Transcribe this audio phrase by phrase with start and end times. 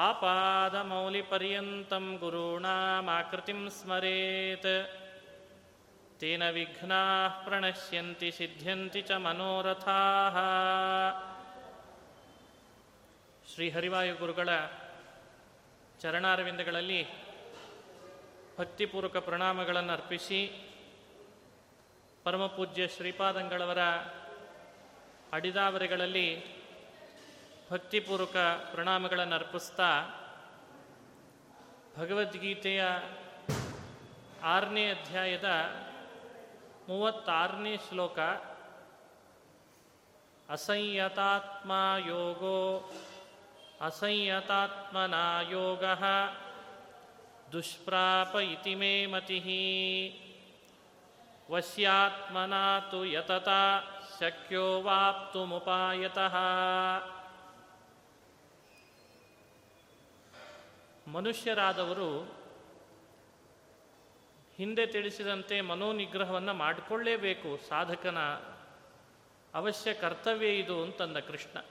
[0.00, 4.66] आपादमौलिपर्यन्तं गुरूणामाकृतिं स्मरेत्
[6.20, 10.36] तेन विघ्नाः प्रणश्यन्ति सिद्ध्यन्ति च मनोरथाः
[13.48, 14.48] ಶ್ರೀ ಹರಿವಾಯು ಗುರುಗಳ
[16.00, 17.08] ಚರಣಾರವಿಂದಗಳಲ್ಲಿ
[18.58, 20.68] ಭಕ್ತಿಪೂರ್ವಕ ಪ್ರಣಾಮಗಳನ್ನು ಅರ್ಪಿಸಿ
[22.24, 23.78] ಪರಮಪೂಜ್ಯ ಶ್ರೀಪಾದಂಗಳವರ
[25.32, 26.53] ಅಡಿದಾವರೆಗಳಲ್ಲಿ
[27.71, 28.37] ಭಕ್ತಿಪೂರ್ವಕ
[28.71, 29.91] ಪ್ರಣಾಮಗಳನ್ನು ಅರ್ಪಿಸ್ತಾ
[31.97, 32.85] ಭಗವದ್ಗೀತೆಯ
[34.43, 35.49] ಆರನೇ ಅಧ್ಯಾಯದ
[36.89, 38.19] ಮೂವತ್ತಾರನೇ ಶ್ಲೋಕ,
[40.49, 41.71] ಅಸಂಯತಾತ್ಮ
[42.07, 42.91] ಯೋಗೋ
[43.81, 45.13] ಅಸಂಯತಾತ್ಮನ
[45.49, 45.83] ಯೋಗ
[47.51, 50.21] ದುಷ್ಪ್ರಾಪ ಇತಿ ಮೇ ಮತಿ
[51.51, 53.49] ವಶ್ಯಾತ್ಮನಾ ಯತತ
[54.19, 56.35] ಶಕ್ಯೋ ವಾಪ್ತುಮುಪಾಯತಃ
[61.07, 62.23] ಮನುಷ್ಯರಾದವರು
[64.57, 67.59] ಹಿಂದೆ ತಿಳಿಸಿದಂತೆ ಮನೋನಿಗ್ರಹವನ್ನು ಮಾಡಿಕೊಳ್ಳೇಬೇಕು.
[67.69, 68.19] ಸಾಧಕನ
[69.53, 71.65] ಅವಶ್ಯ ಕರ್ತವ್ಯ ಇದು ಅಂತಂದ ಕೃಷ್ಣ.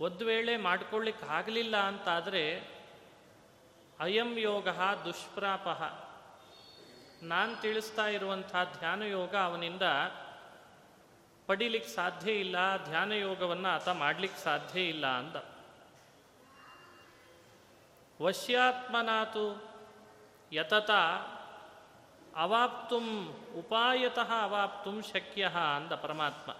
[0.00, 2.74] ಒಂದು ವೇಳೆ ಮಾಡ್ಕೊಳ್ಳಿಕ್ಕೆ ಆಗಲಿಲ್ಲ ಅಂತಾದರೆ
[4.00, 4.68] ಅಯಂ ಯೋಗ
[5.04, 5.68] ದುಷ್ಪ್ರಾಪ.
[7.22, 9.82] ನಾನು ತಿಳಿಸ್ತಾ ಇರುವಂಥ ಧ್ಯಾನ ಯೋಗ ಅವನಿಂದ
[11.46, 15.53] ಪಡಿಲಿಕ್ಕೆ ಸಾಧ್ಯ ಇಲ್ಲ, ಧ್ಯಾನ ಯೋಗವನ್ನು ಆತ ಮಾಡಲಿಕ್ಕೆ ಸಾಧ್ಯ ಇಲ್ಲ ಅಂದ
[18.20, 19.46] ವಶ್ಯಾತ್ಮನಾತು
[20.52, 20.90] ಯತತ
[22.36, 23.06] ಅವಾಪ್ತುಂ
[23.58, 26.56] ಉಪಾಯತಃ ಅವಾಪ್ತುಂ ಶಕ್ಯ ಅಂದ ಪರಮಾತ್ಮ.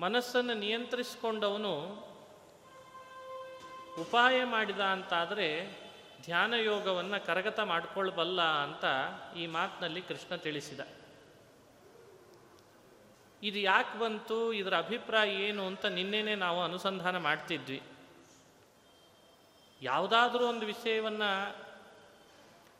[0.00, 1.74] ಮನಸ್ಸನ್ನು ನಿಯಂತ್ರಿಸಿಕೊಂಡವನು
[4.00, 5.48] ಉಪಾಯ ಮಾಡಿದ ಅಂತಾದರೆ
[6.22, 8.84] ಧ್ಯಾನ ಯೋಗವನ್ನು ಕರಗತ ಮಾಡಿಕೊಳ್ಬಲ್ಲ ಅಂತ
[9.36, 10.80] ಈ ಮಾತಿನಲ್ಲಿ ಕೃಷ್ಣ ತಿಳಿಸಿದ.
[13.42, 17.82] ಇದು ಯಾಕೆ ಬಂತು, ಇದರ ಅಭಿಪ್ರಾಯ ಏನು ಅಂತ ನಿನ್ನೆನೆ ನಾವು ಅನುಸಂಧಾನ ಮಾಡ್ತಿದ್ವಿ.
[19.82, 21.56] ಯಾವುದಾದ್ರೂ ಒಂದು ವಿಷಯವನ್ನು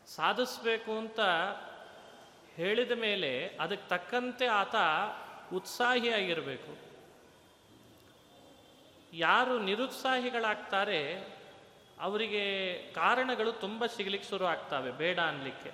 [0.07, 1.19] ಸಾಧಿಸಬೇಕು ಅಂತ
[2.55, 4.75] ಹೇಳಿದ ಮೇಲೆ ಅದಕ್ಕೆ ತಕ್ಕಂತೆ ಆತ
[5.53, 6.91] ಉತ್ಸಾಹಿಯಾಗಿರಬೇಕು.
[9.13, 11.21] ಯಾರು ನಿರುತ್ಸಾಹಿಗಳಾಗ್ತಾರೆ,
[11.99, 12.43] ಅವರಿಗೆ
[12.93, 15.71] ಕಾರಣಗಳು ತುಂಬ ಸಿಗಲಿಕ್ಕೆ ಶುರು ಆಗ್ತವೆ, ಬೇಡ ಅನ್ಲಿಕ್ಕೆ.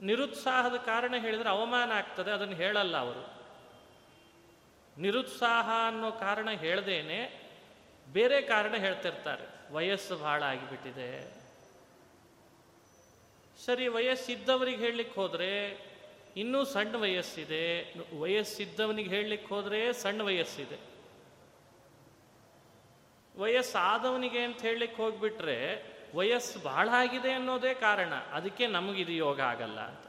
[0.00, 3.36] ನಿರುತ್ಸಾಹದ ಕಾರಣ ಹೇಳಿದರೆ ಅವಮಾನ ಆಗ್ತದೆ, ಅದನ್ನು ಹೇಳಲ್ಲ ಅವರು.
[5.00, 7.45] ನಿರುತ್ಸಾಹ ಅನ್ನೋ ಕಾರಣ ಹೇಳ್ದೇನೆ
[8.08, 9.72] ಬೇರೆ ಕಾರಣ ಹೇಳ್ತಿರ್ತಾರೆ.
[9.72, 11.36] ವಯಸ್ಸು ಬಹಳ ಆಗಿಬಿಟ್ಟಿದೆ.
[13.64, 15.86] ಸರಿ, ವಯಸ್ಸಿದ್ದವರಿಗೆ ಹೇಳಲಿಕ್ಕೆ ಹೋದರೆ
[16.36, 17.94] ಇನ್ನೂ ಸಣ್ಣ ವಯಸ್ಸಿದೆ.
[18.20, 20.96] ವಯಸ್ಸಿದ್ದವನಿಗೆ ಹೇಳಲಿಕ್ಕೆ ಹೋದರೆ ಸಣ್ಣ ವಯಸ್ಸಿದೆ.
[23.38, 28.14] ವಯಸ್ಸಾದವನಿಗೆ ಅಂತ ಹೇಳಲಿಕ್ಕೆ ಹೋಗ್ಬಿಟ್ರೆ ವಯಸ್ಸು ಬಹಳ ಆಗಿದೆ ಅನ್ನೋದೇ ಕಾರಣ.
[28.14, 30.06] ಅದಕ್ಕೆ ನಮಗಿದು ಯೋಗ ಆಗಲ್ಲ ಅಂತ.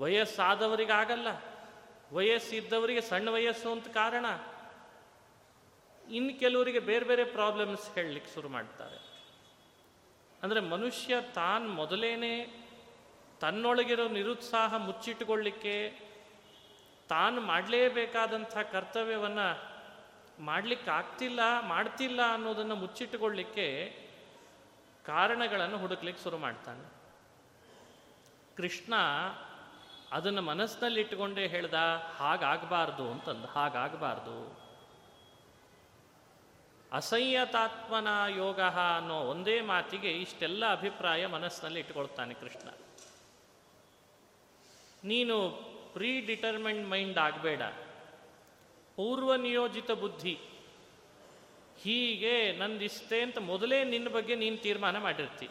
[0.00, 1.28] ವಯಸ್ಸಾದವರಿಗಾಗಲ್ಲ.
[2.12, 4.26] ವಯಸ್ಸಿದ್ದವರಿಗೆ ಸಣ್ಣ ವಯಸ್ಸು ಅಂತ ಕಾರಣ.
[6.08, 8.98] ಇನ್ನು ಕೆಲವರಿಗೆ ಬೇರೆ ಬೇರೆ ಪ್ರಾಬ್ಲಮ್ಸ್ ಹೇಳಲಿಕ್ಕೆ ಶುರು ಮಾಡ್ತಾರೆ.
[10.42, 12.62] ಅಂದರೆ ಮನುಷ್ಯ ತಾನು ಮೊದಲೇನೆ
[13.40, 16.02] ತನ್ನೊಳಗಿರೋ ನಿರುತ್ಸಾಹ ಮುಚ್ಚಿಟ್ಟುಕೊಳ್ಳಿಕ್ಕೆ
[17.08, 19.72] ತಾನು ಮಾಡಲೇಬೇಕಾದಂಥ ಕರ್ತವ್ಯವನ್ನು
[20.38, 23.96] ಮಾಡಲಿಕ್ಕೆ ಆಗ್ತಿಲ್ಲ ಮಾಡ್ತಿಲ್ಲ ಅನ್ನೋದನ್ನು ಮುಚ್ಚಿಟ್ಟುಕೊಳ್ಳಿಕ್ಕೆ
[25.06, 27.02] ಕಾರಣಗಳನ್ನು ಹುಡುಕ್ಲಿಕ್ಕೆ ಶುರು ಮಾಡ್ತಾನೆ.
[28.56, 28.94] ಕೃಷ್ಣ
[30.12, 31.74] ಅದನ್ನು ಮನಸ್ಸಿನಲ್ಲಿ ಇಟ್ಟುಕೊಂಡೇ ಹೇಳ್ದ,
[32.18, 34.61] ಹಾಗಾಗಬಾರ್ದು ಅಂತಂದು, ಹಾಗಾಗಬಾರ್ದು.
[36.92, 38.60] ಅಸಂಯತಾತ್ಮನ ಯೋಗ
[38.96, 42.68] ಅನ್ನೋ ಒಂದೇ ಮಾತಿಗೆ ಇಷ್ಟೆಲ್ಲ ಅಭಿಪ್ರಾಯ ಮನಸ್ಸಿನಲ್ಲಿ ಇಟ್ಕೊಳ್ತಾನೆ ಕೃಷ್ಣ.
[45.04, 45.50] ನೀನು
[45.92, 47.62] ಪ್ರೀ ಡಿಟರ್ಮೆಂಟ್ ಮೈಂಡ್ ಆಗಬೇಡ.
[48.96, 50.38] ಪೂರ್ವ ನಿಯೋಜಿತ ಬುದ್ಧಿ.
[51.82, 55.48] ಹೀಗೆ ನಂದಿಷ್ಟೇ ಅಂತ ಮೊದಲೇ ನಿನ್ನ ಬಗ್ಗೆ ನೀನು ತೀರ್ಮಾನ ಮಾಡಿರ್ತಿ.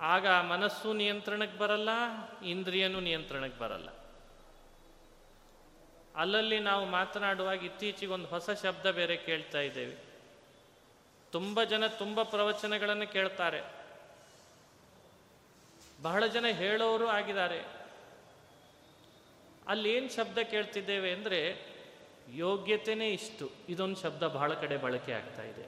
[0.00, 1.88] ಆಗ ಮನಸ್ಸು ನಿಯಂತ್ರಣಕ್ಕೆ ಬರಲ್ಲ,
[2.44, 3.88] ಇಂದ್ರಿಯನೂ ನಿಯಂತ್ರಣಕ್ಕೆ ಬರಲ್ಲ.
[6.18, 9.96] ಅಲ್ಲಲ್ಲಿ ನಾವು ಮಾತನಾಡುವಾಗ ಇತ್ತೀಚೆಗೆ ಒಂದು ಹೊಸ ಶಬ್ದ ಬೇರೆ ಕೇಳ್ತಾ ಇದ್ದೇವೆ.
[11.32, 13.62] ತುಂಬ ಜನ ತುಂಬ ಪ್ರವಚನಗಳನ್ನು ಕೇಳ್ತಾರೆ.
[16.02, 17.64] ಬಹಳ ಜನ ಹೇಳೋರು ಆಗಿದ್ದಾರೆ.
[19.68, 21.66] ಅಲ್ಲೇನು ಶಬ್ದ ಕೇಳ್ತಿದ್ದೇವೆ ಅಂದರೆ
[22.32, 23.50] ಯೋಗ್ಯತೆನೇ ಇಷ್ಟು.
[23.68, 25.62] ಇದೊಂದು ಶಬ್ದ ಬಹಳ ಕಡೆ ಬಳಕೆ ಆಗ್ತಾ ಇದೆ.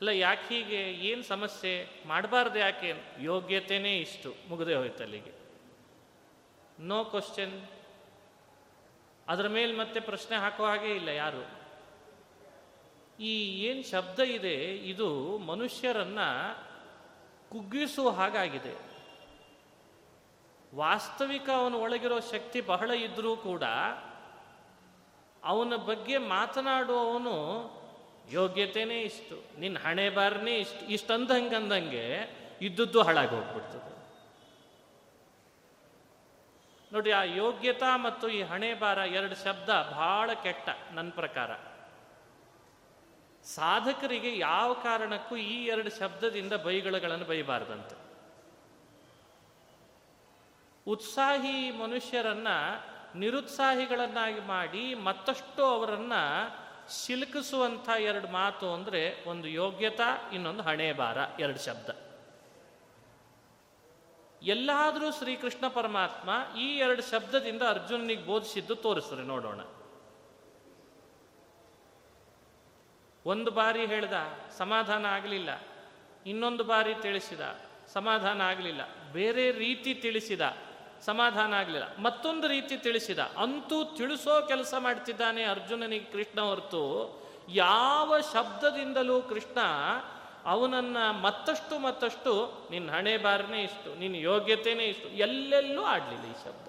[0.00, 0.92] ಅಲ್ಲ, ಯಾಕೆ ಹೀಗೆ?
[0.92, 1.88] ಏನು ಸಮಸ್ಯೆ?
[2.06, 2.94] ಮಾಡಬಾರ್ದು ಯಾಕೆ?
[3.20, 4.34] ಯೋಗ್ಯತೆನೇ ಇಷ್ಟು.
[4.48, 5.41] ಮುಗದೆ ಹೋಯ್ತು ಅಲ್ಲಿಗೆ.
[6.82, 7.68] ನೋ ಕ್ವಶನ್
[9.28, 11.62] ಅದರ ಮೇಲೆ ಮತ್ತೆ ಪ್ರಶ್ನೆ ಹಾಕೋ ಹಾಗೆ ಇಲ್ಲ ಯಾರು.
[13.20, 16.18] ಈ ಏನು ಶಬ್ದ ಇದೆ, ಇದು ಮನುಷ್ಯರನ್ನ
[17.50, 18.92] ಕುಗ್ಗಿಸುವ ಹಾಗಾಗಿದೆ.
[20.74, 23.62] ವಾಸ್ತವಿಕ ಅವನ ಒಳಗಿರೋ ಶಕ್ತಿ ಬಹಳ ಇದ್ದರೂ ಕೂಡ
[25.44, 27.70] ಅವನ ಬಗ್ಗೆ ಮಾತನಾಡುವವನು
[28.30, 29.60] ಯೋಗ್ಯತೆನೇ ಇಷ್ಟು.
[29.60, 30.86] ನಿನ್ನ ಹಣೆ ಬಾರನೇ ಇಷ್ಟು.
[30.86, 33.91] ಇಷ್ಟಂದಂಗೆ ಅಂದಂಗೆ ಇದ್ದದ್ದು ಹಾಳಾಗಿ ಹೋಗ್ಬಿಡ್ತದೆ.
[36.92, 41.50] ನೋಡಿ, ಆ ಯೋಗ್ಯತಾ ಮತ್ತು ಈ ಹಣೆ ಬಾರ ಎರಡು ಶಬ್ದ ಬಹಳ ಕೆಟ್ಟ ನನ್ನ ಪ್ರಕಾರ.
[43.44, 47.96] ಸಾಧಕರಿಗೆ ಯಾವ ಕಾರಣಕ್ಕೂ ಈ ಎರಡು ಶಬ್ದದಿಂದ ಬೈಗಳಗಳನ್ನು ಬೈಬಾರ್ದಂತೆ.
[50.86, 52.48] ಉತ್ಸಾಹಿ ಮನುಷ್ಯರನ್ನ
[53.14, 56.22] ನಿರುತ್ಸಾಹಿಗಳನ್ನಾಗಿ ಮಾಡಿ ಮತ್ತಷ್ಟು ಅವರನ್ನು
[56.92, 62.11] ಸಿಲುಕಿಸುವಂಥ ಎರಡು ಮಾತು ಅಂದರೆ ಒಂದು ಯೋಗ್ಯತಾ, ಇನ್ನೊಂದು ಹಣೆ ಬಾರ ಎರಡು ಶಬ್ದ.
[64.42, 69.60] ಎಲ್ಲಾದರೂ ಶ್ರೀಕೃಷ್ಣ ಪರಮಾತ್ಮ ಈ ಎರಡು ಶಬ್ದದಿಂದ ಅರ್ಜುನನಿಗೆ ಬೋಧಿಸಿದ್ದು ತೋರಿಸ್ರಿ ನೋಡೋಣ.
[73.26, 74.12] ಒಂದು ಬಾರಿ ಹೇಳ್ದ,
[74.58, 75.60] ಸಮಾಧಾನ ಆಗಲಿಲ್ಲ.
[76.26, 77.40] ಇನ್ನೊಂದು ಬಾರಿ ತಿಳಿಸಿದ,
[77.92, 78.80] ಸಮಾಧಾನ ಆಗಲಿಲ್ಲ.
[79.12, 80.40] ಬೇರೆ ರೀತಿ ತಿಳಿಸಿದ,
[81.00, 81.96] ಸಮಾಧಾನ ಆಗಲಿಲ್ಲ.
[81.96, 87.22] ಮತ್ತೊಂದು ರೀತಿ ತಿಳಿಸಿದ, ಅಂತೂ ತಿಳಿಸೋ ಕೆಲಸ ಮಾಡ್ತಿದ್ದಾನೆ ಅರ್ಜುನನಿಗೆ ಕೃಷ್ಣ ಹೊರತು.
[87.48, 89.58] ಯಾವ ಶಬ್ದದಿಂದಲೂ ಕೃಷ್ಣ
[90.44, 96.68] ಅವನನ್ನ ಮತ್ತಷ್ಟು ಮತ್ತಷ್ಟು ನಿನ್ನ ಹಣೆ ಬಾರನೇ ಇಷ್ಟು, ನಿನ್ನ ಯೋಗ್ಯತೆನೇ ಇಷ್ಟು, ಎಲ್ಲೆಲ್ಲೂ ಆಡಲಿಲ್ಲ ಈ ಶಬ್ದ.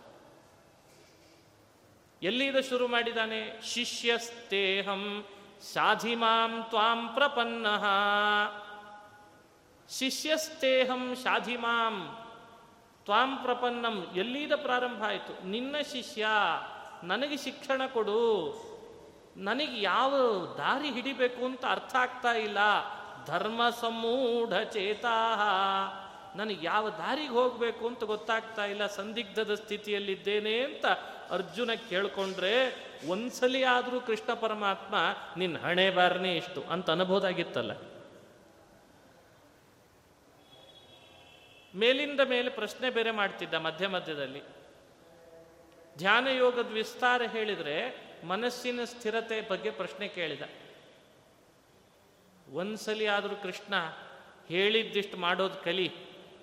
[2.24, 3.62] ಎಲ್ಲಿದ ಶುರು ಮಾಡಿದಾನೆ?
[3.62, 5.26] ಶಿಷ್ಯಸ್ತೇಹಂ
[5.74, 7.68] ಶಾಧಿಮಾಂ ತ್ವಾಂ ಪ್ರಪನ್ನ.
[9.90, 12.18] ಶಿಷ್ಯಸ್ತೇಹಂ ಶಾಧಿಮಾಂ
[13.04, 15.48] ತ್ವಾಂ ಪ್ರಪನ್ನಂ ಎಲ್ಲಿದ ಪ್ರಾರಂಭ ಆಯಿತು?
[15.48, 16.28] ನಿನ್ನ ಶಿಷ್ಯ,
[17.04, 18.54] ನನಗೆ ಶಿಕ್ಷಣ ಕೊಡು,
[19.38, 20.12] ನನಗೆ ಯಾವ
[20.58, 22.58] ದಾರಿ ಹಿಡಿಬೇಕು ಅಂತ ಅರ್ಥ ಆಗ್ತಾ ಇಲ್ಲ.
[23.26, 25.18] ಧರ್ಮ ಸಮೂಢ ಚೇತಾ
[26.36, 28.88] ನನಗೆ ಯಾವ ದಾರಿಗೆ ಹೋಗಬೇಕು ಅಂತ ಗೊತ್ತಾಗ್ತಾ ಇಲ್ಲ.
[28.88, 30.86] ಸಂದಿಗ್ಧದ ಸ್ಥಿತಿಯಲ್ಲಿದ್ದೇನೆ ಅಂತ
[31.32, 32.54] ಅರ್ಜುನ ಕೇಳ್ಕೊಂಡ್ರೆ,
[33.08, 34.96] ಒಂದ್ಸಲಿ ಆದರೂ ಕೃಷ್ಣ ಪರಮಾತ್ಮ
[35.38, 37.72] ನಿನ್ನ ಹಣೆ ಬಾರನೇ ಇಷ್ಟು ಅಂತ ಅನ್ಬೋದಾಗಿತ್ತಲ್ಲ.
[41.76, 44.42] ಮೇಲಿಂದ ಮೇಲೆ ಪ್ರಶ್ನೆ ಬೇರೆ ಮಾಡ್ತಿದ್ದ ಮಧ್ಯ ಮಧ್ಯದಲ್ಲಿ.
[45.98, 50.42] ಧ್ಯಾನ ಯೋಗದ ವಿಸ್ತಾರ ಹೇಳಿದರೆ ಮನಸ್ಸಿನ ಸ್ಥಿರತೆ ಬಗ್ಗೆ ಪ್ರಶ್ನೆ ಕೇಳಿದ.
[52.50, 53.74] ಒಂದ್ಸಲಿ ಆದರೂ ಕೃಷ್ಣ
[54.48, 55.92] ಹೇಳಿದ್ದಿಷ್ಟು ಮಾಡೋದು ಕಲಿ,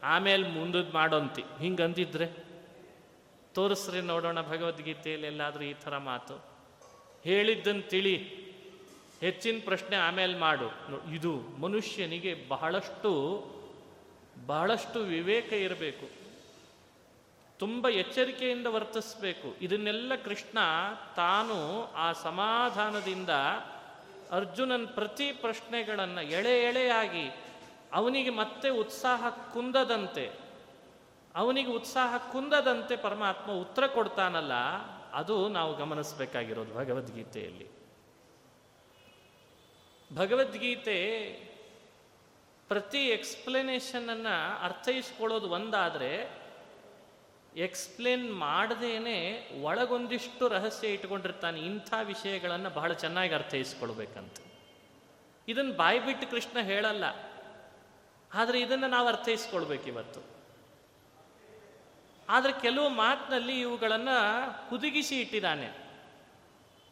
[0.02, 1.42] ಆಮೇಲೆ ಮುಂದದ್ದು ಮಾಡೋಂತಿ.
[1.60, 2.26] ಹಿಂಗಂದಿದ್ರೆ,
[3.54, 6.34] ತೋರಿಸ್ರಿ ನೋಡೋಣ ಭಗವದ್ಗೀತೆಯಲ್ಲಿ ಎಲ್ಲಾದರೂ ಈ ಥರ ಮಾತು.
[7.24, 8.16] ಹೇಳಿದ್ದನ್ನು ತಿಳಿ,
[9.20, 10.72] ಹೆಚ್ಚಿನ ಪ್ರಶ್ನೆ ಆಮೇಲೆ ಮಾಡು.
[11.14, 13.44] ಇದು ಮನುಷ್ಯನಿಗೆ ಬಹಳಷ್ಟು
[14.46, 16.20] ಬಹಳಷ್ಟು ವಿವೇಕ ಇರಬೇಕು.
[17.58, 19.56] ತುಂಬ ಎಚ್ಚರಿಕೆಯಿಂದ ವರ್ತಿಸಬೇಕು.
[19.62, 20.58] ಇದನ್ನೆಲ್ಲ ಕೃಷ್ಣ
[21.16, 23.30] ತಾನು ಆ ಸಮಾಧಾನದಿಂದ
[24.30, 27.30] ಅರ್ಜುನನ್ ಪ್ರತಿ ಪ್ರಶ್ನೆಗಳನ್ನು ಎಳೆ ಎಳೆಯಾಗಿ
[27.92, 30.30] ಅವನಿಗೆ ಮತ್ತೆ ಉತ್ಸಾಹ ಕುಂದದಂತೆ,
[31.34, 34.52] ಅವನಿಗೆ ಉತ್ಸಾಹ ಕುಂದದಂತೆ ಪರಮಾತ್ಮ ಉತ್ತರ ಕೊಡ್ತಾನಲ್ಲ,
[35.12, 37.66] ಅದು ನಾವು ಗಮನಿಸಬೇಕಾಗಿರೋದು ಭಗವದ್ಗೀತೆಯಲ್ಲಿ.
[40.14, 40.98] ಭಗವದ್ಗೀತೆ
[42.68, 46.39] ಪ್ರತಿ ಎಕ್ಸ್ಪ್ಲನೇಷನನ್ನು ಅರ್ಥೈಸ್ಕೊಳ್ಳೋದು ಒಂದಾದರೆ
[47.56, 54.32] ಎಕ್ಸ್ಪ್ಲೇನ್ ಮಾಡದೇನೆ ಒಳಗೊಂದಿಷ್ಟು ರಹಸ್ಯ ಇಟ್ಕೊಂಡಿರ್ತಾನೆ ಇಂಥ ವಿಷಯಗಳನ್ನು ಬಹಳ ಚೆನ್ನಾಗಿ ಅರ್ಥೈಸ್ಕೊಳ್ಬೇಕಂತ.
[55.48, 57.04] ಇದನ್ನು ಬಾಯ್ಬಿಟ್ಟು ಕೃಷ್ಣ ಹೇಳಲ್ಲ.
[58.34, 60.20] ಆದರೆ ಇದನ್ನು ನಾವು ಅರ್ಥೈಸ್ಕೊಳ್ಬೇಕು ಇವತ್ತು.
[62.28, 65.90] ಆದರೆ ಕೆಲವು ಮಾತಿನಲ್ಲಿ ಇವುಗಳನ್ನು ಹುದುಗಿಸಿ ಇಟ್ಟಿದ್ದಾನೆ.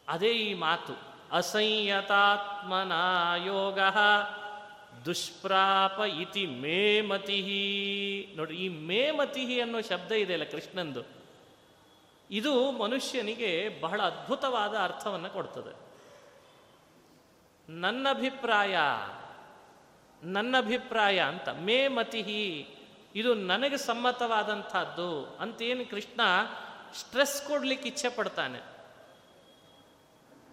[0.08, 0.92] ಅದೇ ಈ ಮಾತು
[1.32, 2.92] ಅಸಂಯತಾತ್ಮನ
[3.44, 3.78] ಯೋಗ
[5.08, 11.02] ದುಷ್ಪ್ರಾಪ ಇತಿ ಮೇಮತಿ ನೋಡಿ ಈ ಮೇಮತಿ ಅನ್ನೋ ಶಬ್ದ ಇದೆಯಲ್ಲ ಕೃಷ್ಣಂದು.
[12.30, 15.88] ಇದು ಮನುಷ್ಯನಿಗೆ ಬಹಳ ಅದ್ಭುತವಾದ ಅರ್ಥವನ್ನು ಕೊಡ್ತದೆ.
[17.68, 18.76] ನನ್ನ ಅಭಿಪ್ರಾಯ
[20.22, 22.68] ನನ್ನ ಅಭಿಪ್ರಾಯ ಅಂತ, ಮೇ ಮತಿಹಿ,
[23.14, 26.20] ಇದು ನನಗೆ ಸಮ್ಮತವಾದಂಥದ್ದು ಅಂತೇನು ಕೃಷ್ಣ
[26.94, 28.60] ಸ್ಟ್ರೆಸ್ ಕೊಡ್ಲಿಕ್ಕೆ ಇಚ್ಛೆ ಪಡ್ತಾನೆ.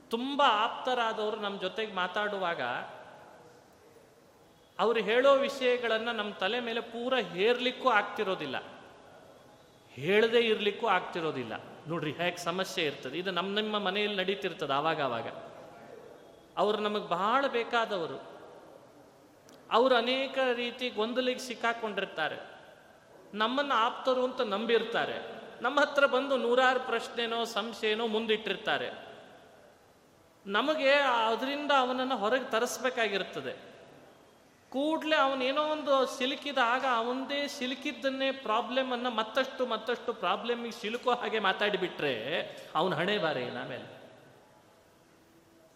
[0.09, 2.61] ತುಂಬ ಆಪ್ತರಾದವರು ನಮ್ಮ ಜೊತೆಗೆ ಮಾತಾಡುವಾಗ
[4.79, 8.63] ಅವರು ಹೇಳೋ ವಿಷಯಗಳನ್ನು ನಮ್ಮ ತಲೆ ಮೇಲೆ ಪೂರ ಹೇರ್ಲಿಕ್ಕೂ ಆಗ್ತಿರೋದಿಲ್ಲ.
[9.91, 11.53] ಹೇಳದೇ ಇರಲಿಕ್ಕೂ ಆಗ್ತಿರೋದಿಲ್ಲ.
[11.87, 13.17] ನೋಡ್ರಿ ಹೇಗೆ ಸಮಸ್ಯೆ ಇರ್ತದೆ.
[13.17, 15.27] ಇದು ನಮ್ಮ ನಿಮ್ಮ ಮನೆಯಲ್ಲಿ ನಡೀತಿರ್ತದೆ ಆವಾಗ ಆವಾಗ
[16.57, 18.35] ಅವರು ನಮಗೆ ಬಹಳ ಬೇಕಾದವರು.
[19.71, 22.55] ಅವರು ಅನೇಕ ರೀತಿ ಗೊಂದಲಿಗೆ ಸಿಕ್ಕಾಕೊಂಡಿರ್ತಾರೆ.
[23.33, 25.35] ನಮ್ಮನ್ನು ಆಪ್ತರು ಅಂತ ನಂಬಿರ್ತಾರೆ.
[25.61, 29.07] ನಮ್ಮ ಹತ್ರ ಬಂದು ನೂರಾರು ಪ್ರಶ್ನೆನೋ, ಸಂಶಯನೋ ಮುಂದಿಟ್ಟಿರ್ತಾರೆ.
[30.45, 30.91] ನಮಗೆ
[31.27, 33.74] ಅದರಿಂದ ಅವನನ್ನು ಹೊರಗೆ ತರಿಸ್ಬೇಕಾಗಿರ್ತದೆ.
[34.71, 42.13] ಕೂಡಲೇ ಅವನೇನೋ ಒಂದು ಸಿಲುಕಿದಾಗ ಅವಂದೇ ಸಿಲುಕಿದ್ದನ್ನೇ ಪ್ರಾಬ್ಲಮನ್ನು ಮತ್ತಷ್ಟು ಮತ್ತಷ್ಟು ಪ್ರಾಬ್ಲಮಿಗೆ ಸಿಲುಕೋ ಹಾಗೆ ಮಾತಾಡಿಬಿಟ್ರೆ
[42.75, 43.87] ಅವನ ಹಣೆ ಬಾರೆ ಆಮೇಲೆ.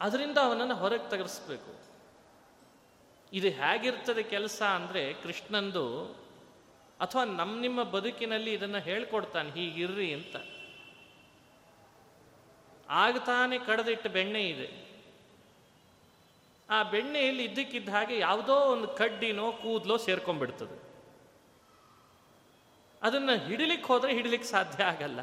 [0.02, 1.72] ಅದರಿಂದ ಅವನನ್ನು ಹೊರಗೆ ತಗರಿಸ್ಬೇಕು.
[3.34, 6.06] ಇದು ಹೇಗಿರ್ತದೆ ಕೆಲಸ ಅಂದರೆ ಕೃಷ್ಣಂದು
[7.00, 10.36] ಅಥವಾ ನಮ್ಮ ನಿಮ್ಮ ಬದುಕಿನಲ್ಲಿ ಇದನ್ನು ಹೇಳ್ಕೊಡ್ತಾನೆ, ಹೀಗಿರ್ರಿ ಅಂತ.
[12.90, 14.89] ಆಗ್ತಾನೆ ಕಡದಿಟ್ಟು ಬೆಣ್ಣೆ ಇದೆ.
[16.70, 20.90] ಆ ಬೆಣ್ಣೆಯಲ್ಲಿ ಇದ್ದಕ್ಕಿದ್ದ ಹಾಗೆ ಯಾವುದೋ ಒಂದು ಕಡ್ಡಿನೋ ಕೂದಲೋ ಸೇರ್ಕೊಂಡ್ಬಿಡ್ತದೆ.
[23.02, 25.20] ಅದನ್ನು ಹಿಡಿಲಿಕ್ಕೆ ಹೋದರೆ ಹಿಡಿಲಿಕ್ಕೆ ಸಾಧ್ಯ ಆಗಲ್ಲ.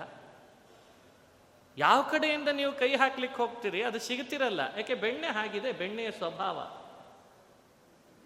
[1.77, 4.61] ಯಾವ ಕಡೆಯಿಂದ ನೀವು ಕೈ ಹಾಕ್ಲಿಕ್ಕೆ ಹೋಗ್ತೀರಿ ಅದು ಸಿಗುತ್ತಿರಲ್ಲ.
[4.77, 6.59] ಯಾಕೆ ಬೆಣ್ಣೆ ಆಗಿದೆ ಬೆಣ್ಣೆಯ ಸ್ವಭಾವ.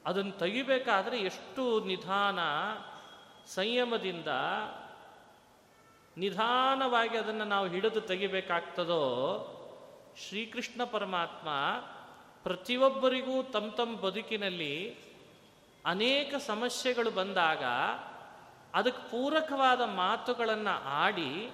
[0.07, 2.39] ಅದನ್ನು ತೆಗಿಬೇಕಾದ್ರೆ ಎಷ್ಟು ನಿಧಾನ,
[3.47, 4.27] ಸಂಯಮದಿಂದ
[6.17, 9.03] ನಿಧಾನವಾಗಿ ಅದನ್ನು ನಾವು ಹಿಡಿದು ತೆಗಿಬೇಕಾಗ್ತದೋ
[10.29, 11.49] ಶ್ರೀಕೃಷ್ಣ ಪರಮಾತ್ಮ
[12.43, 14.97] ಪ್ರತಿಯೊಬ್ಬರಿಗೂ ತಮ್ಮ ತಮ್ಮ ಬದುಕಿನಲ್ಲಿ
[15.87, 17.65] ಅನೇಕ ಸಮಸ್ಯೆಗಳು ಬಂದಾಗ
[18.75, 21.51] ಅದಕ್ಕೆ ಪೂರಕವಾದ ಮಾತುಗಳನ್ನು ಆಡಿ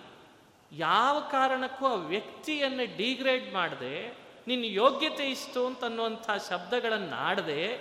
[0.72, 7.80] ಯಾವ ಕಾರಣಕ್ಕೂ ಆ ವ್ಯಕ್ತಿಯನ್ನು ಡಿಗ್ರೇಡ್ ಮಾಡದೆ, ನಿನ್ನ ಯೋಗ್ಯತೆ ಇಷ್ಟು ಅಂತನ್ನುವಂಥ ಶಬ್ದಗಳನ್ನು ಆಡದೆ,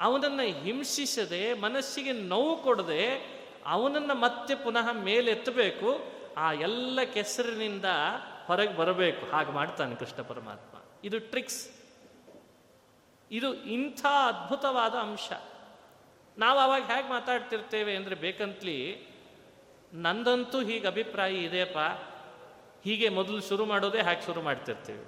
[0.00, 3.04] ಅವನನ್ನು ಹಿಂಸಿಸದೆ, ಮನಸ್ಸಿಗೆ ನೋವು ಕೊಡದೆ,
[3.66, 6.00] ಅವನನ್ನು ಮತ್ತೆ ಪುನಃ ಮೇಲೆತ್ತಬೇಕು,
[6.36, 7.84] ಆ ಎಲ್ಲ ಕೆಸರಿನಿಂದ
[8.46, 9.26] ಹೊರಗೆ ಬರಬೇಕು.
[9.26, 10.78] ಹಾಗೆ ಮಾಡ್ತಾನೆ ಕೃಷ್ಣ ಪರಮಾತ್ಮ.
[11.04, 11.81] ಇದು ಟ್ರಿಕ್ಸ್
[13.32, 15.32] ಇದು ಇಂಥ ಅದ್ಭುತವಾದ ಅಂಶ.
[16.38, 19.08] ನಾವು ಅವಾಗ ಹೇಗೆ ಮಾತಾಡ್ತಿರ್ತೇವೆ ಅಂದರೆ ಬೇಕಂತಲಿ,
[19.94, 21.78] ನಂದಂತೂ ಹೀಗೆ ಅಭಿಪ್ರಾಯ ಇದೆಯಪ್ಪ.
[22.84, 25.06] ಹೀಗೆ ಮೊದಲು ಶುರು ಮಾಡೋದೇ ಹಾಗೆ ಶುರು ಮಾಡ್ತಿರ್ತೀವಿ.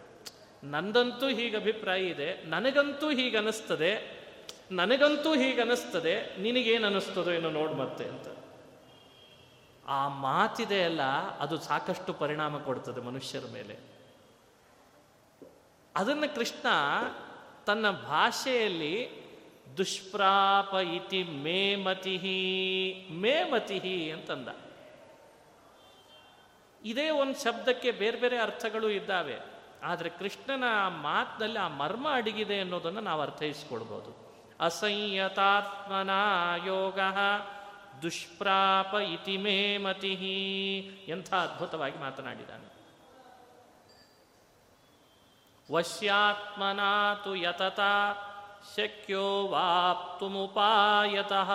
[0.64, 2.44] ನಂದಂತೂ ಹೀಗೆ ಅಭಿಪ್ರಾಯ ಇದೆ.
[2.44, 4.24] ನನಗಂತೂ ಹೀಗೆ ಅನಿಸ್ತದೆ.
[4.70, 6.36] ನನಗಂತೂ ಹೀಗೆ ಅನಿಸ್ತದೆ.
[6.36, 8.28] ನಿನಗೇನು ಅನ್ನಿಸ್ತದೋ ಏನೋ ನೋಡು ಮತ್ತೆ ಅಂತ.
[9.86, 11.02] ಆ ಮಾತಿದೆ ಅಲ್ಲ,
[11.38, 13.78] ಅದು ಸಾಕಷ್ಟು ಪರಿಣಾಮ ಕೊಡ್ತದೆ ಮನುಷ್ಯರ ಮೇಲೆ.
[15.96, 16.66] ಅದನ್ನು ಕೃಷ್ಣ
[17.66, 19.24] ತನ್ನ ಭಾಷೆಯಲ್ಲಿ
[19.76, 22.18] ದುಷ್ಪ್ರಾಪ ಇತಿ ಮೇಮತಿ
[23.10, 24.48] ಮೇಮತಿ ಅಂತಂದ.
[26.84, 29.36] ಇದೇ ಒಂದು ಶಬ್ದಕ್ಕೆ ಬೇರೆ ಬೇರೆ ಅರ್ಥಗಳು ಇದ್ದಾವೆ.
[29.82, 34.24] ಆದರೆ ಕೃಷ್ಣನ ಮಾತಿನಲ್ಲಿ ಆ ಮರ್ಮ ಅಡಗಿದೆ ಅನ್ನೋದನ್ನು ನಾವು ಅರ್ಥೈಸ್ಕೊಳ್ಬೋದು.
[34.60, 36.10] ಅಸಂಯತಾತ್ಮನ
[36.66, 36.98] ಯೋಗ
[38.02, 40.12] ದುಷ್ಪ್ರಾಪ ಇತಿ ಮೇ ಮತಿ
[41.08, 42.73] ಎಂಥ ಅದ್ಭುತವಾಗಿ ಮಾತನಾಡಿದ್ದಾನೆ.
[45.72, 47.80] ವಶ್ಯಾತ್ಮನಾತು ಯತತ,
[48.76, 51.50] ಶಕ್ಯೋ ವಾಪ್ತುಮುಪಾಯತಃ.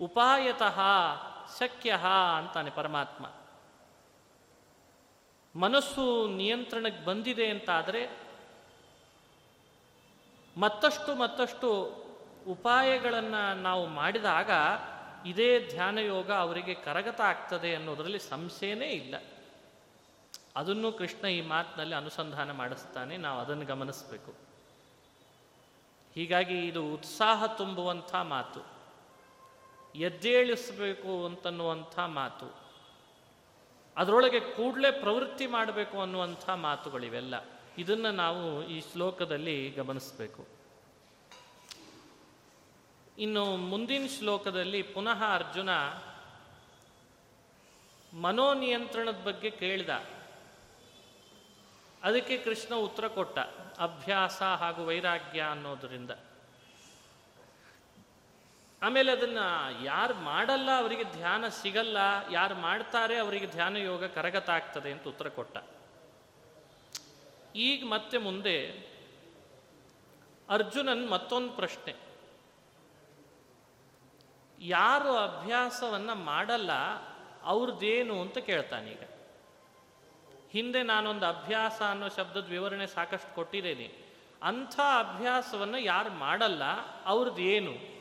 [0.00, 0.80] ಉಪಾಯತಃ,
[1.58, 1.98] ಶಕ್ಯ
[2.38, 3.26] ಅಂತಾನೆ ಪರಮಾತ್ಮ.
[5.60, 8.18] ಮನಸ್ಸು ನಿಯಂತ್ರಣಕ್ಕೆ ಬಂದಿದೆ ಅಂತಾದರೆ,
[10.56, 11.94] ಮತ್ತಷ್ಟು ಮತ್ತಷ್ಟು
[12.48, 14.50] ಉಪಾಯಗಳನ್ನು ನಾವು ಮಾಡಿದಾಗ,
[15.26, 19.14] ಇದೇ ಧ್ಯಾನಯೋಗ ಅವರಿಗೆ ಕರಗತ ಆಗ್ತದೆ ಅನ್ನೋದರಲ್ಲಿ ಸಂಶಯನೇ ಇಲ್ಲ.
[20.56, 23.16] ಅದನ್ನು ಕೃಷ್ಣ ಈ ಮಾತಿನಲ್ಲಿ ಅನುಸಂಧಾನ ಮಾಡಿಸ್ತಾನೆ.
[23.16, 24.34] ನಾವು ಅದನ್ನು ಗಮನಿಸಬೇಕು.
[26.14, 28.74] ಹೀಗಾಗಿ ಇದು ಉತ್ಸಾಹ ತುಂಬುವಂಥ ಮಾತು.
[29.98, 32.64] ಎದ್ದೇಳಿಸಬೇಕು ಅಂತನ್ನುವಂಥ ಮಾತು.
[33.96, 37.34] ಅದರೊಳಗೆ ಕೂಡಲೇ ಪ್ರವೃತ್ತಿ ಮಾಡಬೇಕು ಅನ್ನುವಂಥ ಮಾತುಗಳಿವೆಲ್ಲ.
[37.78, 40.46] ಇದನ್ನು ನಾವು ಈ ಶ್ಲೋಕದಲ್ಲಿ ಗಮನಿಸಬೇಕು.
[43.18, 45.70] ಇನ್ನು ಮುಂದಿನ ಶ್ಲೋಕದಲ್ಲಿ ಪುನಃ ಅರ್ಜುನ
[48.20, 50.13] ಮನೋನಿಯಂತ್ರಣದ ಬಗ್ಗೆ ಕೇಳಿದ.
[52.04, 53.38] ಅದಕ್ಕೆ ಕೃಷ್ಣ ಉತ್ತರ ಕೊಟ್ಟ,
[53.78, 56.10] ಅಭ್ಯಾಸ ಹಾಗೂ ವೈರಾಗ್ಯ ಅನ್ನೋದರಿಂದ.
[58.82, 59.38] ಆಮೇಲೆ ಅದನ್ನ
[59.82, 61.96] ಯಾರು ಮಾಡಲ್ಲ ಅವರಿಗೆ ಧ್ಯಾನ ಸಿಗಲ್ಲ,
[62.30, 65.56] ಯಾರು ಮಾಡ್ತಾರೆ ಅವರಿಗೆ ಧ್ಯಾನ ಯೋಗ ಕರಗತ ಆಗ್ತದೆ ಅಂತ ಉತ್ತರ ಕೊಟ್ಟ.
[67.54, 68.56] ಈಗ ಮತ್ತೆ ಮುಂದೆ
[70.50, 71.94] ಅರ್ಜುನನ್ ಮತ್ತೊಂದು ಪ್ರಶ್ನೆ.
[74.58, 76.70] ಯಾರು ಅಭ್ಯಾಸವನ್ನ ಮಾಡಲ್ಲ,
[77.42, 79.13] ಅವ್ರದ್ದೇನು ಅಂತ ಕೇಳ್ತಾನೀಗ.
[80.54, 83.92] ಹಿಂದೆ ನಾನೊಂದು ಅಭ್ಯಾಸ ಅನ್ನೋ ಶಬ್ದದ ವಿವರಣೆ ಸಾಕಷ್ಟು ಕೊಟ್ಟಿದ್ದೇನೆ.
[84.42, 86.62] ಅಂಥ ಅಭ್ಯಾಸವನ್ನು ಯಾರು ಮಾಡಲ್ಲ
[87.04, 87.94] ಅವ್ರದ್ದೇನು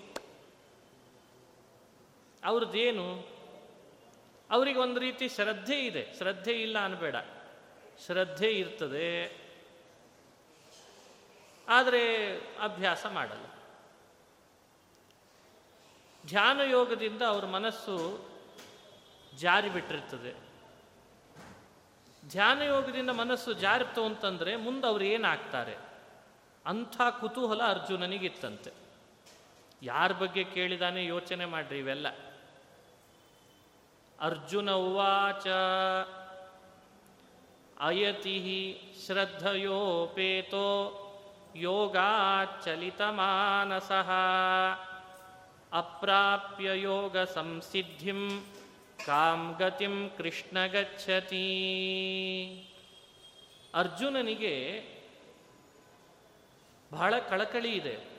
[2.44, 3.28] ಅವ್ರದ್ದೇನು
[4.52, 6.14] ಅವ್ರಿಗೆ ಒಂದು ರೀತಿ ಶ್ರದ್ಧೆ ಇದೆ.
[6.18, 7.16] ಶ್ರದ್ಧೆ ಇಲ್ಲ ಅನ್ಬೇಡ.
[8.06, 9.42] ಶ್ರದ್ಧೆ ಇರ್ತದೆ.
[11.68, 13.46] ಆದರೆ ಅಭ್ಯಾಸ ಮಾಡಲ್ಲ.
[16.26, 18.26] ಧ್ಯಾನ ಯೋಗದಿಂದ ಅವ್ರ ಮನಸ್ಸು
[19.38, 20.43] ಜಾರಿ ಬಿಟ್ಟಿರ್ತದೆ
[22.30, 25.78] ಧ್ಯಾನ ಯೋಗದಿಂದ ಮನಸ್ಸು ಜಾರಿತು ಅಂತಂದರೆ ಮುಂದೆ ಅವ್ರು ಏನಾಗ್ತಾರೆ?
[26.66, 28.72] ಅಂಥ ಕುತೂಹಲ ಅರ್ಜುನನಿಗಿತ್ತಂತೆ.
[29.82, 32.08] ಯಾರ ಬಗ್ಗೆ ಕೇಳಿದಾನೆ ಯೋಚನೆ ಮಾಡ್ರಿ ಇವೆಲ್ಲ.
[34.20, 35.48] ಅರ್ಜುನ ಉವಾಚ
[37.80, 41.00] ಅಯತಿ ಶ್ರದ್ಧಯೋಪೇತೋ
[43.12, 43.92] ಮಾನಸ
[45.74, 48.53] ಅಪ್ರಾಪ್ಯ ಯೋಗ ಸಂಸಿದ್ಧಿಂ
[49.06, 51.44] ಕಾಂ ಗತಿಂ ಕೃಷ್ಣ ಗಚ್ಚತಿ.
[53.74, 54.86] ಅರ್ಜುನನಿಗೆ
[56.94, 58.14] ಬಹಳ ಕಳಕಳಿ ಇದೆ.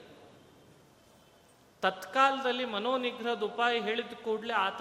[1.81, 4.81] ತತ್ಕಾಲದಲ್ಲಿ ಮನೋನಿಗ್ರಹದ ಉಪಾಯ ಹೇಳಿದ ಕೂಡಲೇ ಆತ,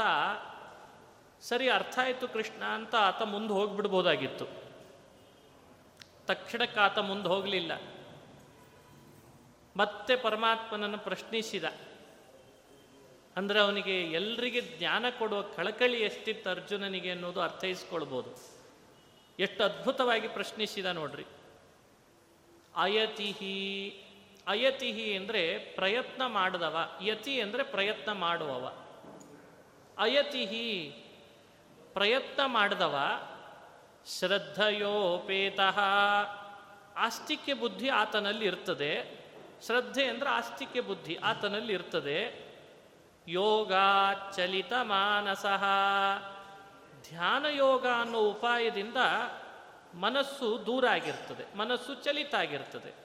[1.41, 4.45] ಸರಿ ಅರ್ಥ ಆಯಿತು ಕೃಷ್ಣ ಅಂತ ಆತ ಮುಂದೆ ಹೋಗ್ಬಿಡ್ಬೋದಾಗಿತ್ತು.
[6.25, 7.81] ತಕ್ಷಣಕ್ಕೆ ಆತ ಮುಂದೆ ಹೋಗಲಿಲ್ಲ.
[9.77, 11.63] ಮತ್ತೆ ಪರಮಾತ್ಮನನ್ನು ಪ್ರಶ್ನಿಸಿದ.
[13.37, 18.31] ಅಂದರೆ ಅವನಿಗೆ ಎಲ್ರಿಗೆ ಜ್ಞಾನ ಕೊಡುವ ಕಳಕಳಿ ಎಷ್ಟಿತ್ತು ಅರ್ಜುನನಿಗೆ ಅನ್ನೋದು ಅರ್ಥೈಸ್ಕೊಳ್ಬೋದು.
[19.39, 21.25] ಎಷ್ಟು ಅದ್ಭುತವಾಗಿ ಪ್ರಶ್ನಿಸಿದ ನೋಡ್ರಿ.
[22.75, 23.99] ಅಯತಿಹಿ
[24.47, 28.73] ಅಯತಿಹಿ ಅಂದರೆ ಪ್ರಯತ್ನ ಮಾಡಿದವ, ಯತಿ ಅಂದರೆ ಪ್ರಯತ್ನ ಮಾಡುವವ.
[29.97, 30.95] ಅಯತಿಹಿ,
[31.93, 32.95] ಪ್ರಯತ್ನ ಮಾಡಿದವ,
[34.07, 35.79] ಶ್ರದ್ಧೆಯೋಪೇತಃ.
[36.95, 39.23] ಆಸ್ತಿಕ್ಯ ಬುದ್ಧಿ ಆತನಲ್ಲಿ ಇರ್ತದೆ.
[39.65, 42.52] ಶ್ರದ್ಧೆ ಅಂದರೆ ಆಸ್ತಿಕ್ಯ ಬುದ್ಧಿ ಆತನಲ್ಲಿ ಇರ್ತದೆ.
[43.27, 43.73] ಯೋಗ
[44.35, 45.63] ಚಲಿತ ಮಾನಸಃ
[47.09, 48.97] ಧ್ಯಾನ ಯೋಗ ಅನ್ನೋ ಉಪಾಯದಿಂದ
[49.93, 53.03] ಮನಸ್ಸು ದೂರ ಆಗಿರ್ತದೆ ಮನಸ್ಸು ಚಲಿತ ಆಗಿರ್ತದೆ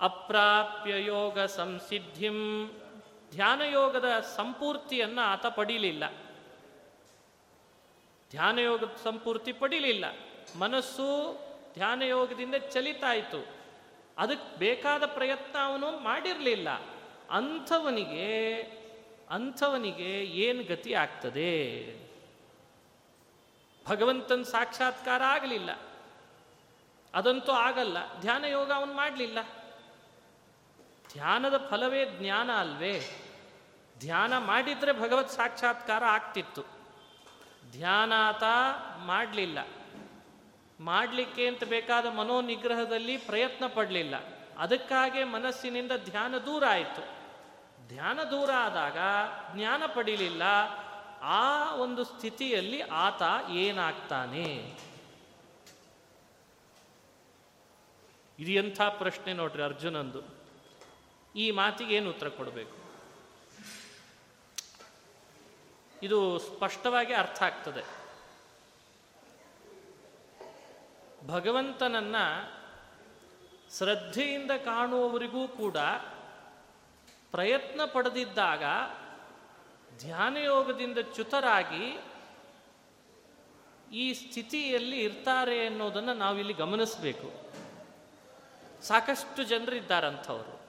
[0.00, 2.68] ಅಪ್ರಾಪ್ಯ ಯೋಗ ಸಂಸಿದ್ಧಿಂ.
[3.30, 6.12] ಧ್ಯಾನಯೋಗದ ಸಂಪೂರ್ತಿಯನ್ನು ಆತ ಪಡೀಲಿಲ್ಲ.
[8.30, 10.04] ಧ್ಯಾನಯೋಗದ ಸಂಪೂರ್ತಿ ಪಡೀಲಿಲ್ಲ.
[10.58, 11.38] ಮನಸ್ಸು
[11.74, 13.46] ಧ್ಯಾನಯೋಗದಿಂದ ಚಲಿತಾಯಿತು.
[14.18, 16.97] ಅದಕ್ಕೆ ಬೇಕಾದ ಪ್ರಯತ್ನ ಅವನು ಮಾಡಿರಲಿಲ್ಲ.
[17.30, 18.54] ಅಂಥವನಿಗೆ
[19.30, 21.92] ಅಂಥವನಿಗೆ ಏನು ಗತಿ ಆಗ್ತದೆ?
[23.88, 25.70] ಭಗವಂತನ ಸಾಕ್ಷಾತ್ಕಾರ ಆಗಲಿಲ್ಲ.
[27.14, 28.20] ಅದಂತೂ ಆಗಲ್ಲ.
[28.20, 29.38] ಧ್ಯಾನ ಯೋಗ ಅವನು ಮಾಡಲಿಲ್ಲ.
[31.12, 33.00] ಧ್ಯಾನದ ಫಲವೇ ಜ್ಞಾನ ಅಲ್ವೇ?
[33.98, 36.62] ಧ್ಯಾನ ಮಾಡಿದರೆ ಭಗವತ್ ಸಾಕ್ಷಾತ್ಕಾರ ಆಗ್ತಿತ್ತು.
[37.72, 38.42] ಧ್ಯಾನಾತ
[38.98, 39.58] ಮಾಡಲಿಲ್ಲ.
[40.80, 44.14] ಮಾಡಲಿಕ್ಕೆ ಅಂತ ಬೇಕಾದ ಮನೋನಿಗ್ರಹದಲ್ಲಿ ಪ್ರಯತ್ನ ಪಡಲಿಲ್ಲ.
[44.58, 47.17] ಅದಕ್ಕಾಗೆ ಮನಸ್ಸಿನಿಂದ ಧ್ಯಾನ ದೂರ ಆಯಿತು.
[47.88, 48.96] ಧ್ಯಾನ ದೂರ ಆದಾಗ,
[49.54, 50.42] ಜ್ಞಾನ ಪಡೀಲಿಲ್ಲ,
[51.22, 54.78] ಆ ಒಂದು ಸ್ಥಿತಿಯಲ್ಲಿ ಆತ ಏನಾಗ್ತಾನೆ?
[58.38, 60.22] ಇದು ಎಂಥ ಪ್ರಶ್ನೆ ನೋಡ್ರಿ ಅರ್ಜುನಂದು.
[61.36, 62.78] ಈ ಮಾತಿಗೆ ಏನು ಉತ್ತರ ಕೊಡಬೇಕು?
[66.02, 67.98] ಇದು ಸ್ಪಷ್ಟವಾಗಿ ಅರ್ಥ ಆಗ್ತದೆ.
[71.28, 72.16] ಭಗವಂತನನ್ನ
[73.78, 75.76] ಶ್ರದ್ಧೆಯಿಂದ ಕಾಣುವವರಿಗೂ ಕೂಡ
[77.30, 78.62] ಪ್ರಯತ್ನ ಪಡೆದಿದ್ದಾಗ
[79.98, 82.02] ಧ್ಯಾನಯೋಗದಿಂದ ಚ್ಯುತರಾಗಿ
[83.92, 87.48] ಈ ಸ್ಥಿತಿಯಲ್ಲಿ ಇರ್ತಾರೆ ಅನ್ನೋದನ್ನು ನಾವಿಲ್ಲಿ ಗಮನಿಸಬೇಕು.
[88.82, 90.60] ಸಾಕಷ್ಟು ಜನರಿದ್ದಾರಂಥವ್ರು.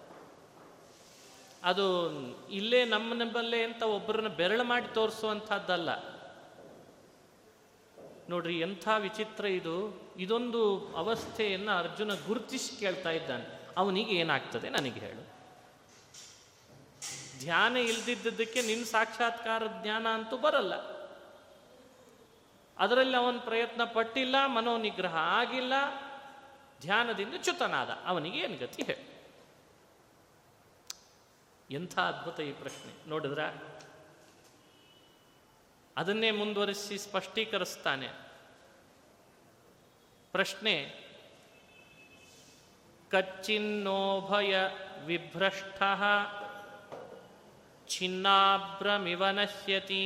[1.63, 2.09] ಅದು
[2.49, 5.89] ಇಲ್ಲೇ ನಮ್ಮ ನಮ್ಮಲ್ಲೇ ಅಂತ ಒಬ್ಬರನ್ನ ಬೆರಳು ಮಾಡಿ ತೋರಿಸುವಂಥದ್ದಲ್ಲ.
[8.29, 10.01] ನೋಡ್ರಿ, ಎಂಥ ವಿಚಿತ್ರ ಇದು.
[10.17, 13.59] ಇದೊಂದು ಅವಸ್ಥೆಯನ್ನು ಅರ್ಜುನ ಗುರುತಿಸಿ ಕೇಳ್ತಾ ಇದ್ದಾನೆ.
[13.77, 15.28] ಅವನಿಗೆ ಏನಾಗ್ತದೆ ನನಗೆ ಹೇಳು.
[17.39, 20.99] ಧ್ಯಾನ ಇಲ್ದಿದ್ದಕ್ಕೆ ನಿನ್ನ ಸಾಕ್ಷಾತ್ಕಾರ ಜ್ಞಾನ ಅಂತೂ ಬರಲ್ಲ.
[22.77, 25.73] ಅದರಲ್ಲಿ ಅವನ ಪ್ರಯತ್ನ ಪಟ್ಟಿಲ್ಲ, ಮನೋನಿಗ್ರಹ ಆಗಿಲ್ಲ,
[26.81, 27.89] ಧ್ಯಾನದಿಂದ ಚ್ಯುತನಾದ.
[27.89, 29.09] ಅವನಿಗೆ ಏನು ಗತಿ ಹೇಳಿ?
[31.71, 33.09] ಎಂಥ ಅದ್ಭುತ ಈ ಪ್ರಶ್ನೆ.
[33.09, 33.39] ನೋಡಿದ್ರ?
[35.97, 38.07] ಅದನ್ನೇ ಮುಂದುವರಿಸಿ ಸ್ಪಷ್ಟೀಕರಿಸ್ತಾನೆ.
[40.31, 41.09] ಪ್ರಶ್ನೆ,
[43.09, 44.57] ಕಚ್ಚಿನ್ನೋಭಯ
[45.05, 45.83] ವಿಭ್ರಷ್ಟ
[47.89, 50.05] ಛಿನ್ನಾಭ್ರಮಿವ ನಶ್ಯತಿ.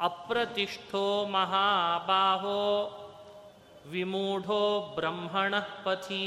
[0.00, 2.96] ಅಪ್ರತಿಷ್ಠೋ ಮಹಾಬಾಹೋ
[3.86, 6.24] ವಿಮೂಢೋ ಬ್ರಹ್ಮಣ ಪಥಿ.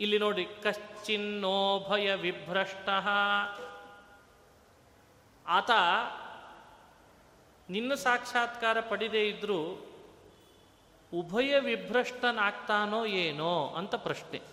[0.00, 2.88] ಇಲ್ಲಿ ನೋಡಿ ಕಶ್ಚಿನ್ನೋಭಯ ವಿಭ್ರಷ್ಟ.
[5.46, 5.70] ಆತ
[7.68, 9.86] ನಿನ್ನ ಸಾಕ್ಷಾತ್ಕಾರ ಪಡೆದೇ ಇದ್ರೂ
[11.14, 14.51] ಉಭಯ ವಿಭ್ರಷ್ಟನಾಗ್ತಾನೋ ಏನೋ ಅಂತ ಪ್ರಶ್ನೆ.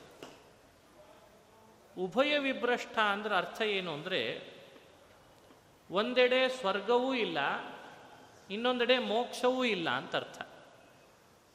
[2.00, 4.22] ಉಭಯ ವಿಭ್ರಷ್ಟ ಅಂದ್ರೆ ಅರ್ಥ ಏನು ಅಂದರೆ
[5.90, 7.38] ಒಂದೆಡೆ ಸ್ವರ್ಗವೂ ಇಲ್ಲ,
[8.50, 10.38] ಇನ್ನೊಂದೆಡೆ ಮೋಕ್ಷವೂ ಇಲ್ಲ ಅಂತ ಅರ್ಥ.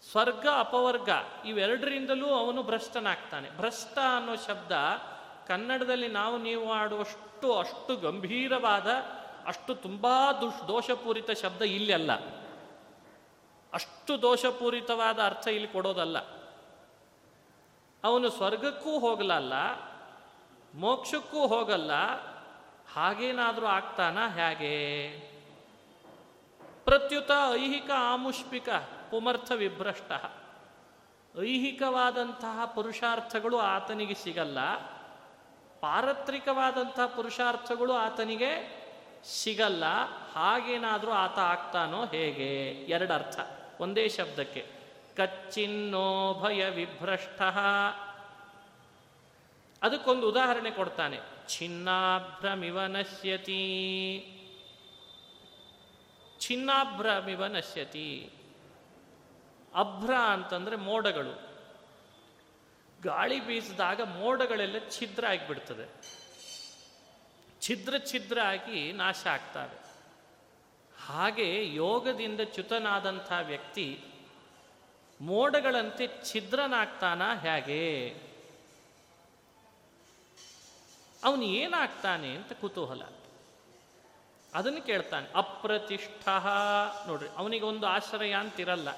[0.02, 1.08] ಸ್ವರ್ಗ, ಅಪವರ್ಗ
[1.44, 3.50] ಇವೆರಡರಿಂದಲೂ ಅವನು ಭ್ರಷ್ಟನಾಗ್ತಾನೆ.
[3.56, 4.72] ಭ್ರಷ್ಟ ಅನ್ನೋ ಶಬ್ದ
[5.46, 8.88] ಕನ್ನಡದಲ್ಲಿ ನಾವು ನೀವು ಆಡುವಷ್ಟು ಅಷ್ಟು ಗಂಭೀರವಾದ,
[9.46, 10.06] ಅಷ್ಟು ತುಂಬ
[10.40, 12.12] ದುಷ್ ದೋಷಪೂರಿತ ಶಬ್ದ ಇಲ್ಲಿ ಅಲ್ಲ.
[13.72, 16.18] ಅಷ್ಟು ದೋಷಪೂರಿತವಾದ ಅರ್ಥ ಇಲ್ಲಿ ಕೊಡೋದಲ್ಲ.
[18.04, 19.54] ಅವನು ಸ್ವರ್ಗಕ್ಕೂ ಹೋಗಲಲ್ಲ
[20.74, 21.92] ಮೋಕ್ಷಕ್ಕೂ ಹೋಗಲ್ಲ,
[22.94, 24.18] ಹಾಗೇನಾದರೂ ಆಗ್ತಾನ?
[24.26, 24.74] ಹೇಗೆ?
[26.84, 28.68] ಪ್ರತ್ಯುತ ಐಹಿಕ ಆಮುಷ್ಪಿಕ
[29.10, 30.12] ಪುಮರ್ಥ ವಿಭ್ರಷ್ಟ.
[31.42, 34.74] ಐಹಿಕವಾದಂತಹ ಪುರುಷಾರ್ಥಗಳು ಆತನಿಗೆ ಸಿಗಲ್ಲ,
[35.80, 38.52] ಪಾರತ್ರಿಕವಾದಂತಹ ಪುರುಷಾರ್ಥಗಳು ಆತನಿಗೆ
[39.24, 39.84] ಸಿಗಲ್ಲ,
[40.34, 42.70] ಹಾಗೇನಾದರೂ ಆತ ಆಗ್ತಾನೋ ಹೇಗೆ?
[42.72, 43.40] ಎರಡರ್ಥ.
[43.80, 44.66] ಒಂದೇ ಶಬ್ದಕ್ಕೆ.
[45.16, 47.42] ಕಚ್ಚಿನ್ನೋ ಭಯ ವಿಭ್ರಷ್ಟ.
[49.82, 51.20] ಅದಕ್ಕೊಂದು ಉದಾಹರಣೆ ಕೊಡ್ತಾನೆ.
[51.48, 53.60] ಛಿನ್ನಾಭ್ರಮಿವ ನಶ್ಯತಿ
[56.40, 58.30] ಛಿನ್ನಾಭ್ರಮಿವ ನಶ್ಯತಿ
[59.74, 61.54] ಅಭ್ರ ಅಂತಂದ್ರೆ ಮೋಡಗಳು.
[63.02, 66.14] ಗಾಳಿ ಬೀಸಿದಾಗ ಮೋಡಗಳೆಲ್ಲ ಛಿದ್ರ ಆಗಿಬಿಡ್ತದೆ.
[67.60, 69.84] ಛಿದ್ರ ಛಿದ್ರ ಆಗಿ ನಾಶ ಆಗ್ತವೆ.
[71.06, 74.00] ಹಾಗೆ ಯೋಗದಿಂದ ಚ್ಯುತನಾದಂಥ ವ್ಯಕ್ತಿ
[75.20, 78.14] ಮೋಡಗಳಂತೆ ಛಿದ್ರನಾಗ್ತಾನ ಹೇಗೆ?
[81.24, 83.02] ಅವನು ಏನಾಗ್ತಾನೆ ಅಂತ ಕುತೂಹಲ.
[84.54, 86.28] ಅದನ್ನು ಕೇಳ್ತಾನೆ, ಅಪ್ರತಿಷ್ಠ.
[87.06, 88.90] ನೋಡ್ರಿ, ಅವನಿಗೆ ಒಂದು ಆಶ್ರಯ ಅಂತಿರಲ್ಲ.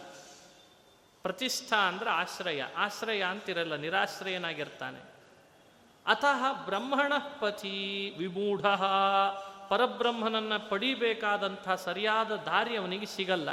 [1.22, 5.00] ಪ್ರತಿಷ್ಠಾ ಅಂದ್ರೆ ಆಶ್ರಯ ಆಶ್ರಯ ಅಂತಿರಲ್ಲ, ನಿರಾಶ್ರಯನಾಗಿರ್ತಾನೆ.
[6.06, 8.60] ಅತಃ ಬ್ರಹ್ಮಣ ಪತಿ ವಿಮೂಢ.
[9.68, 13.48] ಪರಬ್ರಹ್ಮನನ್ನ ಪಡಿಬೇಕಾದಂಥ ಸರಿಯಾದ ದಾರಿ ಅವನಿಗೆ ಸಿಗಲ್ಲ.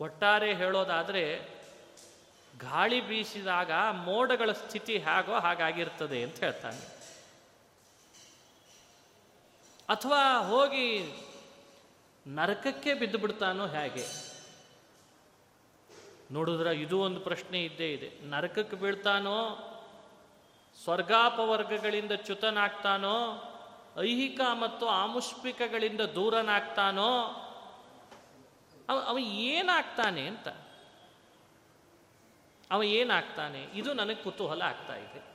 [0.00, 1.48] ಒಟ್ಟಾರೆ ಹೇಳೋದಾದರೆ,
[2.58, 6.99] ಗಾಳಿ ಬೀಸಿದಾಗ ಮೋಡಗಳ ಸ್ಥಿತಿ ಹೇಗೋ ಹಾಗಾಗಿರ್ತದೆ ಅಂತ ಹೇಳ್ತಾನೆ.
[9.90, 11.12] ಅಥವಾ ಹೋಗಿ
[12.26, 14.30] ನರಕಕ್ಕೆ ಬಿದ್ದು ಬಿಡ್ತಾನೋ ಹೇಗೆ?
[16.30, 18.28] ನೋಡಿದ್ರ ಇದು ಒಂದು ಪ್ರಶ್ನೆ ಇದ್ದೇ ಇದೆ.
[18.28, 19.66] ನರಕಕ್ಕೆ ಬೀಳ್ತಾನೋ,
[20.82, 23.46] ಸ್ವರ್ಗಾಪವರ್ಗಗಳಿಂದ ಚ್ಯುತನಾಗ್ತಾನೋ,
[24.00, 27.18] ಐಹಿಕ ಮತ್ತು ಆಮುಷ್ಪಿಕಗಳಿಂದ ದೂರನಾಗ್ತಾನೋ,
[28.88, 30.48] ಅವ ಅವ ಏನಾಗ್ತಾನೆ ಅಂತ.
[32.70, 33.62] ಅವ ಏನಾಗ್ತಾನೆ?
[33.62, 35.29] ಇದು ನನಗೆ ಕುತೂಹಲ ಆಗ್ತಾ ಇದೆ.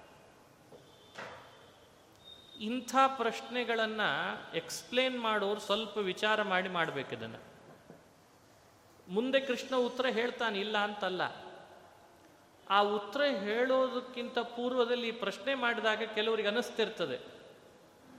[2.59, 7.55] ಇಂಥ ಪ್ರಶ್ನೆಗಳನ್ನು ಎಕ್ಸ್ಪ್ಲೇನ್ ಮಾಡೋರು ಸ್ವಲ್ಪ ವಿಚಾರ ಮಾಡಿ ಮಾಡಬೇಕಿದನ್ನು
[9.09, 11.21] ಮುಂದೆ ಕೃಷ್ಣ ಉತ್ತರ ಹೇಳ್ತಾನೆ, ಇಲ್ಲ ಅಂತಲ್ಲ.
[12.69, 17.19] ಆ ಉತ್ತರ ಹೇಳೋದಕ್ಕಿಂತ ಪೂರ್ವದಲ್ಲಿ ಪ್ರಶ್ನೆ ಮಾಡಿದಾಗ ಕೆಲವರಿಗೆ ಅನಿಸ್ತಿರ್ತದೆ.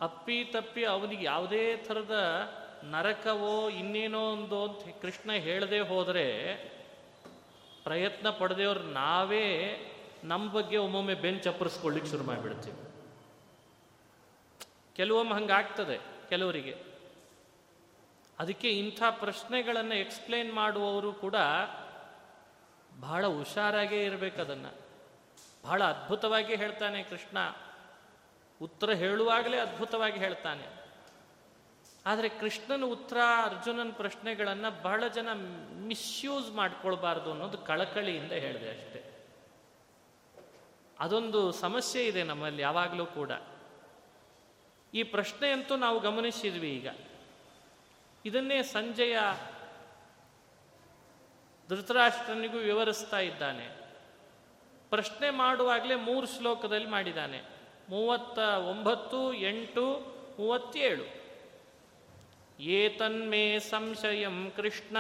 [0.01, 2.17] ಅಪ್ಪಿ ತಪ್ಪಿ ಅವನಿಗೆ ಯಾವುದೇ ಥರದ
[2.85, 6.57] ನರಕವೋ ಇನ್ನೇನೋ ಒಂದು ಅಂತ ಕೃಷ್ಣ ಹೇಳದೆ ಹೋದರೆ
[7.85, 9.47] ಪ್ರಯತ್ನ ಪಡೆದೇವ್ರು ನಾವೇ
[10.25, 12.86] ನಮ್ಮ ಬಗ್ಗೆ ಒಮ್ಮೊಮ್ಮೆ ಬೆಂಚ್ ಅಪ್ಪರಿಸ್ಕೊಳ್ಳಿಕ್ಕೆ ಶುರು ಮಾಡಿಬಿಡ್ತೀವಿ.
[14.97, 16.77] ಕೆಲವೊಮ್ಮೆ ಹಂಗಾಗ್ತದೆ ಕೆಲವರಿಗೆ.
[18.39, 21.35] ಅದಕ್ಕೆ ಇಂಥ ಪ್ರಶ್ನೆಗಳನ್ನು ಎಕ್ಸ್ಪ್ಲೇನ್ ಮಾಡುವವರು ಕೂಡ
[23.01, 24.75] ಬಹಳ ಹುಷಾರಾಗೇ ಇರಬೇಕು ಅದನ್ನು.
[25.65, 27.39] ಬಹಳ ಅದ್ಭುತವಾಗಿ ಹೇಳ್ತಾನೆ ಕೃಷ್ಣ.
[28.63, 30.87] ಉತ್ತರ ಹೇಳುವಾಗಲೇ ಅದ್ಭುತವಾಗಿ ಹೇಳ್ತಾನೆ.
[32.07, 35.29] ಆದರೆ ಕೃಷ್ಣನ ಉತ್ತರ, ಅರ್ಜುನನ ಪ್ರಶ್ನೆಗಳನ್ನು ಬಹಳ ಜನ
[35.71, 39.27] ಮಿಸ್ಯೂಸ್ ಮಾಡ್ಕೊಳ್ಬಾರ್ದು ಅನ್ನೋದು ಕಳಕಳಿಯಿಂದ ಹೇಳಿದೆ ಅಷ್ಟೆ.
[41.01, 43.31] ಅದೊಂದು ಸಮಸ್ಯೆ ಇದೆ ನಮ್ಮಲ್ಲಿ ಯಾವಾಗಲೂ ಕೂಡ.
[44.97, 46.89] ಈ ಪ್ರಶ್ನೆಯಂತೂ ನಾವು ಗಮನಿಸಿದ್ವಿ ಈಗ.
[48.25, 49.19] ಇದನ್ನೇ ಸಂಜೆಯ
[51.69, 53.69] ಧೃತರಾಷ್ಟ್ರನಿಗೂ ವಿವರಿಸ್ತಾ ಇದ್ದಾನೆ.
[54.91, 57.43] ಪ್ರಶ್ನೆ ಮಾಡುವಾಗಲೇ ಮೂರು ಶ್ಲೋಕದಲ್ಲಿ ಮಾಡಿದ್ದಾನೆ.
[57.89, 61.05] ಮೂವತ್ತ ಒಂಬತ್ತು, ಎಂಟು, ಮೂವತ್ತೇಳು.
[62.63, 64.97] ಏತನ್ಮೇ ಸಂಶಯಂ ಕೃಷ್ಣ,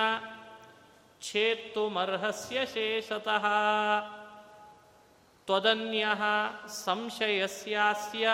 [1.20, 3.46] ಛೇತ್ತುಮರ್ಹಸ್ಯ ಶೇಷತಃ.
[5.44, 6.06] ತ್ವದನ್ಯ
[6.68, 8.28] ಸಂಶಯಸ್ಯಾಸ್ಯ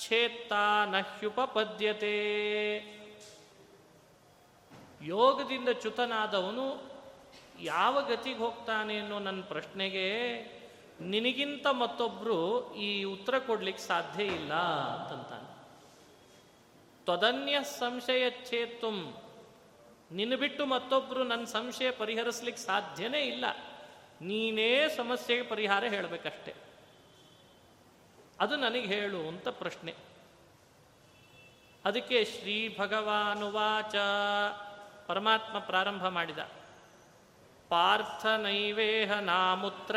[0.00, 2.16] ಛೇತ್ತಾ ನಹ್ಯುಪಪದ್ಯತೆ.
[5.02, 6.96] ಯೋಗದಿಂದ ಚ್ಯುತನಾದವನು
[7.60, 10.34] ಯಾವ ಗತಿಗೆ ಹೋಗ್ತಾನೆ ಅನ್ನೋ ನನ್ನ ಪ್ರಶ್ನೆಗೆ
[11.00, 15.56] ನಿನಗಿಂತ ಮತ್ತೊಬ್ಬರು ಈ ಉತ್ತರ ಕೊಡ್ಲಿಕ್ಕೆ ಸಾಧ್ಯ ಇಲ್ಲ ಅಂತಂತಾನೆ.
[17.04, 18.90] ತ್ವದನ್ಯ ಸಂಶಯ ಛೇತ್ತು
[20.12, 23.44] ನಿನ್ನ ಬಿಟ್ಟು ಮತ್ತೊಬ್ಬರು ನನ್ನ ಸಂಶಯ ಪರಿಹರಿಸ್ಲಿಕ್ಕೆ ಸಾಧ್ಯನೇ ಇಲ್ಲ.
[24.20, 26.65] ನೀನೇ ಸಮಸ್ಯೆಗೆ ಪರಿಹಾರ ಹೇಳಬೇಕಷ್ಟೆ.
[28.40, 29.94] ಅದು ನನಗೆ ಹೇಳು ಅಂತ ಪ್ರಶ್ನೆ.
[31.84, 33.94] ಅದಕ್ಕೆ ಶ್ರೀ ಭಗವಾನುವಾಚ
[35.06, 36.38] ಪರಮಾತ್ಮ ಪ್ರಾರಂಭ ಮಾಡಿದ.
[37.68, 39.96] ಪಾರ್ಥ ನೈವೇಹ ನಾಮುತ್ರ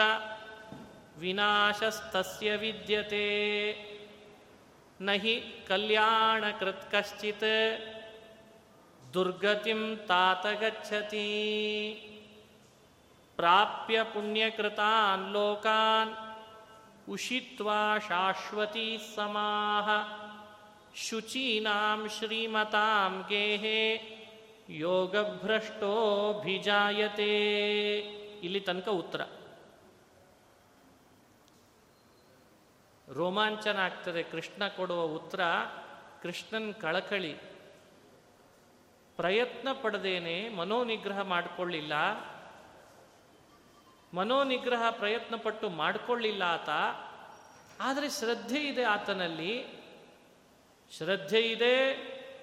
[1.18, 3.74] ವಿನಾಶಸ್ತಸ್ಯ ವಿದ್ಯತೆ.
[5.02, 7.80] ನಹಿ ಕಲ್ಯಾಣಕೃತ್ ಕಶ್ಚಿತ್
[9.14, 11.26] ದುರ್ಗತಿಂ ತಾತ ಗಚ್ಚತಿ.
[13.36, 16.29] ಪ್ರಾಪ್ಯ ಪುಣ್ಯಕೃತಾನ್ ಲೋಕಾನ್
[17.10, 19.90] ಉಷಿತ್ವಾ ಶಾಶ್ವತಿ ಸಮಾಹ
[20.96, 23.26] ಶುಚೀನಾಂ ಶ್ರೀಮತಾಂ
[24.70, 27.38] ಯೋಗಭ್ರಷ್ಟೋ ಬಿಜಾಯತೇ
[28.44, 29.22] ಇಲ್ಲಿ ತನಕ ಉತ್ತರ.
[33.14, 35.40] ರೋಮಾಂಚನ ಆಗ್ತದೆ ಕೃಷ್ಣ ಕೊಡುವ ಉತ್ತರ,
[36.22, 37.34] ಕೃಷ್ಣನ್ ಕಳಕಳಿ.
[39.16, 41.94] ಪ್ರಯತ್ನ ಪಡೆದೇನೆ ಮನೋನಿಗ್ರಹ ಮಾಡಿಕೊಳ್ಳಿಲ್ಲ.
[44.14, 46.70] ಮನೋನಿಗ್ರಹ ಪ್ರಯತ್ನ ಪಟ್ಟು ಮಾಡಿಕೊಳ್ಳಿಲ್ಲ ಆತ,
[47.82, 49.66] ಆದರೆ ಶ್ರದ್ಧೆ ಇದೆ ಆತನಲ್ಲಿ.
[50.98, 51.94] ಶ್ರದ್ಧೆ ಇದೆ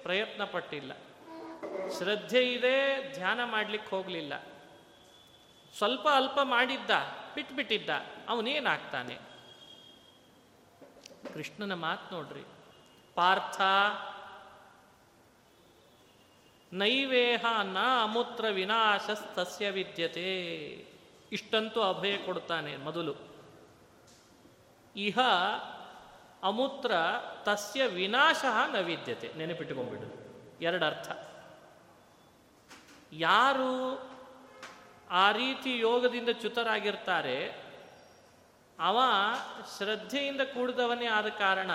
[0.03, 0.91] ಪ್ರಯತ್ನ ಪಟ್ಟಿಲ್ಲ
[1.97, 2.75] ಶ್ರದ್ಧೆ ಇದೆ,
[3.13, 4.33] ಧ್ಯಾನ ಮಾಡಲಿಕ್ಕೆ ಹೋಗಲಿಲ್ಲ.
[5.77, 6.89] ಸ್ವಲ್ಪ ಅಲ್ಪ ಮಾಡಿದ್ದ,
[7.35, 7.89] ಬಿಟ್ಬಿಟ್ಟಿದ್ದ,
[8.29, 9.17] ಅವನೇನಾಗ್ತಾನೆ?
[11.33, 12.43] ಕೃಷ್ಣನ ಮಾತು ನೋಡ್ರಿ.
[13.15, 13.61] ಪಾರ್ಥ,
[16.73, 20.96] ನೈವೇಹ ನ ಅಮೂತ್ರ ವಿನಾಶಸ್ತಸ್ಯ ವಿದ್ಯತೆ.
[21.31, 23.15] ಇಷ್ಟಂತೂ ಅಭಯ ಕೊಡ್ತಾನೆ ಮೊದಲು.
[24.95, 25.19] ಇಹ
[26.43, 26.91] ಅಮೂತ್ರ
[27.43, 30.07] ತಸ್ಯ ವಿನಾಶ ನ ವಿದ್ಯತೆ ನೆನಪಿಟ್ಟುಕೊಂಡ್ಬಿಡು.
[30.61, 31.09] ಎರಡು ಅರ್ಥ
[33.13, 33.71] ಯಾರು
[35.09, 37.67] ಆ ರೀತಿ ಯೋಗದಿಂದ ಚ್ಯುತರಾಗಿರ್ತಾರೆ,
[38.79, 38.99] ಅವ
[39.77, 41.71] ಶ್ರದ್ಧೆಯಿಂದ ಕೂಡಿದವನೇ ಆದ ಕಾರಣ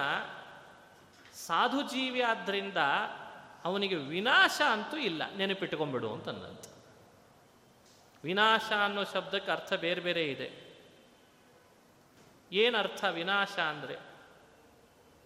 [1.34, 2.76] ಸಾಧು ಜೀವಿ ಆದ್ದರಿಂದ
[3.64, 5.34] ಅವನಿಗೆ ವಿನಾಶ ಅಂತೂ ಇಲ್ಲ.
[5.36, 6.71] ನೆನಪಿಟ್ಟುಕೊಂಡ್ಬಿಡು ಅಂತಂದಂತ.
[8.24, 10.50] ವಿನಾಶ ಅನ್ನೋ ಶಬ್ದಕ್ಕೆ ಅರ್ಥ ಬೇರೆ ಬೇರೆ ಇದೆ.
[12.52, 13.98] ಏನು ಅರ್ಥ ವಿನಾಶ ಅಂದರೆ?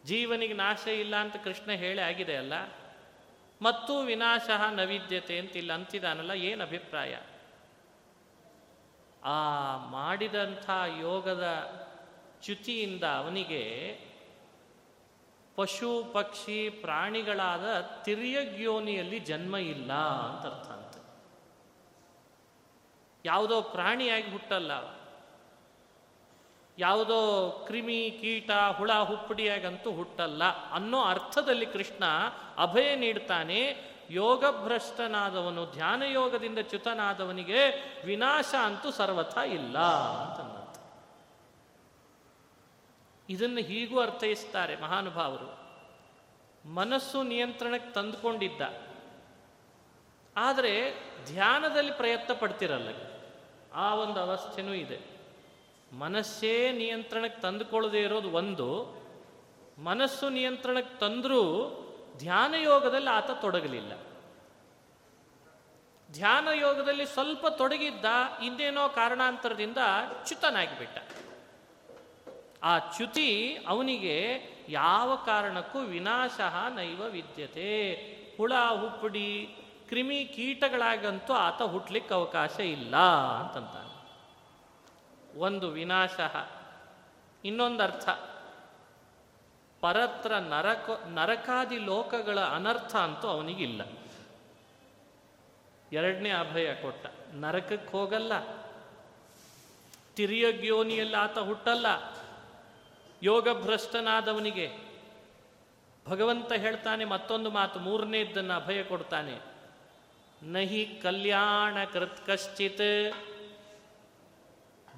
[0.04, 2.52] ಜೀವನಿಗೆ ನಾಶ ಇಲ್ಲ ಅಂತ ಕೃಷ್ಣ ಹೇಳಿ ಆಗಿದೆ ಅಲ್ಲ?
[3.62, 7.16] ಮತ್ತು ವಿನಾಶ ನವಿದ್ಯತೆ ಅಂತ ಇಲ್ಲಿ ಅಂತಿದಾನಲ್ಲ, ಏನು ಅಭಿಪ್ರಾಯ?
[9.24, 11.46] ಆ ಮಾಡಿದಂಥ ಯೋಗದ
[12.42, 13.98] ಚ್ಯುತಿಯಿಂದ ಅವನಿಗೆ
[15.56, 21.05] ಪಶು, ಪಕ್ಷಿ, ಪ್ರಾಣಿಗಳಾದ ತಿರ್ಯಗ್ಯೋನಿಯಲ್ಲಿ ಜನ್ಮ ಇಲ್ಲ ಅಂತ ಅರ್ಥ ಅಂತ.
[23.26, 24.70] ಯಾವುದೋ ಪ್ರಾಣಿಯಾಗಿ ಹುಟ್ಟಲ್ಲ.
[26.78, 30.70] ಯಾವುದೋ ಕ್ರಿಮಿ ಕೀಟ, ಹುಳ, ಹುಪ್ಪಡಿಯಾಗಂತೂ ಹುಟ್ಟಲ್ಲ.
[30.70, 32.04] ಅನ್ನೋ ಅರ್ಥದಲ್ಲಿ ಕೃಷ್ಣ
[32.58, 33.76] ಅಭಯ ನೀಡ್ತಾನೆ.
[34.10, 37.70] ಯೋಗಭ್ರಷ್ಟನಾದವನು, ಧ್ಯಾನ ಯೋಗದಿಂದ ಚ್ಯುತನಾದವನಿಗೆ
[38.06, 40.56] ವಿನಾಶ ಅಂತೂ ಸರ್ವಥ ಇಲ್ಲ ಅಂತಂದ
[43.28, 45.66] ಇದನ್ನು ಹೀಗೂ ಅರ್ಥೈಸ್ತಾರೆ ಮಹಾನುಭಾವರು.
[46.68, 48.60] ಮನಸ್ಸು ನಿಯಂತ್ರಣಕ್ಕೆ ತಂದುಕೊಂಡಿದ್ದ.
[50.36, 50.92] ಆದರೆ
[51.26, 53.15] ಧ್ಯಾನದಲ್ಲಿ ಪ್ರಯತ್ನ ಪಡ್ತಿರಲ್ಲ.
[53.76, 55.00] ಆ ಒಂದು ಅವಸ್ಥೆನೂ ಇದೆ.
[55.98, 58.96] ಮನಸ್ಸೇ ನಿಯಂತ್ರಣಕ್ಕೆ ತಂದುಕೊಳ್ಳದೇ ಇರೋದು ಒಂದು.
[59.78, 61.42] ಮನಸ್ಸು ನಿಯಂತ್ರಣಕ್ಕೆ ತಂದರೂ
[62.18, 63.92] ಧ್ಯಾನ ಯೋಗದಲ್ಲಿ ಆತ ತೊಡಗಲಿಲ್ಲ.
[66.12, 68.04] ಧ್ಯಾನ ಯೋಗದಲ್ಲಿ ಸ್ವಲ್ಪ ತೊಡಗಿದ್ದ
[68.44, 69.78] ಇನ್ನೇನೋ ಕಾರಣಾಂತರದಿಂದ
[70.24, 70.98] ಚ್ಯುತನಾಗಿಬಿಟ್ಟ.
[72.62, 76.40] ಆ ಚ್ಯುತಿ ಅವನಿಗೆ ಯಾವ ಕಾರಣಕ್ಕೂ ವಿನಾಶ
[76.74, 77.92] ನೈವ ವಿದ್ಯತೆ.
[78.36, 79.56] ಹುಳ ಹುಪ್ಪಡಿ
[79.88, 82.96] ಕ್ರಿಮಿ ಕೀಟಗಳಾಗಂತೂ ಆತ ಹುಟ್ಲಿಕ್ಕೆ ಅವಕಾಶ ಇಲ್ಲ
[83.40, 83.96] ಅಂತಂತಾನೆ.
[85.38, 86.20] ಒಂದು ವಿನಾಶ,
[87.44, 88.08] ಇನ್ನೊಂದು ಅರ್ಥ.
[89.80, 93.80] ಪರತ್ರ ನರಕ, ನರಕಾದಿ ಲೋಕಗಳ ಅನರ್ಥ ಅಂತೂ ಅವನಿಗಿಲ್ಲ.
[95.92, 98.32] ಎರಡನೇ ಅಭಯ ಕೊಟ್ಟ, ನರಕಕ್ಕೆ ಹೋಗಲ್ಲ.
[100.14, 101.86] ತಿರಿಯಗ್ಯೋನಿಯಲ್ಲಿ ಆತ ಹುಟ್ಟಲ್ಲ.
[103.22, 104.78] ಯೋಗಭ್ರಷ್ಟನಾದವನಿಗೆ
[106.08, 109.55] ಭಗವಂತ ಹೇಳ್ತಾನೆ ಮತ್ತೊಂದು ಮಾತು ಮೂರನೇದ್ದನ್ನು ಅಭಯ ಕೊಡ್ತಾನೆ.
[110.42, 113.12] ನಹಿ ಕಲ್ಯಾಣ ಕೃತ್ ಕಶ್ಚಿತ್.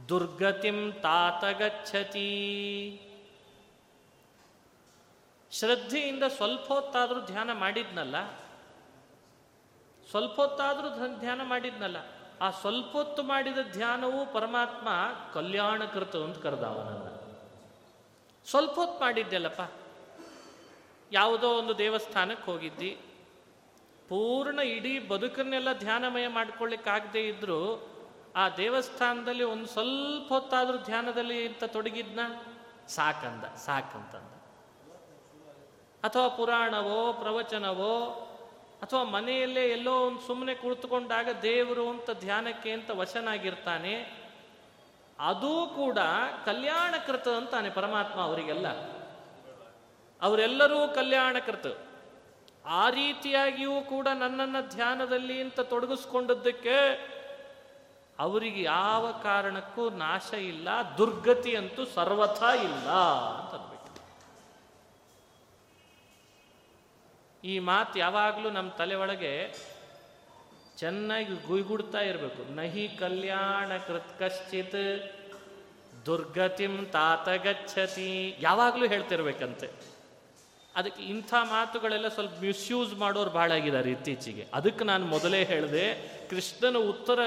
[0.09, 2.29] ದುರ್ಗತಿಂ ತಾತ ಗಚ್ಚತಿ.
[5.51, 8.31] ಶ್ರದ್ಧೆಯಿಂದ ಸ್ವಲ್ಪ ಹೊತ್ತಾದರೂ ಧ್ಯಾನ ಮಾಡಿದ್ನಲ್ಲ?
[10.11, 11.97] ಸ್ವಲ್ಪ ಹೊತ್ತಾದರೂ ಧ್ಯಾನ ಮಾಡಿದ್ನಲ್ಲ?
[12.41, 14.89] ಆ ಸ್ವಲ್ಪ ಹೊತ್ತು ಮಾಡಿದ ಧ್ಯಾನವು ಪರಮಾತ್ಮ
[15.35, 16.63] ಕಲ್ಯಾಣಕೃತ ಅಂತ ಕರೆದ
[18.47, 19.73] ಸ್ವಲ್ಪ ಹೊತ್ತು ಮಾಡಿದ್ದೆಲ್ಲಪ್ಪ
[21.13, 23.01] ಯಾವುದೋ ಒಂದು ದೇವಸ್ಥಾನಕ್ಕೆ ಹೋಗಿದ್ದಿ.
[24.09, 27.89] ಪೂರ್ಣ ಇಡೀ ಬದುಕನ್ನೆಲ್ಲ ಧ್ಯಾನಮಯ ಮಾಡ್ಕೊಳ್ಳಿಕ್ಕಾಗದೇ ಇದ್ದರೂ
[28.37, 32.21] ಆ ದೇವಸ್ಥಾನದಲ್ಲಿ ಒಂದು ಸ್ವಲ್ಪ ಹೊತ್ತಾದರೂ ಧ್ಯಾನದಲ್ಲಿ ಅಂತ ತೊಡಗಿದ್ನ?
[32.87, 34.39] ಸಾಕಂದ, ಸಾಕಂತಂದ.
[36.05, 38.25] ಅಥವಾ ಪುರಾಣವೋ, ಪ್ರವಚನವೋ,
[38.83, 44.13] ಅಥವಾ ಮನೆಯಲ್ಲೇ ಎಲ್ಲೋ ಒಂದು ಸುಮ್ಮನೆ ಕುಳಿತುಕೊಂಡಾಗ ದೇವರು ಅಂತ ಧ್ಯಾನಕ್ಕೆ ಅಂತ ವಶನಾಗಿರ್ತಾನೆ,
[45.19, 45.99] ಅದೂ ಕೂಡ
[46.45, 48.69] ಕಲ್ಯಾಣಕೃತ ಅಂತಾನೆ ಪರಮಾತ್ಮ ಅವರಿಗೆಲ್ಲ.
[50.23, 51.88] ಅವರೆಲ್ಲರೂ ಕಲ್ಯಾಣಕೃತ.
[52.69, 56.77] ಆ ರೀತಿಯಾಗಿಯೂ ಕೂಡ ನನ್ನನ್ನು ಧ್ಯಾನದಲ್ಲಿ ಅಂತ ತೊಡಗಿಸ್ಕೊಂಡದ್ದಕ್ಕೆ
[58.19, 62.89] ಅವರಿಗೆ ಯಾವ ಕಾರಣಕ್ಕೂ ನಾಶ ಇಲ್ಲ, ದುರ್ಗತಿ ಅಂತೂ ಸರ್ವಥಾ ಇಲ್ಲ
[63.39, 63.55] ಅಂತ
[67.45, 69.55] ಈ ಮಾತು ಯಾವಾಗಲೂ ನಮ್ಮ ತಲೆ ಒಳಗೆ
[70.77, 72.55] ಚೆನ್ನಾಗಿ ಗುಯ್ಗುಡ್ತಾ ಇರಬೇಕು.
[72.55, 74.81] ನಹಿ ಕಲ್ಯಾಣ ಕೃತ್ ಕಶ್ಚಿತ್,
[76.07, 79.98] ದುರ್ಗತಿಂ ತಾತಗಚ್ಚತಿ ಯಾವಾಗಲೂ ಹೇಳ್ತಿರ್ಬೇಕಂತೆ.
[80.77, 84.49] ಅದಕ್ಕೆ ಇಂಥ ಮಾತುಗಳೆಲ್ಲ ಸ್ವಲ್ಪ ಮಿಸ್ಯೂಸ್ ಮಾಡೋರು ಭಾಳ ಆಗಿದ್ದಾರೆ ಇತ್ತೀಚೆಗೆ.
[84.55, 85.95] ಅದಕ್ಕೆ ನಾನು ಮೊದಲೇ ಹೇಳಿದೆ,
[86.31, 87.21] ಕೃಷ್ಣನ ಉತ್ತರ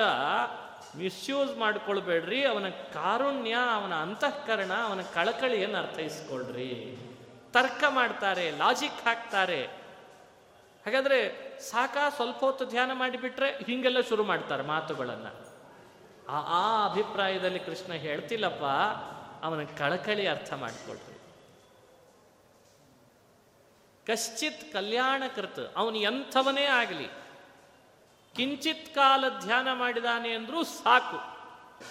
[0.97, 6.97] ಮಿಸ್ಯೂಸ್ ಮಾಡ್ಕೊಳ್ಬೇಡ್ರಿ, ಅವನ ಕಾರುಣ್ಯ, ಅವನ ಅಂತಃಕರಣ, ಅವನ ಕಳಕಳಿಯನ್ನು ಅರ್ಥೈಸ್ಕೊಳ್ರಿ.
[7.53, 9.65] ತರ್ಕ ಮಾಡ್ತಾರೆ ಲಾಜಿಕ್ ಹಾಕ್ತಾರೆ.
[10.85, 11.19] ಹಾಗಾದ್ರೆ
[11.59, 15.51] ಸಾಕಾ ಸ್ವಲ್ಪ ಹೊತ್ತು ಧ್ಯಾನ ಮಾಡಿಬಿಟ್ರೆ ಹಿಂಗೆಲ್ಲ ಶುರು ಮಾಡ್ತಾರೆ ಮಾತುಗಳನ್ನು.
[16.29, 18.63] ಆ ಆ ಅಭಿಪ್ರಾಯದಲ್ಲಿ ಕೃಷ್ಣ ಹೇಳ್ತಿಲ್ಲಪ್ಪ,
[19.45, 21.10] ಅವನ ಕಳಕಳಿ ಅರ್ಥ ಮಾಡಿಕೊಳ್ರಿ.
[24.07, 27.07] ಕಶ್ಚಿತ್ ಕಲ್ಯಾಣಕೃತ ಅವನು ಎಂಥವನೇ ಆಗಲಿ,
[28.35, 31.19] ಕಿಂಚಿತ್ ಕಾಲ ಧ್ಯಾನ ಮಾಡಿದಾನೆ ಅಂದ್ರೂ ಸಾಕು.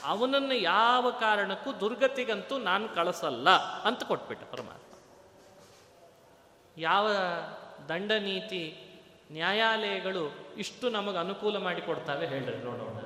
[0.04, 4.98] ಅವನನ್ನು ಯಾವ ಕಾರಣಕ್ಕೂ ದುರ್ಗತಿಗಂತೂ ನಾನು ಕಳಿಸಲ್ಲ ಅಂತ ಕೊಟ್ಬಿಟ್ಟ ಪರಮಾತ್ಮ.
[6.76, 7.08] ಯಾವ
[7.88, 8.76] ದಂಡ ನೀತಿ
[9.32, 12.98] ನ್ಯಾಯಾಲಯಗಳು ಇಷ್ಟು ನಮಗೆ ಅನುಕೂಲ ಮಾಡಿಕೊಡ್ತಾವೆ ಹೇಳ್ರಿ ನೋಡೋಣ.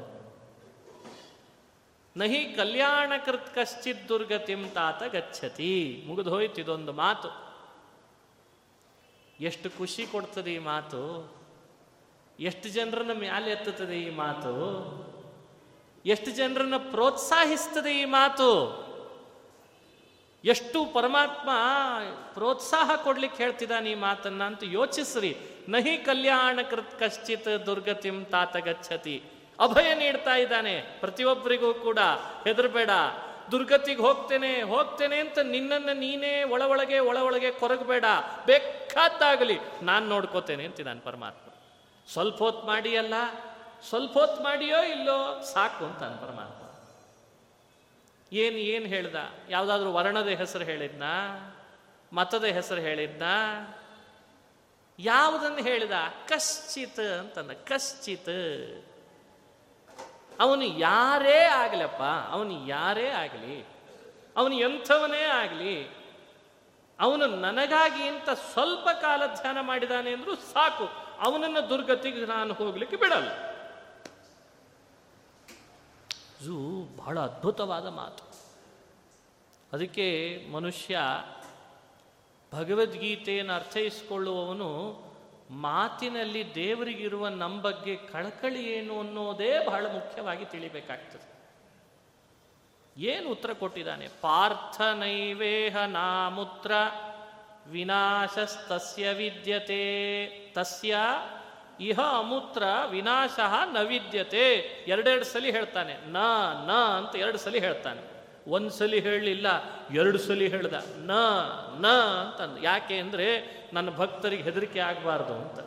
[2.17, 6.05] ನಹಿ ಕಲ್ಯಾಣಕೃತ್ ಕಶ್ಚಿತ್ ದುರ್ಗತಿಂ ತಾತ ಗಚ್ಚತಿ.
[6.07, 7.44] ಮುಗಿದು ಹೋಯ್ತು ಇದೊಂದು ಮಾತು.
[9.41, 11.35] ಎಷ್ಟು ಖುಷಿ ಕೊಡ್ತದೆ ಈ ಮಾತು?
[12.41, 14.55] ಎಷ್ಟು ಜನರನ್ನ ಮ್ಯಾಲೆ ಎತ್ತುತ್ತದೆ ಈ ಮಾತು?
[16.07, 18.85] ಎಷ್ಟು ಜನರನ್ನ ಪ್ರೋತ್ಸಾಹಿಸ್ತದೆ ಈ ಮಾತು?
[20.45, 21.51] ಎಷ್ಟು ಪರಮಾತ್ಮ
[22.35, 25.37] ಪ್ರೋತ್ಸಾಹ ಕೊಡ್ಲಿಕ್ಕೆ ಹೇಳ್ತಿದ್ದಾನೆ ಈ ಮಾತನ್ನ ಅಂತ ಯೋಚಿಸ್ರಿ.
[25.69, 29.23] ನಹಿ ಕಲ್ಯಾಣ ಕೃತ್ ಕಶ್ಚಿತ್ ದುರ್ಗತಿಂ ತಾತ ಗಚ್ಚತಿ
[29.61, 31.99] ಅಭಯ ನೀಡ್ತಾ ಇದ್ದಾನೆ ಪ್ರತಿಯೊಬ್ಬರಿಗೂ ಕೂಡ.
[32.45, 32.91] ಹೆದರ್ಬೇಡ.
[33.51, 38.05] ದುರ್ಗತಿಗೆ ಹೋಗ್ತೇನೆ ಹೋಗ್ತೇನೆ ಅಂತ ನಿನ್ನನ್ನು ನೀನೇ ಒಳ ಒಳಗೆ ಒಳ ಒಳಗೆ ಕೊರಗಬೇಡ.
[38.47, 41.53] ಬೇಕಾದ್ದಾಗಲಿ ನಾನು ನೋಡ್ಕೋತೇನೆ ಅಂತಿದ್ದಾನೆ ಪರಮಾತ್ಮ.
[42.13, 43.15] ಸ್ವಲ್ಪ ಹೊತ್ತು ಮಾಡಿಯಲ್ಲ,
[43.89, 46.61] ಸ್ವಲ್ಪ ಹೊತ್ತು ಮಾಡಿಯೋ ಇಲ್ಲೋ, ಸಾಕು ಅಂತಾನೆ ಪರಮಾತ್ಮ.
[48.33, 49.15] ಏನು ಏನು ಹೇಳ್ದ?
[49.49, 51.03] ಯಾವುದಾದ್ರೂ ವರ್ಣದ ಹೆಸರು ಹೇಳಿದ್ನ?
[52.13, 53.23] ಮತದ ಹೆಸರು ಹೇಳಿದ್ನ?
[54.99, 55.93] ಯಾವುದನ್ನು ಹೇಳಿದ?
[56.29, 58.94] ಕಶ್ಚಿತ್ ಅಂತಂದ, ಕಶ್ಚಿತ್.
[60.41, 63.67] ಅವನು ಯಾರೇ ಆಗಲಪ್ಪ, ಅವನು ಯಾರೇ ಆಗಲಿ,
[64.37, 66.05] ಅವನು ಎಂಥವನೇ ಆಗಲಿ,
[67.01, 70.89] ಅವನು ನನಗಾಗಿ ಇಂಥ ಸ್ವಲ್ಪ ಕಾಲ ಧ್ಯಾನ ಮಾಡಿದಾನೆ ಅಂದರೂ ಸಾಕು,
[71.21, 73.29] ಅವನನ್ನು ದುರ್ಗತಿಗೆ ನಾನು ಹೋಗ್ಲಿಕ್ಕೆ ಬಿಡಲ್ಲ.
[76.43, 76.57] ಇದು
[76.97, 78.25] ಬಹಳ ಅದ್ಭುತವಾದ ಮಾತು.
[79.73, 80.99] ಅದಕ್ಕೆ ಮನುಷ್ಯ
[82.53, 84.71] ಭಗವದ್ಗೀತೆಯನ್ನು ಅರ್ಥೈಸಿಕೊಳ್ಳುವವನು
[85.51, 91.35] ಮಾತಿನಲ್ಲಿ ದೇವರಿಗಿರುವ ನಮ್ಮ ಬಗ್ಗೆ ಕಳಕಳಿ ಏನು ಅನ್ನೋದೇ ಬಹಳ ಮುಖ್ಯವಾಗಿ ತಿಳಿಬೇಕಾಗ್ತದೆ.
[92.97, 94.09] ಏನು ಉತ್ತರ ಕೊಟ್ಟಿದ್ದಾನೆ?
[94.21, 96.73] ಪಾರ್ಥ ನೈವೇಹ ನಾಮುತ್ರ
[97.67, 100.25] ವಿನಾಶಸ್ತಸ್ಯ ವಿದ್ಯತೆ.
[100.53, 100.97] ತಸ್ಯ
[101.81, 103.39] ಇಹ ಅಮೂತ್ರ ವಿನಾಶ
[103.73, 104.53] ನ ವಿದ್ಯತೆ.
[104.89, 106.17] ಎರಡೆರಡು ಸಲ ಹೇಳ್ತಾನೆ, ನ
[106.67, 108.14] ನ ಅಂತ ಎರಡು ಸಲ ಹೇಳ್ತಾನೆ.
[108.47, 109.47] ಒಂದು ಸಲ ಹೇಳಲಿಲ್ಲ,
[110.01, 110.75] ಎರಡು ಸಲ ಹೇಳ್ದ.
[111.11, 111.13] ನ
[111.85, 111.87] ನ
[112.23, 112.59] ಅಂತಂದು.
[112.63, 113.29] ಯಾಕೆ ಅಂದರೆ
[113.75, 115.59] ನನ್ನ ಭಕ್ತರಿಗೆ ಹೆದರಿಕೆ ಆಗಬಾರ್ದು ಅಂತ.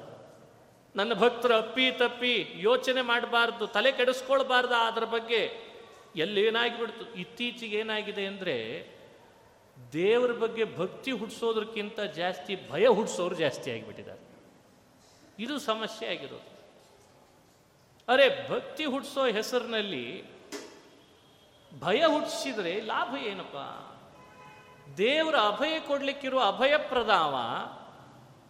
[0.96, 2.34] ನನ್ನ ಭಕ್ತರು ಅಪ್ಪಿ ತಪ್ಪಿ
[2.68, 5.42] ಯೋಚನೆ ಮಾಡಬಾರ್ದು, ತಲೆ ಕೆಡಿಸ್ಕೊಳ್ಬಾರ್ದ ಅದರ ಬಗ್ಗೆ
[6.24, 7.06] ಎಲ್ಲೇನಾಗಿಬಿಡ್ತು?
[7.24, 8.56] ಇತ್ತೀಚೆಗೆ ಏನಾಗಿದೆ ಅಂದರೆ
[9.78, 14.22] ದೇವರ ಬಗ್ಗೆ ಭಕ್ತಿ ಹುಟ್ಟಿಸೋದ್ರಕ್ಕಿಂತ ಜಾಸ್ತಿ ಭಯ ಹುಟ್ಟಿಸೋರು ಜಾಸ್ತಿ ಆಗಿಬಿಟ್ಟಿದ್ದಾರೆ.
[15.40, 16.48] ಇದು ಸಮಸ್ಯೆ ಆಗಿರೋದು.
[18.08, 20.06] ಅರೆ ಭಕ್ತಿ ಹುಟ್ಟಿಸೋ ಹೆಸರಿನಲ್ಲಿ
[21.74, 23.58] ಭಯ ಹುಟ್ಟಿಸಿದರೆ ಲಾಭ ಏನಪ್ಪ?
[24.98, 27.36] ದೇವರ ಅಭಯ ಕೊಡ್ಲಿಕ್ಕಿರುವ ಅಭಯ ಪ್ರದಾವ,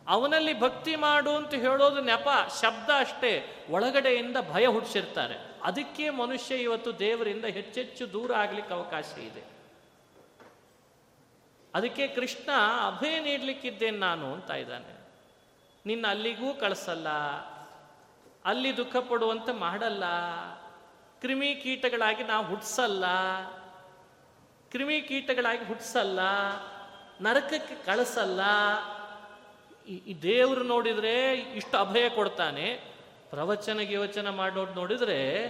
[0.08, 2.28] ಅವನಲ್ಲಿ ಭಕ್ತಿ ಮಾಡು ಅಂತ ಹೇಳೋದು ನೆಪ,
[2.62, 3.66] ಶಬ್ದ ಅಷ್ಟೇ.
[3.70, 5.36] ಒಳಗಡೆಯಿಂದ ಭಯ ಹುಟ್ಟಿಸಿರ್ತಾರೆ.
[5.64, 9.44] ಅದಕ್ಕೆ ಮನುಷ್ಯ ಇವತ್ತು ದೇವರಿಂದ ಹೆಚ್ಚೆಚ್ಚು ದೂರ ಆಗ್ಲಿಕ್ಕೆ ಅವಕಾಶ ಇದೆ.
[11.76, 12.52] ಅದಕ್ಕೆ ಕೃಷ್ಣ
[12.88, 14.94] ಅಭಯ ನೀಡಲಿಕ್ಕಿದ್ದೇನೆ ನಾನು ಅಂತ ಇದ್ದಾನೆ.
[15.86, 17.10] ನಿನ್ನ ಅಲ್ಲಿಗೂ ಕಳಿಸಲ್ಲ,
[18.46, 20.04] ಅಲ್ಲಿ ದುಃಖ ಪಡುವಂತೆ ಮಾಡಲ್ಲ.
[21.22, 23.06] ಕ್ರಿಮಿ ಕೀಟಗಳಾಗಿ ನಾವು ಹುಟ್ಟಿಸಲ್ಲ
[24.72, 26.20] ಕ್ರಿಮಿ ಕೀಟಗಳಾಗಿ ಹುಟ್ಟಿಸಲ್ಲ
[27.22, 28.42] ನರಕಕ್ಕೆ ಕಳಿಸಲ್ಲ.
[29.88, 32.94] ಈ- ದೇವರು ನೋಡಿದರೆ ಇಷ್ಟು ಅಭಯ ಕೊಡ್ತಾನೆ.
[33.30, 35.48] ಪ್ರವಚನ ಗಿವಚನ ಮಾಡೋದು ನೋಡಿದರೆ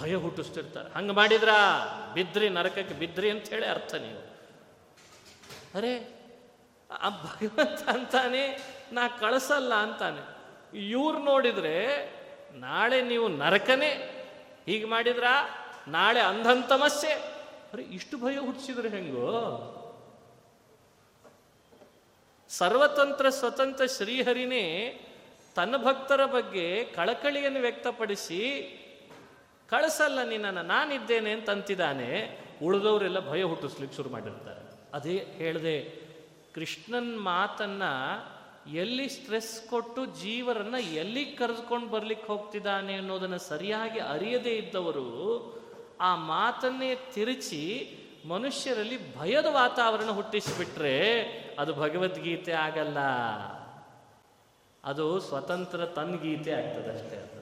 [0.00, 0.94] ಭಯ ಹುಟ್ಟಿಸ್ತಿರ್ತಾರೆ.
[0.94, 1.48] ಹಂಗೆ ಮಾಡಿದ್ರ?
[2.14, 4.36] ಬಿದ್ರಿ, ನರಕಕ್ಕೆ ಬಿದ್ರಿ ಅಂತ ಹೇಳಿ ಅರ್ಥ ನೀವು.
[5.74, 6.20] ಅರೆ,
[7.00, 10.40] ಆ ಭಗವಂತ ಅಂತಾನೆ, ನಾ ಕಳಿಸಲ್ಲ ಅಂತಾನೆ.
[10.78, 12.10] ಇವ್ರು ನೋಡಿದರೆ
[12.52, 14.16] ನಾಳೆ ನೀವು ನರಕನೇ
[14.70, 15.26] ಹೀಗೆ ಮಾಡಿದ್ರ
[15.88, 17.12] ನಾಳೆ ಅಂಧಂತಮಸ್ಯೆ
[17.72, 19.30] ಅರೆ, ಇಷ್ಟು ಭಯ ಹುಟ್ಟಿಸಿದ್ರೆ ಹೆಂಗೋ?
[22.48, 24.64] ಸರ್ವತಂತ್ರ ಸ್ವತಂತ್ರ ಶ್ರೀಹರಿನೇ
[25.56, 28.40] ತನ್ನ ಭಕ್ತರ ಬಗ್ಗೆ ಕಳಕಳಿಯನ್ನು ವ್ಯಕ್ತಪಡಿಸಿ,
[29.68, 32.10] ಕಳಿಸಲ್ಲ ನಿನ್ನನ್ನು, ನಾನಿದ್ದೇನೆ ಅಂತ ಅಂತಿದ್ದಾನೆ.
[32.62, 34.62] ಉಳಿದವರೆಲ್ಲ ಭಯ ಹುಟ್ಟಿಸ್ಲಿಕ್ಕೆ ಶುರು ಮಾಡಿರ್ತಾರೆ.
[34.94, 35.76] ಅದೇ ಹೇಳಿದೆ,
[36.54, 37.82] ಕೃಷ್ಣನ್ ಮಾತನ್ನ
[38.72, 45.60] ಎಲ್ಲಿ ಸ್ಟ್ರೆಸ್ ಕೊಟ್ಟು ಜೀವರನ್ನ ಎಲ್ಲಿ ಕರೆದುಕೊಂಡು ಬರ್ಲಿಕ್ಕೆ ಹೋಗ್ತಿದ್ದಾನೆ ಅನ್ನೋದನ್ನ ಸರಿಯಾಗಿ ಅರಿಯದೇ ಇದ್ದವರು
[46.00, 47.96] ಆ ಮಾತನ್ನೇ ತಿರುಚಿ
[48.28, 51.14] ಮನುಷ್ಯರಲ್ಲಿ ಭಯದ ವಾತಾವರಣ ಹುಟ್ಟಿಸಿಬಿಟ್ರೆ
[51.58, 52.98] ಅದು ಭಗವದ್ಗೀತೆ ಆಗಲ್ಲ.
[54.84, 57.40] ಅದು ಸ್ವತಂತ್ರ ತನ್ಗೀತೆ ಆಗ್ತದೆ ಅಷ್ಟೇ ಅದು.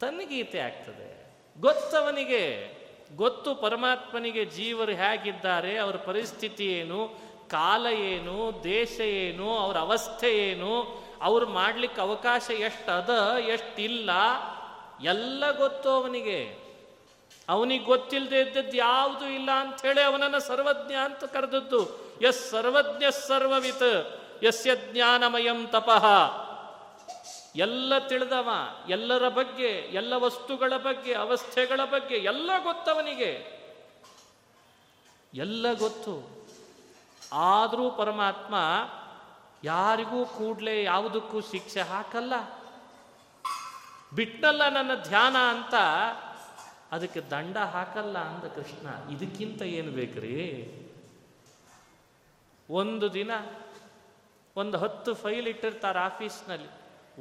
[0.00, 1.32] ತನ್ಗೀತೆ ಆಗ್ತದೆ.
[1.60, 2.72] ಗೊತ್ತವನಿಗೆ,
[3.16, 11.46] ಗೊತ್ತು ಪರಮಾತ್ಮನಿಗೆ ಜೀವರು ಹೇಗಿದ್ದಾರೆ, ಅವರ ಪರಿಸ್ಥಿತಿ ಏನು ಕಾಲ ಏನು, ದೇಶ ಏನು, ಅವ್ರ ಅವಸ್ಥೆ ಏನು, ಅವ್ರು
[11.46, 14.10] ಮಾಡ್ಲಿಕ್ಕೆ ಅವಕಾಶ ಎಷ್ಟು ಅದ ಎಷ್ಟಿಲ್ಲ,
[15.02, 16.70] ಎಲ್ಲ ಗೊತ್ತು ಅವನಿಗೆ.
[17.48, 21.98] ಅವನಿಗೆ ಗೊತ್ತಿಲ್ಲದೆ ಇದ್ದದ್ದು ಯಾವುದು ಇಲ್ಲ ಅಂಥೇಳಿ ಅವನನ್ನು ಸರ್ವಜ್ಞ ಅಂತ ಕರೆದದ್ದು.
[22.22, 26.06] ಎಸ್ ಸರ್ವಜ್ಞ ಸರ್ವವಿತ್, ಯಸ್ಯ ಜ್ಞಾನಮಯಂ ತಪಃ.
[27.56, 28.48] ಎಲ್ಲ ತಿಳಿದವ,
[28.88, 33.60] ಎಲ್ಲರ ಬಗ್ಗೆ, ಎಲ್ಲ ವಸ್ತುಗಳ ಬಗ್ಗೆ, ಅವಸ್ಥೆಗಳ ಬಗ್ಗೆ ಎಲ್ಲ ಗೊತ್ತವನಿಗೆ.
[35.34, 36.39] ಎಲ್ಲ ಗೊತ್ತು.
[37.32, 38.54] ಆದರೂ ಪರಮಾತ್ಮ
[39.64, 42.32] ಯಾರಿಗೂ ಕೂಡಲೇ ಯಾವುದಕ್ಕೂ ಶಿಕ್ಷೆ ಹಾಕಲ್ಲ.
[44.14, 45.74] ಬಿಟ್ಟಲ್ಲ ನನ್ನ ಧ್ಯಾನ ಅಂತ
[46.92, 49.12] ಅದಕ್ಕೆ ದಂಡ ಹಾಕಲ್ಲ ಅಂದ ಕೃಷ್ಣ.
[49.12, 50.36] ಇದಕ್ಕಿಂತ ಏನು ಬೇಕ್ರಿ?
[52.70, 53.30] ಒಂದು ದಿನ
[54.56, 56.68] ಒಂದು ಹತ್ತು ಫೈಲ್ ಇಟ್ಟಿರ್ತಾರೆ ಆಫೀಸ್ನಲ್ಲಿ.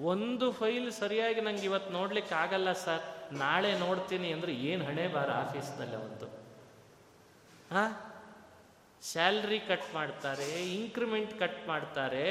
[0.03, 3.34] ಒಂದು ಫೈಲ್ ಸರಿಯಾಗಿ ನಂಗೆ ಇವತ್ತು ನೋಡ್ಲಿಕ್ಕೆ ಆಗಲ್ಲ ಸರ್.
[3.34, 6.26] ನಾಳೆ ನೋಡ್ತೀನಿ ಅಂದ್ರೆ ಏನು ಹಣೆ ಬಾರ ಆಫೀಸ್ನಲ್ಲಿ ಅವತ್ತು
[7.76, 8.09] ಹಾ
[9.04, 12.26] ಸ್ಯಾಲ್ರಿ ಕಟ್ ಮಾಡ್ತಾರೆ ಇನ್ಕ್ರಿಮೆಂಟ್ ಕಟ್ ಮಾಡ್ತಾರೆ,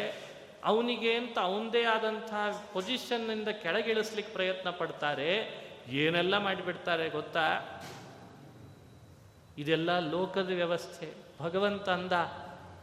[0.65, 2.33] ಅವನಿಗೆ ಅಂತ ಅವನದೇ ಆದಂಥ
[2.73, 5.31] ಪೊಸಿಷನ್ನಿಂದ ಕೆಳಗಿಳಿಸ್ಲಿಕ್ಕೆ ಪ್ರಯತ್ನ ಪಡ್ತಾರೆ,
[5.89, 7.47] ಏನೆಲ್ಲ ಮಾಡಿಬಿಡ್ತಾರೆ ಗೊತ್ತಾ?
[9.59, 11.09] ಇದೆಲ್ಲ ಲೋಕದ ವ್ಯವಸ್ಥೆ.
[11.41, 12.13] ಭಗವಂತ ಅಂದ,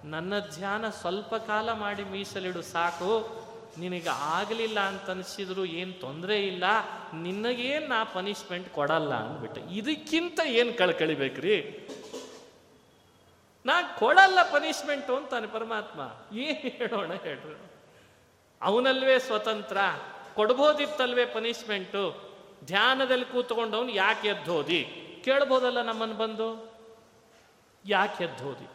[0.03, 3.11] ನನ್ನ ಧ್ಯಾನ ಸ್ವಲ್ಪ ಕಾಲ ಮಾಡಿ ಮೀಸಲಿಡು, ಸಾಕು.
[3.79, 6.63] ನಿನಗೆ ಆಗಲಿಲ್ಲ ಅಂತ ಅನಿಸಿದ್ರು ಏನು ತೊಂದರೆ ಇಲ್ಲ,
[7.13, 9.61] ನಿನಗೇನು ನಾ ಪನಿಷ್ಮೆಂಟ್ ಕೊಡಲ್ಲ ಅಂದ್ಬಿಟ್ಟು.
[9.71, 11.87] ಇದಕ್ಕಿಂತ ಏನು ಕಳ್ಕಳಿಬೇಕ್ರಿ?
[13.65, 16.01] ನಾ ಕೊಡಲ್ಲ ಪನಿಷ್ಮೆಂಟು ಅಂತಾನೆ ಪರಮಾತ್ಮ.
[16.37, 17.71] ಏನು ಹೇಳೋಣ ಹೇಳ್ರು.
[18.61, 19.77] ಅವನಲ್ವೇ ಸ್ವತಂತ್ರ.
[20.35, 22.35] ಕೊಡ್ಬೋದಿತ್ತಲ್ವೇ ಪನಿಷ್ಮೆಂಟು
[22.65, 25.01] ಧ್ಯಾನದಲ್ಲಿ ಕೂತ್ಕೊಂಡವನು ಯಾಕೆ ಎದ್ದೋದಿ?
[25.25, 26.73] ಕೇಳ್ಬೋದಲ್ಲ ನಮ್ಮನ್ನು ಬಂದು?
[27.85, 28.67] ಯಾಕೆ ಎದ್ದೋದಿ?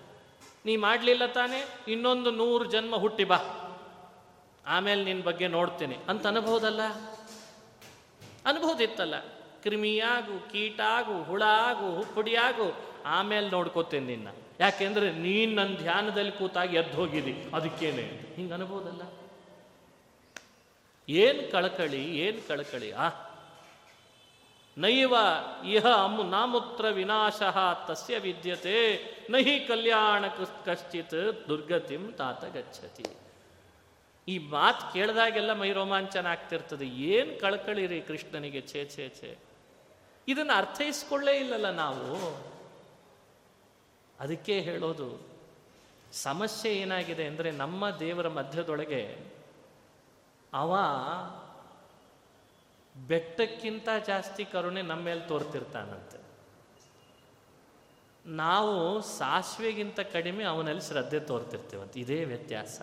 [0.67, 3.37] ನೀ ಮಾಡಲಿಲ್ಲ ತಾನೆ, ಇನ್ನೊಂದು ನೂರು ಜನ್ಮ ಹುಟ್ಟಿ ಬಾ.
[4.67, 5.99] ಆಮೇಲೆ ನಿನ್ನ ಬಗ್ಗೆ ನೋಡ್ತೇನೆ.
[6.09, 6.83] ಅಂತ ಅನ್ಬೋದಲ್ಲ?
[8.47, 9.21] ಅನ್ಬೋದಿತ್ತಲ್ಲ.
[9.63, 12.77] ಕ್ರಿಮಿಯಾಗು, ಕೀಟಾಗು, ಹುಳಾಗು ಹುಪ್ಪುಡಿಯಾಗು
[13.07, 14.29] ಆಮೇಲೆ ನೋಡ್ಕೋತೇನೆ ನಿನ್ನ.
[14.61, 18.35] ಯಾಕೆಂದ್ರೆ ನೀನು ನನ್ನ ಧ್ಯಾನದಲ್ಲಿ ಕೂತಾಗಿ ಎದ್ದು ಹೋಗಿದ್ದಿ ಅದಕ್ಕೇನೆ?
[18.37, 19.03] ಹಿಂಗೆ ಅನ್ಬೋದಲ್ಲ?
[21.09, 23.09] ಏನು ಕಳಕಳಿ ಏನು ಕಳಕಳಿ, ಆ?
[24.79, 25.15] ನೈವ
[25.67, 27.43] ಇಹ ಅಮು ನಾಮುತ್ರ ವಿನಾಶ
[27.89, 28.97] ತಸ್ಯ ವಿದ್ಯತೆ,
[29.31, 30.25] ನಹಿ ಕಲ್ಯಾಣ
[30.65, 33.05] ಕಶ್ಚಿತ್ ದುರ್ಗತಿಂ ತಾತ ಗಚ್ಚತಿ.
[34.29, 36.87] ಈ ಮಾತು ಕೇಳಿದಾಗೆಲ್ಲ ಮೈ ರೋಮಾಂಚನ ಆಗ್ತಿರ್ತದೆ.
[36.87, 39.39] ಏನು ಕಳ್ಕಳಿರಿ ಕೃಷ್ಣನಿಗೆ ಛೇ ಛೇ ಛೇ.
[40.29, 42.50] ಇದನ್ನು ಅರ್ಥೈಸ್ಕೊಳ್ಳೇ ಇಲ್ಲಲ್ಲ ನಾವು.
[44.21, 45.09] ಅದಕ್ಕೆ ಹೇಳೋದು,
[46.13, 49.03] ಸಮಸ್ಯೆ ಏನಾಗಿದೆ ಅಂದರೆ ನಮ್ಮ ದೇವರ ಮಧ್ಯದೊಳಗೆ
[50.53, 50.73] ಅವ
[52.95, 56.19] ಬೆಟ್ಟಕ್ಕಿಂತ ಜಾಸ್ತಿ ಕರುಣೆ ನಮ್ಮ ಮೇಲೆ ತೋರ್ತಿರ್ತಾನಂತೆ.
[58.25, 62.81] ನಾವು ಸಾಸಿವೆಗಿಂತ ಕಡಿಮೆ ಅವನಲ್ಲಿ ಶ್ರದ್ಧೆ ತೋರ್ತಿರ್ತೇವಂತೆ, ಇದೇ ವ್ಯತ್ಯಾಸ.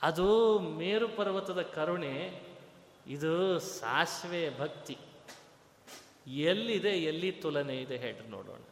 [0.00, 0.26] ಅದು
[0.78, 2.14] ಮೇರು ಪರ್ವತದ ಕರುಣೆ,
[3.06, 4.96] ಇದು ಸಾಸಿವೆ ಭಕ್ತಿ.
[6.48, 8.62] ಎಲ್ಲಿದೆ, ಎಲ್ಲಿ ತುಲನೆ ಇದೆ ಹೇಳಿ ನೋಡೋಣ.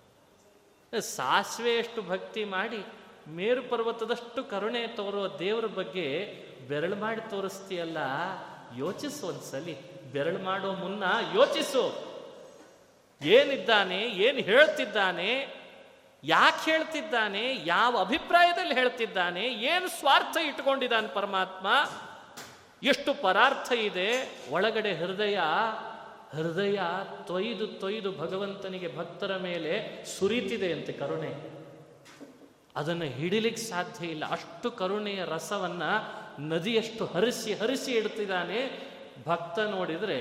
[0.99, 2.87] ಸಾಸಿವೆಯಷ್ಟು ಭಕ್ತಿ ಮಾಡಿ
[3.29, 6.27] ಮೇರು ಪರ್ವತದಷ್ಟು ಕರುಣೆ ತೋರುವ ದೇವರ ಬಗ್ಗೆ
[6.69, 7.99] ಬೆರಳು ಮಾಡಿ ತೋರಿಸ್ತೀಯಲ್ಲ?
[8.77, 10.03] ಯೋಚಿಸು ಒಂದ್ಸಲಿ.
[10.13, 12.11] ಬೆರಳು ಮಾಡೋ ಮುನ್ನ ಯೋಚಿಸು.
[13.23, 15.55] ಏನಿದ್ದಾನೆ, ಏನು ಹೇಳ್ತಿದ್ದಾನೆ,
[16.25, 21.67] ಯಾಕೆ ಹೇಳ್ತಿದ್ದಾನೆ, ಯಾವ ಅಭಿಪ್ರಾಯದಲ್ಲಿ ಹೇಳ್ತಿದ್ದಾನೆ, ಏನು ಸ್ವಾರ್ಥ ಇಟ್ಕೊಂಡಿದ್ದಾನೆ ಪರಮಾತ್ಮ?
[22.83, 24.39] ಎಷ್ಟು ಪರಾರ್ಥ ಇದೆ.
[24.51, 25.41] ಒಳಗಡೆ ಹೃದಯ
[26.35, 26.81] ಹೃದಯ
[27.27, 29.73] ತೊಯ್ದು ತೊಯ್ದು ಭಗವಂತನಿಗೆ ಭಕ್ತರ ಮೇಲೆ
[30.19, 31.33] ಸುರಿತಿದೆ ಅಂತೆ ಕರುಣೆ.
[32.77, 34.25] ಅದನ್ನು ಹಿಡಿಲಿಕ್ಕೆ ಸಾಧ್ಯ ಇಲ್ಲ.
[34.31, 35.91] ಅಷ್ಟು ಕರುಣೆಯ ರಸವನ್ನು
[36.49, 38.61] ನದಿಯಷ್ಟು ಹರಿಸಿ ಹರಿಸಿ ಇಡ್ತಿದ್ದಾನೆ.
[39.27, 40.19] ಭಕ್ತ ನೋಡಿದರೆ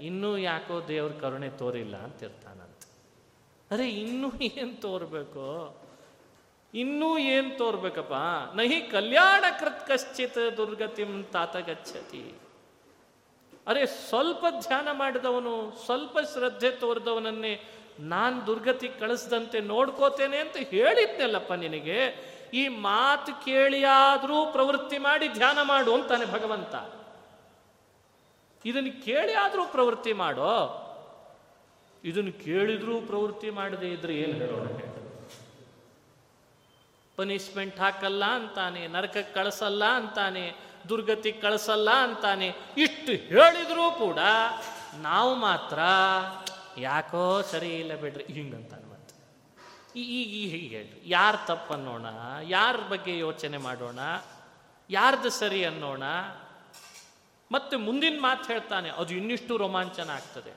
[0.00, 2.82] ಇನ್ನೂ ಯಾಕೋ ದೇವ್ರ ಕರುಣೆ ತೋರಿಲ್ಲ ಅಂತ ಇರ್ತಾನಂತ
[3.72, 5.46] ಅರೆ, ಇನ್ನೂ ಏನು ತೋರಬೇಕು?
[6.74, 8.12] ಇನ್ನೂ ಏನು ತೋರ್ಬೇಕಪ್ಪ?
[8.56, 12.24] ನಹಿ ಕಲ್ಯಾಣ ಕೃತ್ ಕಶ್ಚಿತ್ ದುರ್ಗತಿಂ ತಾತ ಗಚ್ಚತಿ
[13.66, 17.64] ಅರೆ ಸ್ವಲ್ಪ ಧ್ಯಾನ ಮಾಡಿದವನು, ಸ್ವಲ್ಪ ಶ್ರದ್ಧೆ ತೋರಿದವನನ್ನೇ
[18.00, 22.30] ನಾನು ದುರ್ಗತಿ ಕಳಿಸ್ದಂತೆ ನೋಡ್ಕೋತೇನೆ ಅಂತ ಹೇಳಿದ್ನಲ್ಲಪ್ಪ ನಿನಗೆ.
[22.54, 26.74] ಈ ಮಾತು ಕೇಳಿಯಾದರೂ ಪ್ರವೃತ್ತಿ ಮಾಡಿ ಧ್ಯಾನ ಮಾಡು ಅಂತಾನೆ ಭಗವಂತ.
[28.64, 30.76] ಇದನ್ನು ಕೇಳಿ ಆದರೂ ಪ್ರವೃತ್ತಿ ಮಾಡೋ?
[32.04, 34.68] ಇದನ್ನು ಕೇಳಿದ್ರೂ ಪ್ರವೃತ್ತಿ ಮಾಡದೆ ಇದ್ರೆ ಏನು ಹೇಳೋಣ
[37.16, 42.48] ಪನಿಷ್ಮೆಂಟ್ ಹಾಕಲ್ಲ ಅಂತಾನೆ ನರಕಕ್ಕೆ ಕಳಿಸಲ್ಲ ಅಂತಾನೆ ದುರ್ಗತಿಗೆ ಕಳಿಸಲ್ಲ ಅಂತಾನೆ.
[42.76, 44.18] ಇಷ್ಟು ಹೇಳಿದರೂ ಕೂಡ
[44.98, 45.78] ನಾವು ಮಾತ್ರ
[46.80, 49.14] ಯಾಕೋ ಸರಿ ಇಲ್ಲ ಬಿಡ್ರಿ ಹಿಂಗಂತಾನೆ ಮತ್ತೆ
[50.00, 51.00] ಈಗ ಹೀಗೆ ಹೇಳ್ರಿ.
[51.04, 52.06] ಯಾರು ತಪ್ಪನ್ನೋಣ
[52.42, 53.98] ಯಾರ ಬಗ್ಗೆ ಯೋಚನೆ ಮಾಡೋಣ,
[54.90, 56.02] ಯಾರ್ದು ಸರಿ ಅನ್ನೋಣ.
[57.52, 60.52] ಮತ್ತೆ ಮುಂದಿನ ಮಾತು ಹೇಳ್ತಾನೆ, ಅದು ಇನ್ನಿಷ್ಟು ರೋಮಾಂಚನ ಆಗ್ತದೆ.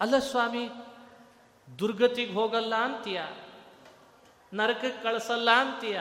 [0.00, 0.68] ಅಲ್ಲ ಸ್ವಾಮಿ,
[1.78, 3.22] ದುರ್ಗತಿಗೆ ಹೋಗಲ್ಲ ಅಂತೀಯ?
[4.54, 6.00] ನರಕಕ್ಕೆ ಕಳಿಸಲ್ಲ ಅಂತೀಯ?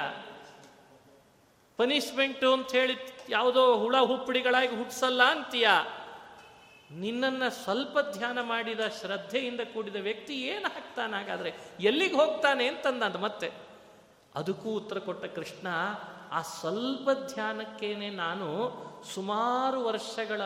[1.78, 2.98] ಪನಿಷ್ಮೆಂಟು ಅಂತ ಹೇಳಿ
[3.30, 5.68] ಯಾವುದೋ ಹುಳ ಹುಪ್ಪಡಿಗಳಾಗಿ ಹುಟ್ಟಿಸಲ್ಲ ಅಂತೀಯ?
[6.92, 13.52] ನಿನ್ನನ್ನು ಸ್ವಲ್ಪ ಧ್ಯಾನ ಮಾಡಿದ ಶ್ರದ್ಧೆಯಿಂದ ಕೂಡಿದ ವ್ಯಕ್ತಿ ಏನು ಹಾಕ್ತಾನೆ ಹಾಗಾದರೆ ಎಲ್ಲಿಗೆ ಹೋಗ್ತಾನೆ ಅಂತಂದ ಮತ್ತೆ.
[14.36, 15.68] ಅದಕ್ಕೂ ಉತ್ತರ ಕೊಟ್ಟ ಕೃಷ್ಣ,
[16.32, 18.48] ಆ ಸ್ವಲ್ಪ ಧ್ಯಾನಕ್ಕೇನೆ ನಾನು
[19.14, 20.42] ಸುಮಾರು ವರ್ಷಗಳ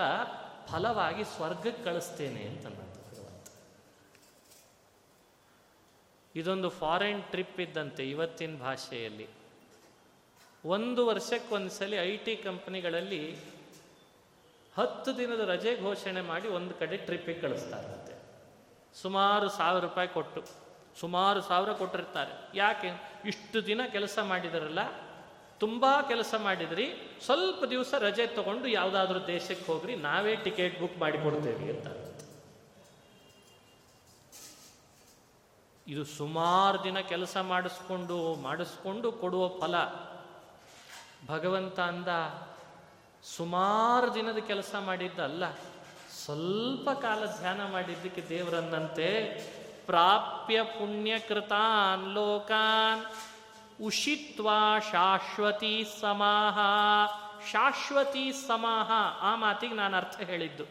[0.68, 2.76] ಫಲವಾಗಿ ಸ್ವರ್ಗಕ್ಕೆ ಕಳಿಸ್ತೇನೆ ಅಂತಂದ
[6.36, 9.39] ಇದೊಂದು ಫಾರಿನ್ ಟ್ರಿಪ್ ಇದ್ದಂತೆ ಇವತ್ತಿನ ಭಾಷೆಯಲ್ಲಿ.
[10.66, 13.36] ಒಂದು ವರ್ಷಕ್ಕೊಂದ್ಸಲಿ ಐ ಟಿ ಕಂಪ್ನಿಗಳಲ್ಲಿ
[14.78, 18.14] ಹತ್ತು ದಿನದ ರಜೆ ಘೋಷಣೆ ಮಾಡಿ ಒಂದು ಕಡೆ ಟ್ರಿಪ್ಪಿಗೆ ಕಳಿಸ್ತಾರಂತೆ.
[19.02, 20.44] ಸುಮಾರು ಸಾವಿರ ರೂಪಾಯಿ ಕೊಟ್ಟು,
[21.00, 22.58] ಸುಮಾರು ಸಾವಿರ ಕೊಟ್ಟಿರ್ತಾರೆ.
[22.58, 22.92] ಯಾಕೆ?
[23.26, 24.80] ಇಷ್ಟು ದಿನ ಕೆಲಸ ಮಾಡಿದರಲ್ಲ?
[25.60, 26.88] ತುಂಬ ಕೆಲಸ ಮಾಡಿದ್ರಿ.
[27.26, 31.88] ಸ್ವಲ್ಪ ದಿವಸ ರಜೆ ತಗೊಂಡು ಯಾವುದಾದ್ರೂ ದೇಶಕ್ಕೆ ಹೋಗ್ರಿ, ನಾವೇ ಟಿಕೆಟ್ ಬುಕ್ ಮಾಡಿ ಕೊಡ್ತೇವೆ ಅಂತ
[35.88, 39.76] ಇದು ಸುಮಾರು ದಿನ ಕೆಲಸ ಮಾಡಿಸ್ಕೊಂಡು ಮಾಡಿಸ್ಕೊಂಡು ಕೊಡುವ ಫಲ.
[41.26, 42.08] ಭಗವಂತ ಅಂದ,
[43.24, 45.44] ಸುಮಾರು ದಿನದ ಕೆಲಸ ಮಾಡಿದ್ದಲ್ಲ,
[46.12, 49.40] ಸ್ವಲ್ಪ ಕಾಲ ಧ್ಯಾನ ಮಾಡಿದ್ದಕ್ಕೆ ದೇವರನ್ನಂತೆ,
[49.86, 53.06] ಪ್ರಾಪ್ಯ ಪುಣ್ಯಕೃತಾನ್ ಲೋಕಾನ್
[53.84, 54.50] ಉಷಿತ್ವ
[54.92, 56.60] ಶಾಶ್ವತಿ ಸಮಾಹ.
[57.52, 58.92] ಶಾಶ್ವತಿ ಸಮಾಹ,
[59.22, 60.64] ಆ ಮಾತಿಗೆ ನಾನು ಅರ್ಥ ಹೇಳಿದ್ದು.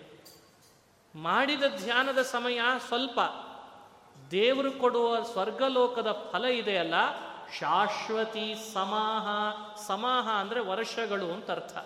[1.18, 3.20] ಮಾಡಿದ ಧ್ಯಾನದ ಸಮಯ ಸ್ವಲ್ಪ.
[4.30, 6.94] ದೇವರು ಕೊಡುವ ಸ್ವರ್ಗಲೋಕದ ಫಲ ಇದೆಯಲ್ಲ
[7.54, 9.26] ಶಾಶ್ವತಿ ಸಮಾಹ
[9.86, 11.76] ಸಮಾಹ ಅಂದರೆ ವರ್ಷಗಳು ಅಂತ ಅರ್ಥ.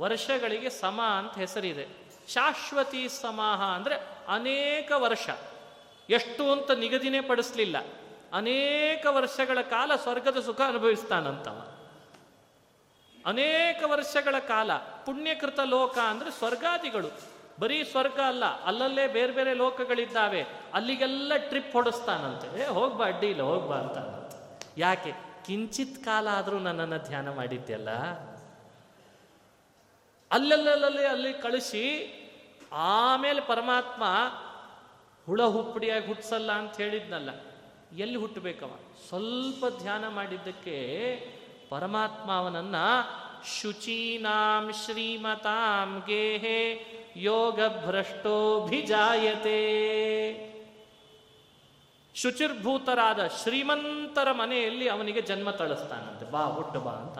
[0.00, 1.86] ವರ್ಷಗಳಿಗೆ ಸಮ ಅಂತ ಹೆಸರಿದೆ.
[2.28, 3.96] ಶಾಶ್ವತಿ ಸಮಾಹ ಅಂದರೆ
[4.28, 5.28] ಅನೇಕ ವರ್ಷ.
[6.10, 7.76] ಎಷ್ಟು ಅಂತ ನಿಗದಿನೇ ಪಡಿಸ್ಲಿಲ್ಲ.
[8.32, 11.58] ಅನೇಕ ವರ್ಷಗಳ ಕಾಲ ಸ್ವರ್ಗದ ಸುಖ ಅನುಭವಿಸ್ತಾನಂತವ.
[13.26, 17.10] ಅನೇಕ ವರ್ಷಗಳ ಕಾಲ ಪುಣ್ಯಕೃತ ಲೋಕ ಅಂದರೆ ಸ್ವರ್ಗಾದಿಗಳು.
[17.60, 20.46] ಬರೀ ಸ್ವರ್ಗ ಅಲ್ಲ, ಅಲ್ಲಲ್ಲೇ ಬೇರೆ ಬೇರೆ ಲೋಕಗಳಿದ್ದಾವೆ.
[20.74, 22.66] ಅಲ್ಲಿಗೆಲ್ಲ ಟ್ರಿಪ್ ಹೊಡಿಸ್ತಾನಂತೆ.
[22.66, 24.25] ಹೋಗ್ಬಾ ಅಡ್ಡಿ ಇಲ್ಲ, ಹೋಗ್ಬಾ ಅಂತಾನಂತೆ
[24.76, 25.12] ಯಾಕೆ?
[25.46, 27.90] ಕಿಂಚಿತ್ ಕಾಲ ಆದರೂ ನನ್ನನ್ನು ಧ್ಯಾನ ಮಾಡಿದ್ದೆಲ್ಲ
[30.30, 31.84] ಅಲ್ಲಲ್ಲಲ್ಲಿ ಅಲ್ಲಿ ಕಳಿಸಿ
[32.72, 34.04] ಆಮೇಲೆ ಪರಮಾತ್ಮ
[35.26, 37.30] ಹುಳ ಹುಪ್ಪಡಿಯಾಗಿ ಹುಟ್ಟಿಸಲ್ಲ ಅಂತ ಹೇಳಿದ್ನಲ್ಲ,
[37.98, 38.70] ಎಲ್ಲಿ ಹುಟ್ಟಬೇಕವ?
[39.08, 40.76] ಸ್ವಲ್ಪ ಧ್ಯಾನ ಮಾಡಿದ್ದಕ್ಕೆ
[41.70, 42.76] ಪರಮಾತ್ಮ ಅವನನ್ನ
[43.60, 46.60] ಶುಚೀನಾಂ ಶ್ರೀಮತಾಂ ಗೇಹೇ
[47.16, 49.60] ಯೋಗ ಭ್ರಷ್ಟೋಭಿಜಾಯತೆ
[52.16, 56.30] ಶುಚಿರ್ಭೂತರಾದ ಶ್ರೀಮಂತರ ಮನೆಯಲ್ಲಿ ಅವನಿಗೆ ಜನ್ಮ ತಳಿಸ್ತಾನಂತೆ.
[56.30, 57.18] ಬಾ, ಹುಟ್ಟು ಬಾ ಅಂತ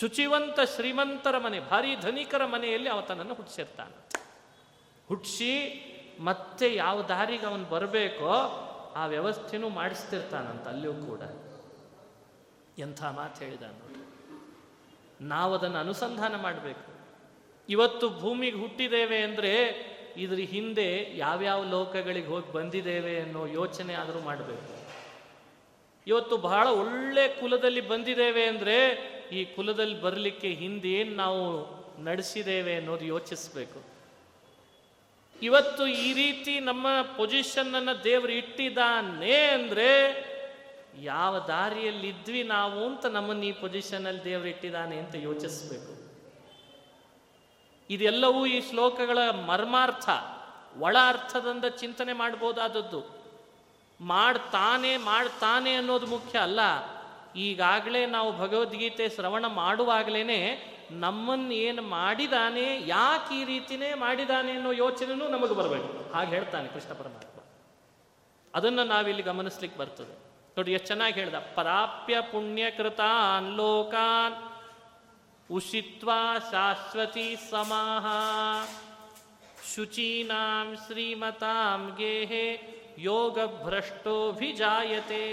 [0.00, 4.22] ಶುಚಿವಂತ ಶ್ರೀಮಂತರ ಮನೆ, ಭಾರಿ ಧನಿಕರ ಮನೆಯಲ್ಲಿ ಅವತನನ್ನು ಹುಟ್ಟಿಸಿರ್ತಾನೆ.
[5.08, 5.90] ಹುಟ್ಟಿಸಿ
[6.20, 8.60] ಮತ್ತೆ ಯಾವ ದಾರಿಗೆ ಅವನು ಬರಬೇಕೋ
[8.96, 11.20] ಆ ವ್ಯವಸ್ಥೆನೂ ಮಾಡಿಸ್ತಿರ್ತಾನಂತ ಅಲ್ಲಿಯೂ ಕೂಡ.
[12.78, 14.04] ಎಂಥ ಮಾತು ಹೇಳಿದ ನೋಡಿ.
[15.20, 16.92] ನಾವು ಅದನ್ನು ಅನುಸಂಧಾನ ಮಾಡಬೇಕು.
[17.68, 24.84] ಇವತ್ತು ಭೂಮಿಗೆ ಹುಟ್ಟಿದ್ದೇವೆ ಅಂದರೆ ಇದ್ರ ಹಿಂದೆ ಯಾವ್ಯಾವ ಲೋಕಗಳಿಗೆ ಹೋಗಿ ಬಂದಿದ್ದೇವೆ ಅನ್ನೋ ಯೋಚನೆ ಆದರೂ ಮಾಡಬೇಕು.
[26.06, 28.76] ಇವತ್ತು ಬಹಳ ಒಳ್ಳೆ ಕುಲದಲ್ಲಿ ಬಂದಿದ್ದೇವೆ ಅಂದರೆ
[29.32, 31.42] ಈ ಕುಲದಲ್ಲಿ ಬರಲಿಕ್ಕೆ ಹಿಂದೆ ಏನು ನಾವು
[32.04, 33.94] ನಡೆಸಿದ್ದೇವೆ ಅನ್ನೋದು ಯೋಚಿಸಬೇಕು.
[35.42, 36.86] ಇವತ್ತು ಈ ರೀತಿ ನಮ್ಮ
[37.16, 39.90] ಪೊಸಿಷನ್ನನ್ನು ದೇವರು ಇಟ್ಟಿದ್ದಾನೆ ಅಂದರೆ
[41.02, 46.03] ಯಾವ ದಾರಿಯಲ್ಲಿ ಇದ್ವಿ ನಾವು ಅಂತ ನಮ್ಮನ್ನು ಈ ಪೊಸಿಷನಲ್ಲಿ ದೇವರು ಇಟ್ಟಿದ್ದಾನೆ ಅಂತ ಯೋಚಿಸ್ಬೇಕು.
[47.90, 50.08] ಇದೆಲ್ಲವೂ ಈ ಶ್ಲೋಕಗಳ ಮರ್ಮಾರ್ಥ
[50.78, 53.24] ಒಳ ಅರ್ಥದಿಂದ ಚಿಂತನೆ ಮಾಡ್ಬೋದಾದದ್ದು.
[54.00, 56.60] ಮಾಡ್ತಾನೆ ಮಾಡ್ತಾನೆ ಅನ್ನೋದು ಮುಖ್ಯ ಅಲ್ಲ.
[57.36, 65.54] ಈಗಾಗಲೇ ನಾವು ಭಗವದ್ಗೀತೆ ಶ್ರವಣ ಮಾಡುವಾಗಲೇ ನಮ್ಮನ್ನು ಏನು ಮಾಡಿದಾನೆ, ಯಾಕೆ ಈ ರೀತಿನೇ ಮಾಡಿದಾನೆ ಅನ್ನೋ ಯೋಚನೆನೂ ನಮಗೆ
[65.54, 67.40] ಬರಬೇಕು ಹಾಗೆ ಹೇಳ್ತಾನೆ ಕೃಷ್ಣ ಪರಮಾತ್ಮ.
[68.54, 70.24] ಅದನ್ನು ನಾವಿಲ್ಲಿ ಗಮನಿಸ್ಲಿಕ್ಕೆ ಬರ್ತದೆ.
[70.58, 71.34] ನೋಡಿ, ಎಷ್ಟು ಚೆನ್ನಾಗಿ ಹೇಳ್ದ.
[71.34, 74.53] ಪ್ರಾಪ್ಯ ಪುಣ್ಯಕೃತಾನ್ ಲೋಕಾನ್.
[75.50, 78.06] ಉಷಿತ್ವಾ ಶಾಶ್ವತಿ ಸಮಾಹ
[79.74, 85.24] ಶುಚೀನಾಂ ಶ್ರೀಮತಾಂ ಗೇಹೆ ಯೋಗ ಭ್ರಷ್ಟೋಭಿಜಾಯತೆ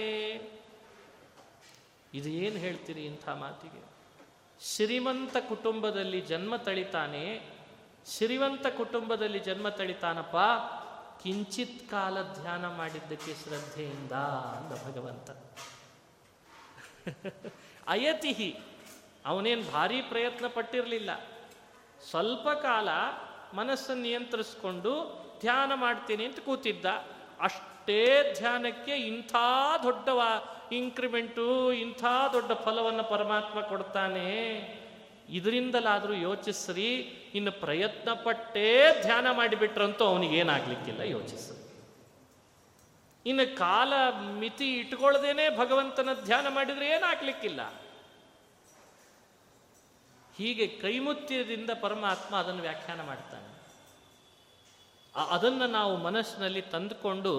[2.13, 3.91] ಇದು ಏನು ಹೇಳ್ತೀರಿ ಇಂಥ ಮಾತಿಗೆ?
[4.61, 7.41] ಶ್ರೀಮಂತ ಕುಟುಂಬದಲ್ಲಿ ಜನ್ಮ ತಳಿತಾನೆ,
[8.17, 10.35] ಶ್ರೀಮಂತ ಕುಟುಂಬದಲ್ಲಿ ಜನ್ಮ ತಳಿತಾನಪ್ಪ,
[11.23, 14.11] ಕಿಂಚಿತ್ ಕಾಲ ಧ್ಯಾನ ಮಾಡಿದ್ದಕ್ಕೆ ಶ್ರದ್ಧೆಯಿಂದ
[14.57, 15.29] ಅಂದ ಭಗವಂತ.
[17.87, 18.59] ಅಯತಿಹಿ.
[19.25, 21.11] ಅವನೇನು ಭಾರಿ ಪ್ರಯತ್ನ ಪಟ್ಟಿರಲಿಲ್ಲ.
[22.09, 22.89] ಸ್ವಲ್ಪ ಕಾಲ
[23.55, 24.93] ಮನಸ್ಸನ್ನು ನಿಯಂತ್ರಿಸ್ಕೊಂಡು
[25.39, 26.85] ಧ್ಯಾನ ಮಾಡ್ತೀನಿ ಅಂತ ಕೂತಿದ್ದ.
[27.39, 29.35] ಅಷ್ಟೇ ಧ್ಯಾನಕ್ಕೆ ಇಂಥ
[29.83, 30.21] ದೊಡ್ಡವ
[30.71, 32.03] ಇಂಕ್ರಿಮೆಂಟು ಇಂಥ
[32.33, 34.27] ದೊಡ್ಡ ಫಲವನ್ನು ಪರಮಾತ್ಮ ಕೊಡ್ತಾನೆ.
[35.29, 36.91] ಇದರಿಂದಲಾದರೂ ಯೋಚಿಸ್ರಿ,
[37.35, 41.57] ಇನ್ನು ಪ್ರಯತ್ನ ಪಟ್ಟೇ ಧ್ಯಾನ ಮಾಡಿಬಿಟ್ರಂತೂ ಅವನಿಗೇನಾಗ್ಲಿಕ್ಕಿಲ್ಲ, ಯೋಚಿಸ್ರಿ.
[43.25, 43.93] ಇನ್ನು ಕಾಲ
[44.39, 47.80] ಮಿತಿ ಇಟ್ಕೊಳ್ದೇನೆ ಭಗವಂತನ ಧ್ಯಾನ ಮಾಡಿದರೆ ಏನಾಗ್ಲಿಕ್ಕಿಲ್ಲ.
[50.37, 53.49] ಹೀಗೆ ಕೈಮುತ್ಯದಿಂದ ಪರಮಾತ್ಮ ಅದನ್ನು ವ್ಯಾಖ್ಯಾನ ಮಾಡ್ತಾನೆ.
[55.35, 57.33] ಅದನ್ನು ನಾವು ಮನಸ್ಸಿನಲ್ಲಿ ತಂದುಕೊಂಡು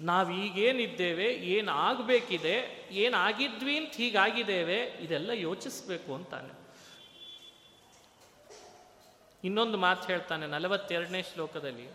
[0.00, 2.54] ನಾವೀಗೇನಿದ್ದೇವೆ ಏನು ಆಗಬೇಕಿದೆ
[3.04, 6.52] ಏನಾಗಿದ್ವಿ ಅಂತ ಹೀಗಾಗಿದ್ದೇವೆ, ಇದೆಲ್ಲ ಯೋಚಿಸ್ಬೇಕು ಅಂತಾನೆ.
[9.44, 11.88] ಇನ್ನೊಂದು ಮಾತು ಹೇಳ್ತಾನೆ ನಲವತ್ತೆರಡನೇ ಶ್ಲೋಕದಲ್ಲಿ.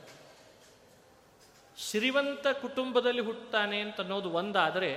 [1.77, 4.91] ಶ್ರೀವಂತ ಕುಟುಂಬದಲ್ಲಿ ಹುಟ್ಟುತ್ತಾನೆ ಅಂತ ಅನ್ನೋದು ಒಂದಾದರೆ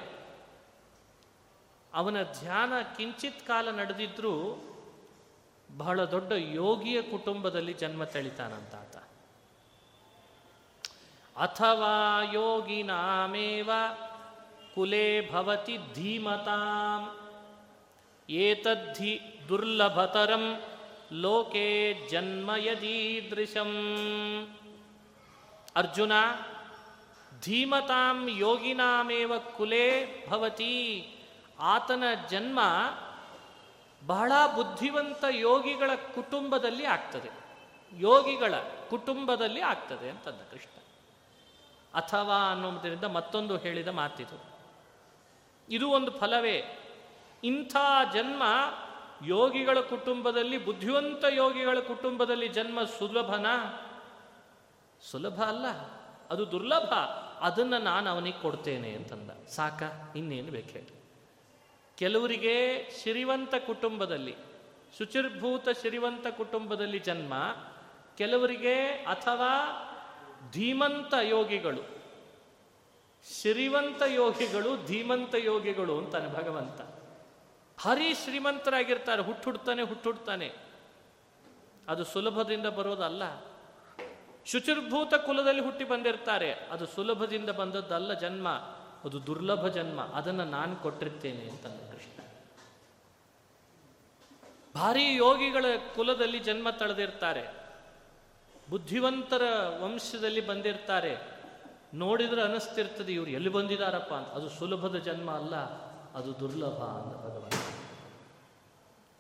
[1.95, 4.35] ಅವನ ಧ್ಯಾನ ಕಿಂಚಿತ್ ಕಾಲ ನಡೆದಿದ್ರೂ
[5.77, 8.97] ಬಹಳ ದೊಡ್ಡ ಯೋಗಿಯ ಕುಟುಂಬದಲ್ಲಿ ಜನ್ಮ ತಳಿತಾನಂತ ಆತ
[11.37, 11.95] ಅಥವಾ
[12.33, 13.71] ಯೋಗಿನಾಮೇವ
[14.75, 17.03] ಕುಲೇ ಭವತಿ ಧೀಮತಾಂ.
[18.29, 20.45] ಏತದ್ಧಿ ದುರ್ಲಭತರಂ
[21.13, 21.69] ಲೋಕೆ
[22.09, 23.73] ಜನ್ಮ ಯದೀದೃಶಂ
[25.77, 26.13] ಅರ್ಜುನ,
[27.45, 29.87] ಧೀಮತಾಂ ಯೋಗಿನಾಮೇವ ಕುಲೇ
[30.31, 30.75] ಭವತಿ
[31.61, 32.61] ಆತನ ಜನ್ಮ
[34.07, 37.31] ಬಹಳ ಬುದ್ಧಿವಂತ ಯೋಗಿಗಳ ಕುಟುಂಬದಲ್ಲಿ ಆಗ್ತದೆ.
[37.93, 38.55] ಯೋಗಿಗಳ
[38.91, 40.81] ಕುಟುಂಬದಲ್ಲಿ ಆಗ್ತದೆ ಅಂತಂದ ಕೃಷ್ಣ.
[41.95, 44.45] ಅಥವಾ ಅನ್ನೋದರಿಂದ ಮತ್ತೊಂದು ಹೇಳಿದ ಮಾತಿದು.
[45.69, 46.79] ಇದು ಒಂದು ಫಲವೇ.
[47.45, 47.77] ಇಂಥ
[48.13, 48.43] ಜನ್ಮ
[49.25, 53.47] ಯೋಗಿಗಳ ಕುಟುಂಬದಲ್ಲಿ, ಬುದ್ಧಿವಂತ ಯೋಗಿಗಳ ಕುಟುಂಬದಲ್ಲಿ ಜನ್ಮ ಸುಲಭನ?
[55.11, 55.67] ಸುಲಭ ಅಲ್ಲ,
[56.31, 56.93] ಅದು ದುರ್ಲಭ.
[57.41, 59.49] ಅದನ್ನು ನಾನು ಅವನಿಗೆ ಕೊಡ್ತೇನೆ ಅಂತಂದ.
[59.49, 59.83] ಸಾಕ,
[60.17, 61.04] ಇನ್ನೇನು ಬೇಕು ಹೇಳಿ.
[61.99, 64.37] ಕೆಲವರಿಗೆ ಶ್ರೀವಂತ ಕುಟುಂಬದಲ್ಲಿ,
[64.99, 67.35] ಶುಚಿರ್ಭೂತ ಶ್ರೀವಂತ ಕುಟುಂಬದಲ್ಲಿ ಜನ್ಮ,
[68.19, 69.51] ಕೆಲವರಿಗೆ ಅಥವಾ
[70.53, 71.95] ಧೀಮಂತ ಯೋಗಿಗಳು
[73.41, 76.81] ಶ್ರೀವಂತ ಯೋಗಿಗಳು ಧೀಮಂತ ಯೋಗಿಗಳು ಅಂತಾನೆ ಭಗವಂತ.
[77.81, 80.53] ಹರಿ ಶ್ರೀಮಂತರಾಗಿರ್ತಾರೆ, ಹುಟ್ಟುಡ್ತಾನೆ ಹುಟ್ಟುಡ್ತಾನೆ.
[81.89, 83.23] ಅದು ಸುಲಭದಿಂದ ಬರೋದಲ್ಲ.
[84.47, 88.49] ಶುಚಿರ್ಭೂತ ಕುಲದಲ್ಲಿ ಹುಟ್ಟಿ ಬಂದಿರ್ತಾರೆ, ಅದು ಸುಲಭದಿಂದ ಬಂದದ್ದಲ್ಲ ಜನ್ಮ.
[89.05, 92.23] ಅದು ದುರ್ಲಭ ಜನ್ಮ, ಅದನ್ನು ನಾನು ಕೊಟ್ಟಿರ್ತೇನೆ ಅಂತಂದ ಕೃಷ್ಣ.
[94.75, 97.65] ಭಾರಿ ಯೋಗಿಗಳ ಕುಲದಲ್ಲಿ ಜನ್ಮ ತಳೆದಿರ್ತಾರೆ.
[98.71, 99.43] ಬುದ್ಧಿವಂತರ
[99.79, 101.17] ವಂಶದಲ್ಲಿ ಬಂದಿರ್ತಾರೆ.
[101.95, 104.29] ನೋಡಿದ್ರೆ ಅನಿಸ್ತಿರ್ತದೆ, ಇವ್ರು ಎಲ್ಲಿ ಬಂದಿದಾರಪ್ಪ ಅಂತ.
[104.29, 105.57] ಅದು ಸುಲಭದ ಜನ್ಮ ಅಲ್ಲ,
[106.15, 107.55] ಅದು ದುರ್ಲಭ ಅಂತ ಭಗವಂತ.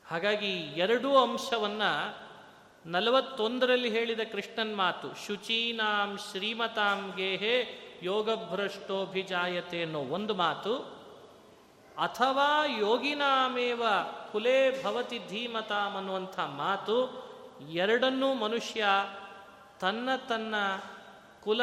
[0.06, 1.82] ಹಾಗಾಗಿ ಎರಡೂ ಅಂಶವನ್ನ
[2.86, 10.74] ನಲವತ್ತೊಂದರಲ್ಲಿ ಹೇಳಿದ ಕೃಷ್ಣನ್ ಮಾತು, ಶುಚೀನಾಂ ಶ್ರೀಮತಾಂ ಗೇಹೆ ಯೋಗಭ್ರಷ್ಟೋಭಿಜಾಯತೆ ಅನ್ನೋ ಒಂದು ಮಾತು,
[11.98, 13.82] ಅಥವಾ ಯೋಗಿನಾಮೇವ
[14.32, 17.24] ಕುಲೇ ಭವತಿ ಧೀಮತಾಂ ಅನ್ನುವಂಥ ಮಾತು,
[17.72, 18.84] ಎರಡನ್ನೂ ಮನುಷ್ಯ
[19.80, 20.54] ತನ್ನ ತನ್ನ
[21.42, 21.60] ಕುಲ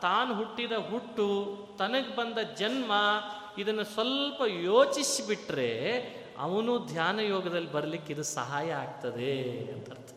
[0.00, 2.92] ತಾನು ಹುಟ್ಟಿದ ಹುಟ್ಟು, ತನಗೆ ಬಂದ ಜನ್ಮ
[3.58, 5.70] ಇದನ್ನು ಸ್ವಲ್ಪ ಯೋಚಿಸಿಬಿಟ್ರೆ
[6.38, 10.10] ಅವನು ಧ್ಯಾನ ಯೋಗದಲ್ಲಿ ಬರಲಿಕ್ಕೆ ಇದು ಸಹಾಯ ಆಗ್ತದೆ ಅಂತ ಅರ್ಥ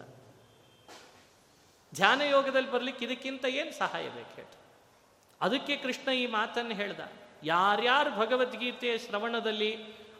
[1.95, 4.62] ಧ್ಯಾನ ಯೋಗದಲ್ಲಿ ಬರಲಿಕ್ಕೆ ಇದಕ್ಕಿಂತ ಏನು ಸಹಾಯ ಬೇಕು ಹೇಳಿ
[5.43, 6.99] ಅದಕ್ಕೆ ಕೃಷ್ಣ ಈ ಮಾತನ್ನು ಹೇಳ್ದ,
[7.43, 9.71] ಯಾರ್ಯಾರು ಭಗವದ್ಗೀತೆಯ ಶ್ರವಣದಲ್ಲಿ,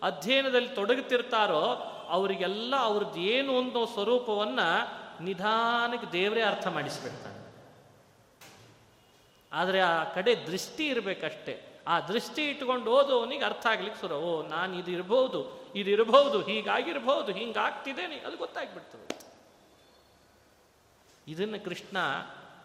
[0.02, 1.64] ಅಧ್ಯಯನದಲ್ಲಿ ತೊಡಗುತ್ತಿರ್ತಾರೋ,
[2.10, 4.60] ಅವರಿಗೆಲ್ಲ ಅವ್ರದ್ದು ಏನು ಒಂದು ಸ್ವರೂಪವನ್ನ
[5.22, 7.40] ನಿಧಾನಕ್ಕೆ ದೇವರೇ ಅರ್ಥ ಮಾಡಿಸ್ಬಿಡ್ತಾನೆ.
[9.52, 11.56] ಆದರೆ ಆ ಕಡೆ ದೃಷ್ಟಿ ಇರಬೇಕಷ್ಟೇ.
[11.88, 15.40] ಆ ದೃಷ್ಟಿ ಇಟ್ಕೊಂಡು ಓದೋವನಿಗೆ ಅರ್ಥ ಆಗ್ಲಿಕ್ಕೆ ಸುರ ಓ, ನಾನು ಇದು ಇದಿರಬಹುದು
[15.76, 15.90] ಇದು
[16.88, 19.08] ಇರಬಹುದು ಹಿಂಗಾಗ್ತಿದ್ದೇನೆ ಅದು ಗೊತ್ತಾಗ್ಬಿಡ್ತದೆ
[21.28, 21.98] ಇದನ್ನು ಕೃಷ್ಣ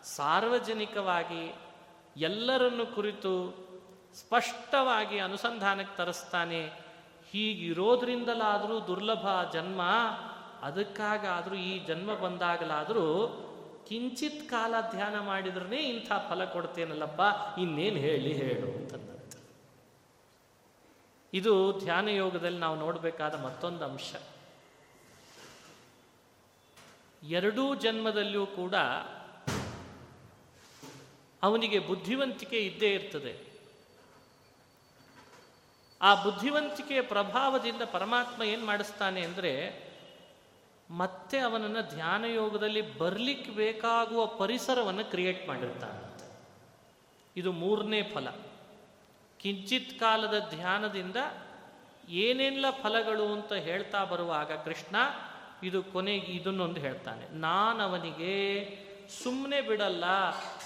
[0.05, 1.43] ಸಾರ್ವಜನಿಕವಾಗಿ
[2.21, 3.33] ಎಲ್ಲರನ್ನು ಕುರಿತು
[4.15, 6.67] ಸ್ಪಷ್ಟವಾಗಿ ಅನುಸಂಧಾನಕ್ಕೆ ತರಿಸ್ತಾನೆ.
[7.33, 9.83] ಹೀಗಿರೋದ್ರಿಂದಲಾದರೂ ದುರ್ಲಭ ಜನ್ಮ,
[10.63, 13.05] ಅದಕ್ಕಾಗಾದರೂ ಈ ಜನ್ಮ ಬಂದಾಗಲಾದರೂ
[13.89, 17.21] ಕಿಂಚಿತ್ ಕಾಲ ಧ್ಯಾನ ಮಾಡಿದ್ರೇ ಇಂಥ ಫಲ ಕೊಡ್ತೇನಲ್ಲಪ್ಪ,
[17.61, 18.95] ಇನ್ನೇನು ಹೇಳಿ ಹೇಳು ಅಂತ
[21.35, 24.15] ಇದು ಧ್ಯಾನ ಯೋಗದಲ್ಲಿ ನಾವು ನೋಡಬೇಕಾದ ಮತ್ತೊಂದು ಅಂಶ.
[27.23, 28.75] ಎರಡೂ ಜನ್ಮದಲ್ಲಿಯೂ ಕೂಡ
[31.43, 33.33] ಅವನಿಗೆ ಬುದ್ಧಿವಂತಿಕೆ ಇದ್ದೇ ಇರ್ತದೆ.
[36.01, 39.53] ಆ ಬುದ್ಧಿವಂತಿಕೆಯ ಪ್ರಭಾವದಿಂದ ಪರಮಾತ್ಮ ಏನು ಮಾಡಿಸ್ತಾನೆ ಅಂದರೆ,
[40.91, 46.03] ಮತ್ತೆ ಅವನನ್ನು ಧ್ಯಾನ ಯೋಗದಲ್ಲಿ ಬರ್ಲಿಕ್ಕೆ ಬೇಕಾಗುವ ಪರಿಸರವನ್ನು ಕ್ರಿಯೇಟ್ ಮಾಡಿರ್ತಾನೆ
[47.37, 48.29] ಇದು ಮೂರನೇ ಫಲ.
[49.41, 51.17] ಕಿಂಚಿತ್ ಕಾಲದ ಧ್ಯಾನದಿಂದ
[52.09, 54.97] ಏನೆಲ್ಲ ಫಲಗಳು ಅಂತ ಹೇಳ್ತಾ ಬರುವಾಗ ಕೃಷ್ಣ
[55.63, 57.25] ಇದು ಕೊನೆಗೆ ಇದನ್ನೊಂದು ಹೇಳ್ತಾನೆ.
[57.39, 58.35] ನಾನು ಅವನಿಗೆ
[59.09, 60.05] ಸುಮ್ಮನೆ ಬಿಡಲ್ಲ,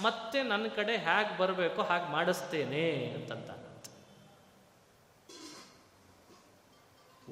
[0.06, 2.86] ಮತ್ತೆ ನನ್ನ ಕಡೆ ಹೇಗೆ ಬರಬೇಕು ಹಾಗೆ ಮಾಡಿಸ್ತೇನೆ
[3.16, 3.50] ಅಂತಂತ.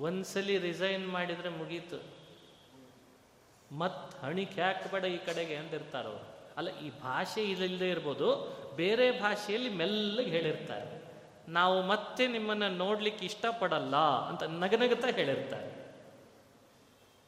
[0.07, 1.99] ಒಂದ್ಸಲಿ ರಿಸೈನ್ ಮಾಡಿದ್ರೆ ಮುಗೀತು.
[3.71, 6.25] ಮತ್ ಹಣಿಕೆ ಹಾಕಬೇಡ ಈ ಕಡೆಗೆ ಅಂದಿರ್ತಾರವ್ರು
[6.59, 8.29] ಅಲ್ಲ, ಈ ಭಾಷೆ ಇಲ್ಲದೆ ಇರ್ಬೋದು,
[8.81, 10.89] ಬೇರೆ ಭಾಷೆಯಲ್ಲಿ ಮೆಲ್ಲಗೆ ಹೇಳಿರ್ತಾರೆ.
[11.59, 13.97] ನಾವು ಮತ್ತೆ ನಿಮ್ಮನ್ನು ನೋಡ್ಲಿಕ್ಕೆ ಇಷ್ಟಪಡಲ್ಲ
[14.31, 15.70] ಅಂತ ನಗನಗತಾ ಹೇಳಿರ್ತಾರೆ.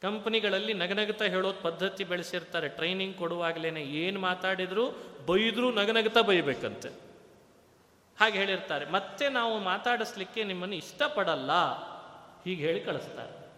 [0.03, 2.67] ಕಂಪನಿಗಳಲ್ಲಿ ನಗನಗತ ಹೇಳೋದು ಪದ್ಧತಿ ಬೆಳೆಸಿರ್ತಾರೆ.
[2.67, 4.91] ಟ್ರೈನಿಂಗ್ ಕೊಡುವಾಗಲೇ ಏನು ಮಾತಾಡಿದ್ರು
[5.25, 6.89] ಬೈದರೂ ನಗನಗತ ಬೈಬೇಕಂತೆ.
[8.19, 8.85] ಹಾಗೆ ಹೇಳಿರ್ತಾರೆ.
[8.91, 11.51] ಮತ್ತೆ ನಾವು ಮಾತಾಡಿಸ್ಲಿಕ್ಕೆ ನಿಮ್ಮನ್ನು ಇಷ್ಟಪಡಲ್ಲ.
[12.43, 13.51] ಹೀಗೆ ಹೇಳಿ ಕಳಿಸ್ತಾರೆ.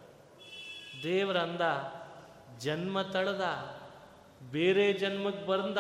[1.04, 1.62] ದೇವರ ಅಂದ,
[2.60, 3.76] ಜನ್ಮ ತಳೆದ,
[4.52, 5.78] ಬೇರೆ ಜನ್ಮಕ್ಕೆ ಬಂದ,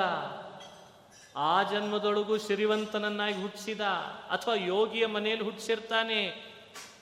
[1.35, 3.81] ಆ ಜನ್ಮದೊಳಗೂ ಶ್ರೀವಂತನನ್ನಾಗಿ ಹುಟ್ಟಿಸಿದ
[4.29, 6.54] ಅಥವಾ ಯೋಗಿಯ ಮನೆಯಲ್ಲಿ ಹುಟ್ಟಿಸಿರ್ತಾನೆ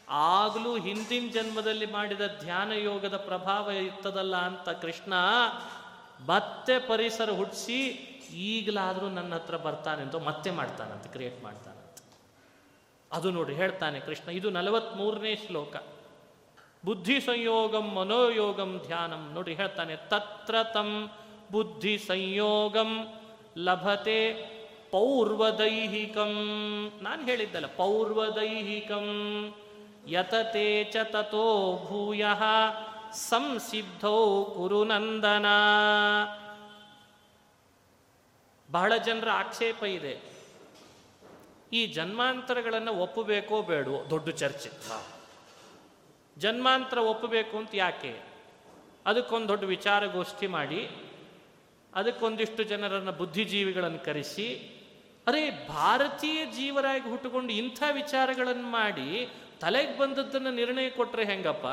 [0.09, 5.13] ಆಗಲೂ ಹಿಂದಿನ ಜನ್ಮದಲ್ಲಿ ಮಾಡಿದ ಧ್ಯಾನ ಯೋಗದ ಪ್ರಭಾವ ಇರ್ತದಲ್ಲ ಅಂತ ಕೃಷ್ಣ
[6.25, 7.79] ಮತ್ತೆ ಪರಿಸರ ಹುಟ್ಟಿಸಿ
[8.33, 12.03] ಈಗಲಾದರೂ ನನ್ನ ಹತ್ರ ಬರ್ತಾನೆ ಅಂತ ಮತ್ತೆ ಮಾಡ್ತಾನಂತೆ ಕ್ರಿಯೇಟ್ ಮಾಡ್ತಾನಂತ.
[13.11, 15.75] ಅದು ನೋಡಿ ಹೇಳ್ತಾನೆ ಕೃಷ್ಣ, ಇದು ನಲವತ್ಮೂರನೇ ಶ್ಲೋಕ.
[16.85, 19.33] ಬುದ್ಧಿ ಸಂಯೋಗಂ ಮನೋಯೋಗಂ ಧ್ಯಾನಂ.
[19.33, 21.11] ನೋಡಿ ಹೇಳ್ತಾನೆ, ತತ್ರ ತಂ
[21.51, 23.13] ಬುದ್ಧಿ ಸಂಯೋಗಂ
[23.57, 24.33] ಲಭತೆ
[24.91, 26.33] ಪೌರ್ವದೈಹಿಕಂ.
[27.01, 29.07] ನಾನು ಹೇಳಿದ್ದಲ್ಲ, ಪೌರ್ವದೈಹಿಕಂ.
[30.07, 32.25] ಯತತೆ ಚ ತಥೋ ಭೂಯ
[33.11, 35.45] ಸಂಸಿದ್ಧೋ ಕುರುನಂದನ
[38.71, 40.21] ಬಹಳ ಜನರ ಆಕ್ಷೇಪ ಇದೆ.
[41.73, 44.09] ಈ ಜನ್ಮಾಂತರಗಳನ್ನು ಒಪ್ಪಬೇಕೋ ಬೇಡವೋ?
[44.09, 44.71] ದೊಡ್ಡ ಚರ್ಚೆ.
[46.37, 48.19] ಜನ್ಮಾಂತರ ಒಪ್ಪಬೇಕು ಅಂತ ಯಾಕೆ?
[49.05, 50.89] ಅದಕ್ಕೊಂದು ದೊಡ್ಡ ವಿಚಾರಗೋಷ್ಠಿ ಮಾಡಿ
[51.95, 54.69] ಅದಕ್ಕೊಂದಿಷ್ಟು ಜನರನ್ನು ಬುದ್ಧಿಜೀವಿಗಳನ್ನು ಕರೆಸಿ
[55.27, 59.29] ಅರೆ ಭಾರತೀಯ ಜೀವರಾಗಿ ಹುಟ್ಟುಕೊಂಡು ಇಂಥ ವಿಚಾರಗಳನ್ನು ಮಾಡಿ
[59.63, 61.65] ತಲೆಗೆ ಬಂದದ್ದನ್ನು ನಿರ್ಣಯ ಕೊಟ್ಟರೆ ಹೆಂಗಪ್ಪ?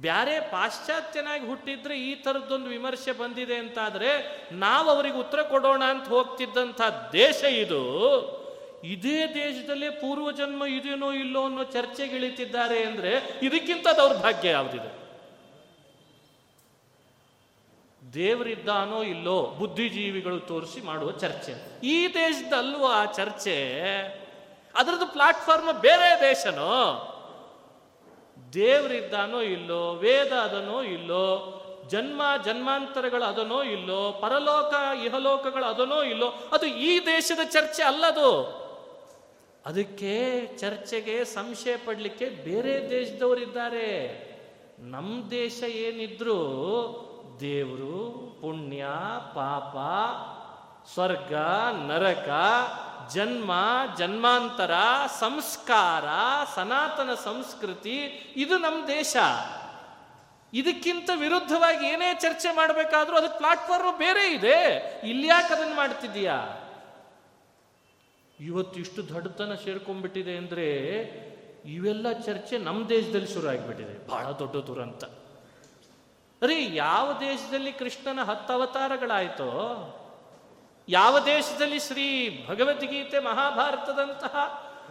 [0.00, 4.10] ಬ್ಯಾರೆ ಪಾಶ್ಚಾತ್ಯನಾಗಿ ಹುಟ್ಟಿದ್ರೆ ಈ ಥರದ್ದೊಂದು ವಿಮರ್ಶೆ ಬಂದಿದೆ ಅಂತಾದರೆ
[4.52, 6.80] ನಾವು ಅವರಿಗೆ ಉತ್ತರ ಕೊಡೋಣ ಅಂತ ಹೋಗ್ತಿದ್ದಂಥ
[7.12, 7.82] ದೇಶ ಇದು.
[8.84, 13.86] ಇದೇ ದೇಶದಲ್ಲೇ ಪೂರ್ವಜನ್ಮ ಇದೇನೋ ಇಲ್ಲೋ ಅನ್ನೋ ಚರ್ಚೆಗಿಳಿತಿದ್ದಾರೆ ಅಂದರೆ ಇದಕ್ಕಿಂತ
[14.22, 15.02] ಭಾಗ್ಯ ಯಾವುದಿದೆ?
[18.14, 21.86] ದೇವರಿದ್ದಾನೋ ಇಲ್ಲೋ ಬುದ್ಧಿಜೀವಿಗಳು ತೋರಿಸಿ ಮಾಡುವ ಚರ್ಚೆ.
[21.86, 23.56] ಈ ದೇಶದಲ್ಲೂ ಆ ಚರ್ಚೆ?
[24.74, 27.08] ಅದರದ್ದು ಪ್ಲಾಟ್ಫಾರ್ಮ್ ಬೇರೆ ದೇಶನೋ?
[28.52, 31.58] ದೇವರಿದ್ದಾನೋ ಇಲ್ಲೋ, ವೇದ ಅದನೋ ಇಲ್ಲೋ,
[31.88, 38.62] ಜನ್ಮ, ಜನ್ಮಾಂತರಗಳು ಅದನೋ ಇಲ್ಲೋ, ಪರಲೋಕ, ಇಹಲೋಕಗಳು ಅದನೋ ಇಲ್ಲೋ, ಅದು ಈ ದೇಶದ ಚರ್ಚೆ ಅಲ್ಲದು.
[39.66, 44.32] ಅದಕ್ಕೆ ಚರ್ಚೆಗೆ ಸಂಶಯ ಪಡಲಿಕ್ಕೆ ಬೇರೆ ದೇಶದವರಿದ್ದಾರೆ.
[44.78, 46.38] ನಮ್ಮ ದೇಶ ಏನಿದ್ರು
[47.40, 48.84] ದೇವರು, ಪುಣ್ಯ,
[49.34, 49.74] ಪಾಪ,
[50.94, 51.34] ಸ್ವರ್ಗ,
[51.86, 52.28] ನರಕ
[53.10, 53.52] ಜನ್ಮ,
[53.98, 54.70] ಜನ್ಮಾಂತರ,
[55.20, 56.04] ಸಂಸ್ಕಾರ,
[56.54, 57.98] ಸನಾತನ ಸಂಸ್ಕೃತಿ,
[58.36, 59.16] ಇದು ನಮ್ಮ ದೇಶ.
[60.54, 65.00] ಇದಕ್ಕಿಂತ ವಿರುದ್ಧವಾಗಿ ಏನೇ ಚರ್ಚೆ ಮಾಡಬೇಕಾದ್ರೂ ಅದಕ್ಕೆ ಪ್ಲಾಟ್ಫಾರ್ಮ್ ಬೇರೆ ಇದೆ.
[65.04, 66.58] ಇಲ್ಯಾಕೆ ಅದನ್ನು ಮಾಡ್ತಿದ್ದೀಯಾ?
[68.40, 70.68] ಇವತ್ತು ಇಷ್ಟು ದೊಡ್ಡತನ ಸೇರ್ಕೊಂಡ್ಬಿಟ್ಟಿದೆ ಅಂದ್ರೆ
[71.64, 74.08] ಇವೆಲ್ಲ ಚರ್ಚೆ ನಮ್ಮ ದೇಶದಲ್ಲಿ ಶುರು ಆಗಿಬಿಟ್ಟಿದೆ.
[74.08, 75.04] ಬಹಳ ದೊಡ್ಡ ದುರಂತ.
[76.42, 79.48] ಅರೆ, ಯಾವ ದೇಶದಲ್ಲಿ ಕೃಷ್ಣನ ಹತ್ತು ಅವತಾರಗಳಾಯ್ತೋ?
[80.88, 82.06] ಯಾವ ದೇಶದಲ್ಲಿ ಶ್ರೀ
[82.48, 84.34] ಭಗವದ್ಗೀತೆ ಮಹಾಭಾರತದಂತಹ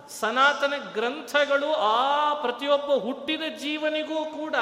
[0.10, 4.56] ಸನಾತನ ಗ್ರಂಥಗಳು ಆ ಪ್ರತಿಯೊಬ್ಬ ಹುಟ್ಟಿದ ಜೀವನಿಗೂ ಕೂಡ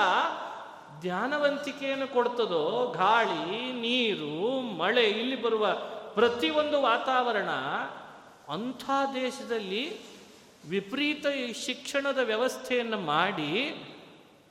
[1.02, 5.74] ಧ್ಯಾನವಂತಿಕೆಯನ್ನು ಕೊಡ್ತದೋ, ಗಾಳಿ, ನೀರು, ಮಳೆ, ಇಲ್ಲಿ ಬರುವ
[6.16, 7.50] ಪ್ರತಿಯೊಂದು ವಾತಾವರಣ
[8.54, 10.00] ಅಂಥ ದೇಶದಲ್ಲಿ
[10.70, 11.26] ವಿಪರೀತ
[11.66, 13.52] ಶಿಕ್ಷಣದ ವ್ಯವಸ್ಥೆಯನ್ನು ಮಾಡಿ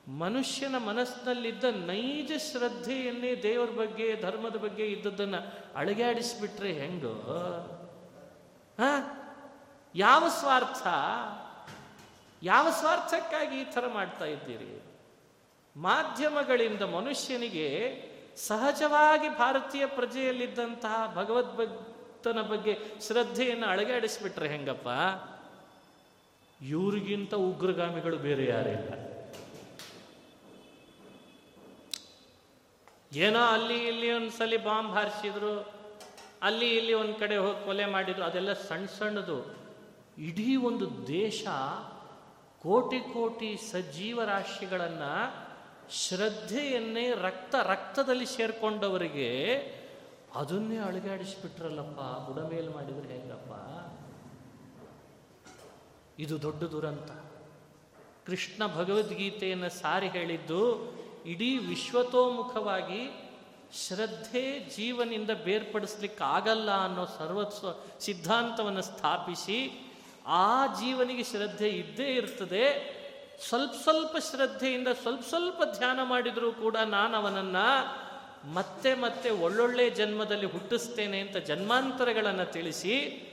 [0.07, 7.13] ಮನುಷ್ಯನ ಮನಸ್ಸಿನಲ್ಲಿದ್ದ ನೈಜ ಶ್ರದ್ಧೆಯನ್ನೇ ದೇವರ ಬಗ್ಗೆ, ಧರ್ಮದ ಬಗ್ಗೆ ಇದ್ದದ್ದನ್ನು ಅಳಗಾಡಿಸ್ಬಿಟ್ರೆ ಹೆಂಗೋ?
[8.79, 9.11] ಹ?
[9.95, 10.87] ಯಾವ ಸ್ವಾರ್ಥ?
[12.43, 14.83] ಯಾವ ಸ್ವಾರ್ಥಕ್ಕಾಗಿ ಈ ಥರ ಮಾಡ್ತಾ ಇದ್ದೀರಿ?
[15.75, 22.77] ಮಾಧ್ಯಮಗಳಿಂದ ಮನುಷ್ಯನಿಗೆ ಸಹಜವಾಗಿ ಭಾರತೀಯ ಪ್ರಜೆಯಲ್ಲಿದ್ದಂತಹ ಭಗವದ್ಭಕ್ತನ ಬಗ್ಗೆ
[23.07, 24.87] ಶ್ರದ್ಧೆಯನ್ನು ಅಳಗಾಡಿಸ್ಬಿಟ್ರೆ ಹೆಂಗಪ್ಪ?
[26.61, 29.08] ಇವ್ರಿಗಿಂತ ಉಗ್ರಗಾಮಿಗಳು ಬೇರೆ ಯಾರಿಲ್ಲ
[33.11, 35.71] ಏನೋ ಅಲ್ಲಿ ಇಲ್ಲಿ ಒಂದ್ಸಲಿ ಬಾಂಬ್ ಹಾರಿಸಿದ್ರು,
[36.41, 39.55] ಅಲ್ಲಿ ಇಲ್ಲಿ ಒಂದು ಕಡೆ ಹೋಗಿ ಕೊಲೆ ಮಾಡಿದ್ರು, ಅದೆಲ್ಲ ಸಣ್ಣ ಸಣ್ಣದು.
[40.17, 41.47] ಇಡೀ ಒಂದು ದೇಶ
[42.61, 45.01] ಕೋಟಿ ಕೋಟಿ ಸಜೀವ ರಾಶಿಗಳನ್ನ
[45.89, 49.57] ಶ್ರದ್ಧೆಯನ್ನೇ ರಕ್ತ, ರಕ್ತದಲ್ಲಿ ಸೇರ್ಕೊಂಡವರಿಗೆ
[50.35, 53.51] ಅದನ್ನೇ ಅಳಗಾಡಿಸ್ಬಿಟ್ರಲ್ಲಪ್ಪ ಬುಡಮೇಲು ಮಾಡಿದ್ರೆ ಹೇಗಪ್ಪ?
[56.19, 57.11] ಇದು ದೊಡ್ಡ ದುರಂತ.
[58.25, 63.29] ಕೃಷ್ಣ ಭಗವದ್ಗೀತೆಯನ್ನು ಸಾರಿ ಹೇಳಿದ್ದು ಇಡೀ ವಿಶ್ವತೋಮುಖವಾಗಿ
[63.87, 67.67] ಶ್ರದ್ಧೆ ಜೀವನಿಂದ ಬೇರ್ಪಡಿಸ್ಲಿಕ್ಕೆ ಆಗಲ್ಲ ಅನ್ನೋ ಸರ್ವಸ್ವ
[67.99, 69.89] ಸಿದ್ಧಾಂತವನ್ನು ಸ್ಥಾಪಿಸಿ
[70.25, 72.99] ಆ ಜೀವನಿಗೆ ಶ್ರದ್ಧೆ ಇದ್ದೇ ಇರ್ತದೆ.
[73.47, 78.09] ಸ್ವಲ್ಪ ಸ್ವಲ್ಪ ಶ್ರದ್ಧೆಯಿಂದ ಸ್ವಲ್ಪ ಸ್ವಲ್ಪ ಧ್ಯಾನ ಮಾಡಿದರೂ ಕೂಡ ನಾನು ಅವನನ್ನು
[78.53, 83.25] ಮತ್ತೆ ಮತ್ತೆ ಒಳ್ಳೊಳ್ಳೆ ಜನ್ಮದಲ್ಲಿ ಹುಟ್ಟಿಸ್ತೇನೆ ಅಂತ ಜನ್ಮಾಂತರಗಳನ್ನು ತಿಳಿಸಿ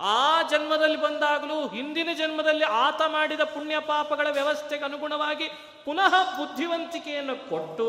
[0.00, 5.48] ಆ ಜನ್ಮದಲ್ಲಿ ಬಂದಾಗಲೂ ಹಿಂದಿನ ಜನ್ಮದಲ್ಲಿ ಆತ ಮಾಡಿದ ಪುಣ್ಯ ಪಾಪಗಳ ವ್ಯವಸ್ಥೆಗೆ ಅನುಗುಣವಾಗಿ
[5.84, 7.88] ಪುನಃ ಬುದ್ಧಿವಂತಿಕೆಯನ್ನು ಕೊಟ್ಟು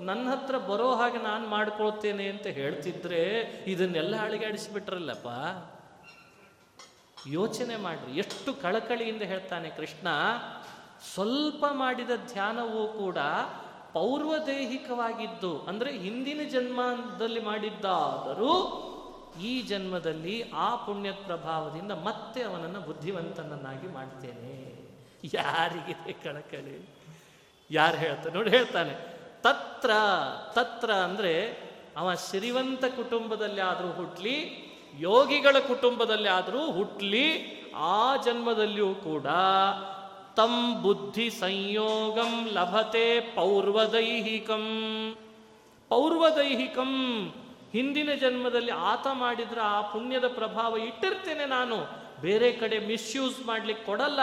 [0.00, 5.28] ನನ್ನ ಹತ್ರ ಬರೋ ಹಾಗೆ ನಾನು ಮಾಡ್ಕೊಳ್ತೇನೆ ಅಂತ ಹೇಳ್ತಿದ್ರೆ ಇದನ್ನೆಲ್ಲ ಅಳಿಗಾಡಿಸ್ಬಿಟ್ರಲ್ಲಪ್ಪ?
[7.26, 8.18] ಯೋಚನೆ ಮಾಡ್ರಿ.
[8.18, 10.08] ಎಷ್ಟು ಕಳಕಳಿಯಿಂದ ಹೇಳ್ತಾನೆ ಕೃಷ್ಣ,
[11.14, 13.18] ಸ್ವಲ್ಪ ಮಾಡಿದ ಧ್ಯಾನವೂ ಕೂಡ
[13.92, 18.88] ಪೌರ್ವದೇಹಿಕವಾಗಿದ್ದು, ಅಂದರೆ ಹಿಂದಿನ ಜನ್ಮದಲ್ಲಿ ಮಾಡಿದ್ದಾದರೂ
[19.40, 24.82] ಈ ಜನ್ಮದಲ್ಲಿ ಆ ಪುಣ್ಯ ಪ್ರಭಾವದಿಂದ ಮತ್ತೆ ಅವನನ್ನು ಬುದ್ಧಿವಂತನನ್ನಾಗಿ ಮಾಡ್ತೇನೆ.
[25.34, 26.88] ಯಾರಿಗಿದೆ ಕಳಕಳಿ?
[27.70, 29.12] ಯಾರು ಹೇಳ್ತಾನೆ ನೋಡಿ ಹೇಳ್ತಾನೆ.
[29.42, 29.90] ತತ್ರ
[30.52, 31.62] ತತ್ರ ಅಂದರೆ
[31.96, 34.36] ಅವ ಶ್ರೀವಂತ ಕುಟುಂಬದಲ್ಲಿ ಆದರೂ ಹುಟ್ಲಿ,
[34.98, 37.26] ಯೋಗಿಗಳ ಕುಟುಂಬದಲ್ಲಿ ಆದರೂ ಹುಟ್ಲಿ,
[37.76, 39.26] ಆ ಜನ್ಮದಲ್ಲಿಯೂ ಕೂಡ
[40.36, 44.66] ತಂ ಬುದ್ಧಿ ಸಂಯೋಗಂ ಲಭತೆ ಪೌರ್ವದೈಹಿಕಂ.
[45.88, 46.92] ಪೌರ್ವದೈಹಿಕಂ
[47.72, 52.02] ಹಿಂದಿನ ಜನ್ಮದಲ್ಲಿ ಆತ ಮಾಡಿದ್ರ ಆ ಪುಣ್ಯದ ಪ್ರಭಾವ ಇಟ್ಟಿರ್ತೇನೆ ನಾನು.
[52.20, 54.20] ಬೇರೆ ಕಡೆ ಮಿಸ್ಯೂಸ್ ಮಾಡ್ಲಿಕ್ಕೆ ಕೊಡಲ್ಲ.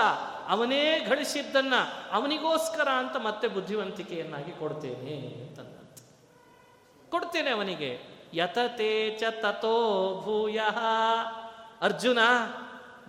[0.47, 1.74] ಅವನೇ ಗಳಿಸಿದ್ದನ್ನ
[2.12, 5.60] ಅವನಿಗೋಸ್ಕರ ಅಂತ ಮತ್ತೆ ಬುದ್ಧಿವಂತಿಕೆಯನ್ನಾಗಿ ಕೊಡ್ತೇನೆ ಅಂತ
[7.10, 7.91] ಕೊಡ್ತೇನೆ ಅವನಿಗೆ.
[8.34, 9.76] ಯತತೇ ಚ ತಥೋ
[10.24, 10.60] ಭೂಯ.
[11.82, 12.20] ಅರ್ಜುನ,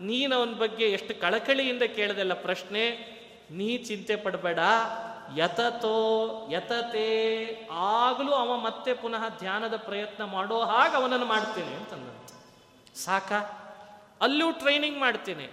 [0.01, 2.85] ನೀನು ಅವನ ಬಗ್ಗೆ ಎಷ್ಟು ಕಳಕಳಿಯಿಂದ ಕೇಳದಲ್ಲ ಪ್ರಶ್ನೆ,
[3.51, 4.59] ನೀ ಚಿಂತೆ ಪಡಬೇಡ.
[5.37, 12.31] ಯತತೋ ಯತತೆ ಆಗಲೂ ಅವ ಮತ್ತೆ ಪುನಃ ಧ್ಯಾನದ ಪ್ರಯತ್ನ ಮಾಡೋ ಹಾಗೆ ಅವನನ್ನು ಮಾಡ್ತೇನೆ ಅಂತಂದಂತೆ
[12.99, 13.33] ಸಾಕ?
[14.21, 15.51] ಅಲ್ಲೂ ಟ್ರೈನಿಂಗ್ ಮಾಡ್ತೇನೆ.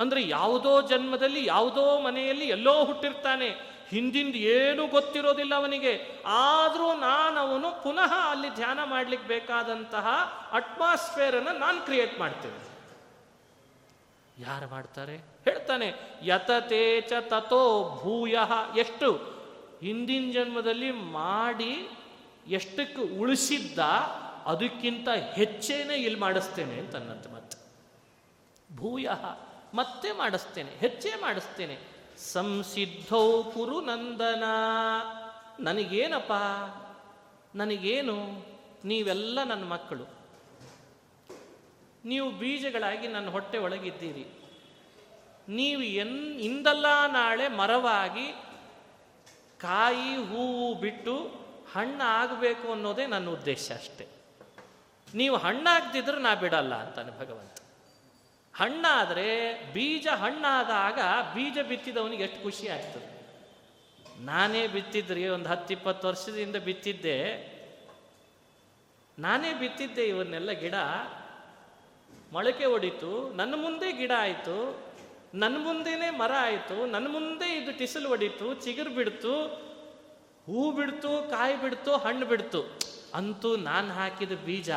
[0.00, 3.48] ಅಂದ್ರೆ ಯಾವುದೋ ಜನ್ಮದಲ್ಲಿ, ಯಾವುದೋ ಮನೆಯಲ್ಲಿ ಎಲ್ಲೋ ಹುಟ್ಟಿರ್ತಾನೆ.
[3.88, 6.22] ಹಿಂದಿಂದ ಏನೂ ಗೊತ್ತಿರೋದಿಲ್ಲ ಅವನಿಗೆ.
[6.26, 10.06] ಆದರೂ ನಾನು ಅವನು ಪುನಃ ಅಲ್ಲಿ ಧ್ಯಾನ ಮಾಡ್ಲಿಕ್ಕೆ ಬೇಕಾದಂತಹ
[10.52, 12.70] ಅಟ್ಮಾಸ್ಫಿಯರನ್ನು ನಾನು ಕ್ರಿಯೇಟ್ ಮಾಡ್ತೇನೆ.
[14.42, 15.29] ಯಾರು ಮಾಡ್ತಾರೆ?
[15.44, 18.36] ಹೇಳ್ತಾನೆ, ಯತತೆ ಚ ತಥೋ ಭೂಯ.
[18.78, 19.40] ಎಷ್ಟು?
[19.80, 21.88] ಹಿಂದಿನ ಜನ್ಮದಲ್ಲಿ ಮಾಡಿ
[22.46, 23.78] ಎಷ್ಟಕ್ಕೆ ಉಳಿಸಿದ್ದ
[24.46, 27.58] ಅದಕ್ಕಿಂತ ಹೆಚ್ಚೇನೆ ಇಲ್ಲಿ ಮಾಡಿಸ್ತೇನೆ ಅಂತ ಮತ್ತೆ
[28.76, 29.08] ಭೂಯ,
[29.74, 31.78] ಮತ್ತೆ ಮಾಡಿಸ್ತೇನೆ, ಹೆಚ್ಚೇ ಮಾಡಿಸ್ತೇನೆ.
[32.18, 34.44] ಸಂಸಿದ್ಧೌ ಕುರು ನಂದನ.
[35.60, 36.32] ನನಗೇನಪ್ಪ?
[37.56, 38.46] ನನಗೇನು?
[38.84, 40.04] ನೀವೆಲ್ಲ ನನ್ನ ಮಕ್ಕಳು.
[42.04, 44.39] ನೀವು ಬೀಜಗಳಾಗಿ ನನ್ನ ಹೊಟ್ಟೆ ಒಳಗಿದ್ದೀರಿ.
[45.50, 48.32] ನೀವು ಎನ್ ಇಂದಲ್ಲ ನಾಳೆ ಮರವಾಗಿ
[49.58, 51.40] ಕಾಯಿ ಹೂವು ಬಿಟ್ಟು
[51.72, 54.06] ಹಣ್ಣು ಆಗಬೇಕು ಅನ್ನೋದೇ ನನ್ನ ಉದ್ದೇಶ ಅಷ್ಟೆ.
[55.14, 57.60] ನೀವು ಹಣ್ಣಾಗ್ದಿದ್ರೆ ನಾ ಬಿಡಲ್ಲ ಅಂತಾನೆ ಭಗವಂತ.
[58.56, 60.98] ಹಣ್ಣಾದರೆ ಬೀಜ ಹಣ್ಣಾದಾಗ
[61.34, 63.20] ಬೀಜ ಬಿತ್ತಿದವನಿಗೆ ಎಷ್ಟು ಖುಷಿ ಆಗ್ತದೆ.
[64.20, 67.34] ನಾನೇ ಬಿತ್ತಿದ್ರಿ ಒಂದು ಹತ್ತಿಪ್ಪತ್ತು ವರ್ಷದಿಂದ ಬಿತ್ತಿದ್ದೆ.
[69.18, 70.74] ನಾನೇ ಬಿತ್ತಿದ್ದೆ ಇವನ್ನೆಲ್ಲ ಗಿಡ.
[72.32, 73.32] ಮೊಳಕೆ ಒಡಿತು.
[73.32, 74.89] ನನ್ನ ಮುಂದೆ ಗಿಡ ಆಯಿತು.
[75.34, 79.34] ನನ್ನ ಮುಂದೆನೇ ಮರ ಆಯಿತು ನನ್ನ ಮುಂದೆ ಇದು ಟಿಸಲು ಹೊಡಿತು ಚಿಗುರು ಬಿಡ್ತು,
[80.46, 82.78] ಹೂ ಬಿಡ್ತು, ಕಾಯಿ ಬಿಡ್ತು, ಹಣ್ಣು ಬಿಡ್ತು.
[83.14, 84.70] ಅಂತೂ ನಾನು ಹಾಕಿದ ಬೀಜ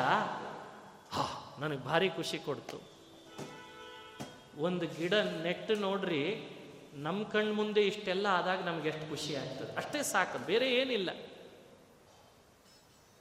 [1.59, 2.77] ನನಗೆ ಭಾರಿ ಖುಷಿ ಕೊಡ್ತು.
[4.57, 6.49] ಒಂದು ಗಿಡ ನೆಟ್ಟು ನೋಡ್ರಿ
[6.93, 9.75] ನಮ್ಮ ಕಣ್ಣು ಮುಂದೆ ಇಷ್ಟೆಲ್ಲ ಆದಾಗ ನಮ್ಗೆ ಎಷ್ಟು ಖುಷಿ ಆಗ್ತದೆ.
[9.77, 11.09] ಅಷ್ಟೇ ಸಾಕು, ಬೇರೆ ಏನಿಲ್ಲ.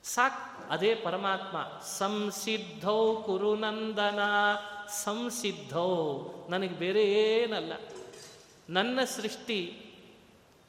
[0.04, 1.56] ಸಾಕ್, ಅದೇ ಪರಮಾತ್ಮ.
[1.84, 4.20] ಸಂಸಿದ್ಧೌ ಕುರುನಂದನ.
[4.92, 6.18] ಸಂಸಿದ್ಧೌ.
[6.48, 7.72] ನನಗೆ ಬೇರೆ ಏನಲ್ಲ.
[8.68, 9.78] ನನ್ನ ಸೃಷ್ಟಿ,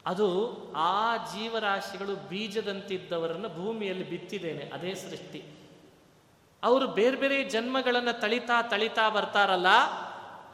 [0.06, 5.44] ಅದು ಆ ಜೀವರಾಶಿಗಳು ಬೀಜದಂತಿದ್ದವರನ್ನು ಭೂಮಿಯಲ್ಲಿ ಬಿತ್ತಿದ್ದೇನೆ, ಅದೇ ಸೃಷ್ಟಿ.
[6.62, 9.66] ಅವರು ಬೇರೆ ಬೇರೆ ಜನ್ಮಗಳನ್ನು ತಳಿತಾ ತಳಿತಾ ಬರ್ತಾರಲ್ಲ,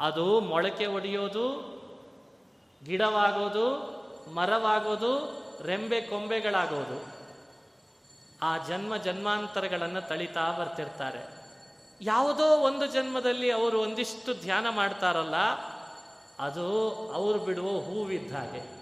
[0.01, 1.71] ಅದು ಮೊಳಕೆ ಒಡೆಯೋದು,
[2.85, 4.01] ಗಿಡವಾಗೋದು,
[4.35, 7.21] ಮರವಾಗೋದು, ರೆಂಬೆ ಕೊಂಬೆಗಳಾಗೋದು.
[8.43, 11.40] ಆ ಜನ್ಮ ಜನ್ಮಾಂತರಗಳನ್ನು ತಳಿತಾ ಬರ್ತಿರ್ತಾರೆ.
[12.01, 15.37] ಯಾವುದೋ ಒಂದು ಜನ್ಮದಲ್ಲಿ ಅವರು ಒಂದಿಷ್ಟು ಧ್ಯಾನ ಮಾಡ್ತಾರಲ್ಲ,
[16.39, 16.67] ಅದು
[17.13, 18.81] ಅವರು ಬಿಡುವ ಹೂವಿದ್ದ ಹಾಗೆ.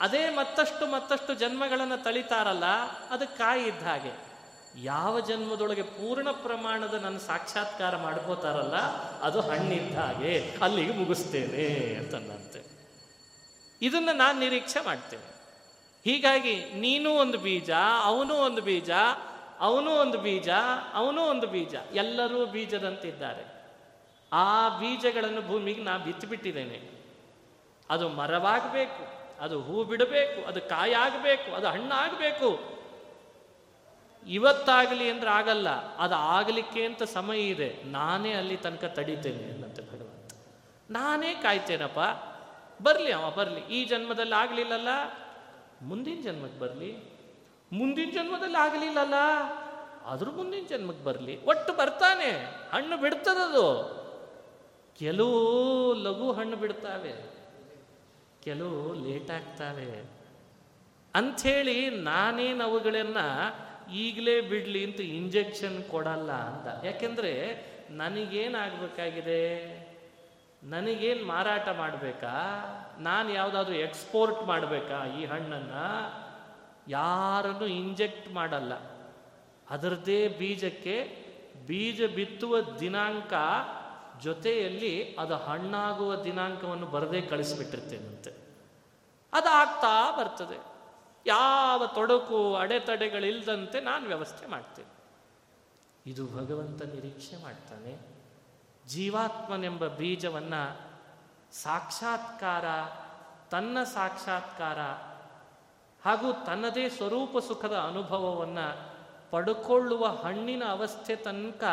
[0.00, 2.64] ಅದೇ ಮತ್ತಷ್ಟು ಮತ್ತಷ್ಟು ಜನ್ಮಗಳನ್ನು ತಳಿತಾರಲ್ಲ,
[3.10, 4.32] ಅದು ಕಾಯಿ ಇದ್ದ ಹಾಗೆ.
[4.76, 8.76] ಯಾವ ಜನ್ಮದೊಳಗೆ ಪೂರ್ಣ ಪ್ರಮಾಣದ ನನ್ನ ಸಾಕ್ಷಾತ್ಕಾರ ಮಾಡ್ಕೋತಾರಲ್ಲ,
[9.20, 10.58] ಅದು ಹಣ್ಣಿದ್ದ ಹಾಗೆ.
[10.62, 12.64] ಅಲ್ಲಿಗೆ ಮುಗಿಸ್ತೇನೆ ಅಂತಂದಂತೆ.
[13.82, 15.32] ಇದನ್ನು ನಾನು ನಿರೀಕ್ಷೆ ಮಾಡ್ತೇನೆ.
[16.04, 17.70] ಹೀಗಾಗಿ ನೀನು ಒಂದು ಬೀಜ,
[18.02, 18.90] ಅವನು ಒಂದು ಬೀಜ
[19.62, 20.48] ಅವನು ಒಂದು ಬೀಜ,
[20.94, 23.44] ಅವನು ಒಂದು ಬೀಜ, ಎಲ್ಲರೂ ಬೀಜದಂತಿದ್ದಾರೆ.
[24.32, 26.90] ಆ ಬೀಜಗಳನ್ನು ಭೂಮಿಗೆ ನಾ ಬಿತ್ತಿಬಿಟ್ಟಿದ್ದೇನೆ
[27.90, 29.02] ಅದು ಮರವಾಗಬೇಕು,
[29.40, 32.72] ಅದು ಹೂ ಬಿಡಬೇಕು, ಅದು ಕಾಯಾಗಬೇಕು ಅದು ಹಣ್ಣಾಗಬೇಕು
[34.26, 37.82] ಇವತ್ತಾಗಲಿ ಅಂದ್ರೆ ಆಗಲ್ಲ, ಅದು ಆಗಲಿಕ್ಕೆ ಅಂತ ಸಮಯ ಇದೆ.
[37.84, 40.32] ನಾನೇ ಅಲ್ಲಿ ತನಕ ತಡಿತೇನೆ ಅನ್ನಂತೆ ಭಗವಂತ.
[40.90, 42.00] ನಾನೇ ಕಾಯ್ತೇನಪ್ಪ,
[42.82, 43.60] ಬರಲಿ ಅವ, ಬರಲಿ.
[43.60, 44.88] ಈ ಜನ್ಮದಲ್ಲಿ ಆಗಲಿಲ್ಲಲ್ಲ,
[45.82, 47.11] ಮುಂದಿನ ಜನ್ಮಕ್ಕೆ ಬರಲಿ.
[47.72, 49.18] ಮುಂದಿನ ಜನ್ಮದಲ್ಲಿ ಆಗಲಿಲ್ಲಲ್ಲ
[50.06, 51.34] ಅದ್ರ ಮುಂದಿನ ಜನ್ಮಕ್ಕೆ ಬರಲಿ.
[51.44, 52.30] ಒಟ್ಟು ಬರ್ತಾನೆ,
[52.72, 53.68] ಹಣ್ಣು ಬಿಡ್ತದದು.
[54.98, 55.38] ಕೆಲವು
[56.02, 57.12] ಲಘು ಹಣ್ಣು ಬಿಡ್ತಾವೆ,
[58.44, 59.90] ಕೆಲವು ಲೇಟ್ ಆಗ್ತಾವೆ.
[61.14, 63.26] ಅಂಥೇಳಿ ನಾನೇನು ಅವುಗಳನ್ನು
[63.92, 66.84] ಈಗಲೇ ಬಿಡಲಿ ಅಂತ ಇಂಜೆಕ್ಷನ್ ಕೊಡಲ್ಲ ಅಂತ.
[66.84, 67.32] ಯಾಕೆಂದರೆ
[67.90, 69.42] ನನಗೇನಾಗಬೇಕಾಗಿದೆ
[70.62, 72.34] ನನಗೇನು ಮಾರಾಟ ಮಾಡಬೇಕಾ?
[72.98, 75.86] ನಾನು ಯಾವುದಾದ್ರೂ ಎಕ್ಸ್ಪೋರ್ಟ್ ಮಾಡಬೇಕಾ ಈ ಹಣ್ಣನ್ನು?
[76.88, 78.72] ಯಾರನ್ನು ಇಂಜೆಕ್ಟ್ ಮಾಡಲ್ಲ.
[79.70, 81.22] ಅದರದೇ ಬೀಜಕ್ಕೆ
[81.66, 83.32] ಬೀಜ ಬಿತ್ತುವ ದಿನಾಂಕ
[84.20, 88.30] ಜೊತೆಯಲ್ಲಿ ಅದು ಹಣ್ಣಾಗುವ ದಿನಾಂಕವನ್ನು ಬರದೇ ಕಳಿಸಿಬಿಟ್ಟಿರ್ತೇನಂತೆ.
[89.32, 90.62] ಅದಾಗ್ತಾ ಬರ್ತದೆ.
[91.26, 94.92] ಯಾವ ತೊಡಕು ಅಡೆತಡೆಗಳಿಲ್ಲದಂತೆ ನಾನು ವ್ಯವಸ್ಥೆ ಮಾಡ್ತೇನೆ.
[96.06, 97.98] ಇದು ಭಗವಂತ ನಿರೀಕ್ಷೆ ಮಾಡ್ತಾನೆ.
[98.86, 100.80] ಜೀವಾತ್ಮನೆಂಬ ಬೀಜವನ್ನು
[101.52, 102.64] ಸಾಕ್ಷಾತ್ಕಾರ,
[103.50, 104.78] ತನ್ನ ಸಾಕ್ಷಾತ್ಕಾರ
[106.04, 108.92] ಹಾಗೂ ತನ್ನದೇ ಸ್ವರೂಪ ಸುಖದ ಅನುಭವವನ್ನು
[109.30, 111.64] ಪಡ್ಕೊಳ್ಳುವ ಹಣ್ಣಿನ ಅವಸ್ಥೆ ತನಕ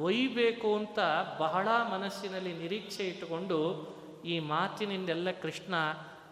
[0.00, 0.98] ಒಯ್ಯಬೇಕು ಅಂತ
[1.38, 3.88] ಬಹಳ ಮನಸ್ಸಿನಲ್ಲಿ ನಿರೀಕ್ಷೆ ಇಟ್ಟುಕೊಂಡು
[4.24, 5.74] ಈ ಮಾತಿನಿಂದೆಲ್ಲ ಕೃಷ್ಣ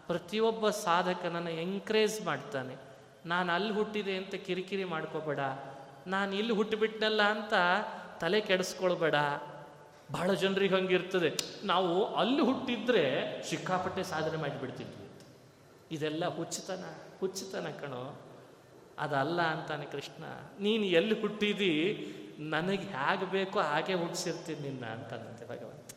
[0.07, 2.75] ಪ್ರತಿಯೊಬ್ಬ ಸಾಧಕನನ್ನು ಎಂಕರೇಜ್ ಮಾಡ್ತಾನೆ.
[3.25, 5.39] ನಾನು ಅಲ್ಲಿ ಹುಟ್ಟಿದೆ ಅಂತ ಕಿರಿಕಿರಿ ಮಾಡ್ಕೋಬೇಡ.
[6.07, 7.53] ನಾನು ಇಲ್ಲಿ ಹುಟ್ಟಿಬಿಟ್ನಲ್ಲ ಅಂತ
[8.19, 9.15] ತಲೆ ಕೆಡಿಸ್ಕೊಳ್ಬೇಡ.
[10.11, 11.37] ಬಹಳ ಜನರಿಗೆ ಹಂಗಿರ್ತದೆ.
[11.63, 15.09] ನಾವು ಅಲ್ಲಿ ಹುಟ್ಟಿದ್ರೆ ಸಿಕ್ಕಾಪಟ್ಟೆ ಸಾಧನೆ ಮಾಡಿಬಿಡ್ತಿದ್ವಿ.
[15.91, 17.10] ಇದೆಲ್ಲ ಹುಚ್ಚುತನ.
[17.21, 18.21] ಹುಚ್ಚುತನ ಕಣೋ,
[18.99, 20.23] ಅದಲ್ಲ ಅಂತಾನೆ ಕೃಷ್ಣ.
[20.59, 22.07] ನೀನು ಎಲ್ಲಿ ಹುಟ್ಟಿದಿ?
[22.39, 25.89] ನನಗೆ ಹೇಗೆ ಬೇಕೋ ಹಾಗೆ ಹುಟ್ಟಿಸಿರ್ತೀನಿ ನಿನ್ನ ಅಂತಾನಂತೆ ಭಗವಂತ.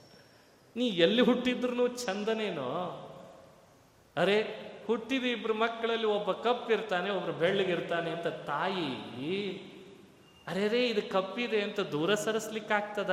[0.76, 2.70] ನೀ ಎಲ್ಲಿ ಹುಟ್ಟಿದ್ರು ಚಂದನೇನೋ.
[4.16, 4.42] ಅರೆ,
[4.86, 8.94] ಹುಟ್ಟಿದ ಇಬ್ಬರು ಮಕ್ಕಳಲ್ಲಿ ಒಬ್ಬ ಕಪ್ಪಿರ್ತಾನೆ ಒಬ್ರು ಬೆಳ್ಳಗಿರ್ತಾನೆ ಅಂತ ತಾಯಿ.
[10.48, 13.10] ಅರೆ ರೇ ಇದು ಕಪ್ಪಿದೆ ಅಂತ ದೂರ ಸರಿಸ್ಲಿಕ್ಕಾಗ್ತದ?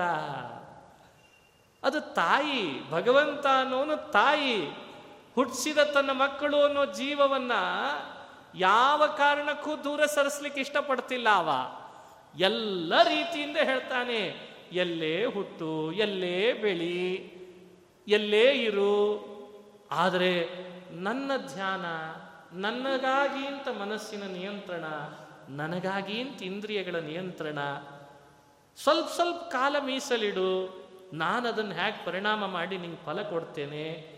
[1.84, 4.58] ಅದು ತಾಯಿ, ಭಗವಂತ ಅನ್ನೋನು ತಾಯಿ.
[5.36, 7.52] ಹುಟ್ಟಿಸಿದ ತನ್ನ ಮಕ್ಕಳು ಅನ್ನೋ ಜೀವವನ್ನ
[8.56, 11.50] ಯಾವ ಕಾರಣಕ್ಕೂ ದೂರ ಸರಿಸ್ಲಿಕ್ಕೆ ಇಷ್ಟಪಡ್ತಿಲ್ಲ ಅವ.
[12.40, 17.02] ಎಲ್ಲ ರೀತಿಯಿಂದ ಹೇಳ್ತಾನೆ, ಎಲ್ಲೇ ಹುಟ್ಟು, ಎಲ್ಲೇ ಬೆಳಿ,
[18.08, 19.32] ಎಲ್ಲೇ ಇರು.
[19.92, 20.50] ಆದರೆ
[20.92, 21.86] ನನ್ನ ಧ್ಯಾನ
[22.60, 24.84] ನನಗಾಗಿ ಅಂತ ಮನಸ್ಸಿನ ನಿಯಂತ್ರಣ,
[25.50, 27.60] ನನಗಾಗಿ ಅಂತ ಇಂದ್ರಿಯಗಳ ನಿಯಂತ್ರಣ.
[28.78, 30.82] ಸ್ವಲ್ಪ ಸ್ವಲ್ಪ ಕಾಲ ಮೀಸಲಿಡು
[31.14, 34.11] ನಾನು ಅದನ್ನು ಹೇಗೆ ಪರಿಣಾಮ ಮಾಡಿ ನಿಂಗೆ ಫಲ ಕೊಡ್ತೇನೆ.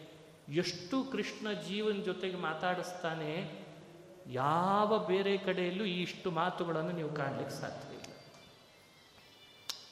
[0.49, 3.63] ಎಷ್ಟು ಕೃಷ್ಣ ಜೀವನ ಜೊತೆಗೆ ಮಾತಾಡಿಸ್ತಾನೆ,
[4.27, 8.03] ಯಾವ ಬೇರೆ ಕಡೆಯಲ್ಲೂ ಈ ಇಷ್ಟು ಮಾತುಗಳನ್ನು ನೀವು ಕಾಣಲಿಕ್ಕೆ ಸಾಧ್ಯವಿಲ್ಲ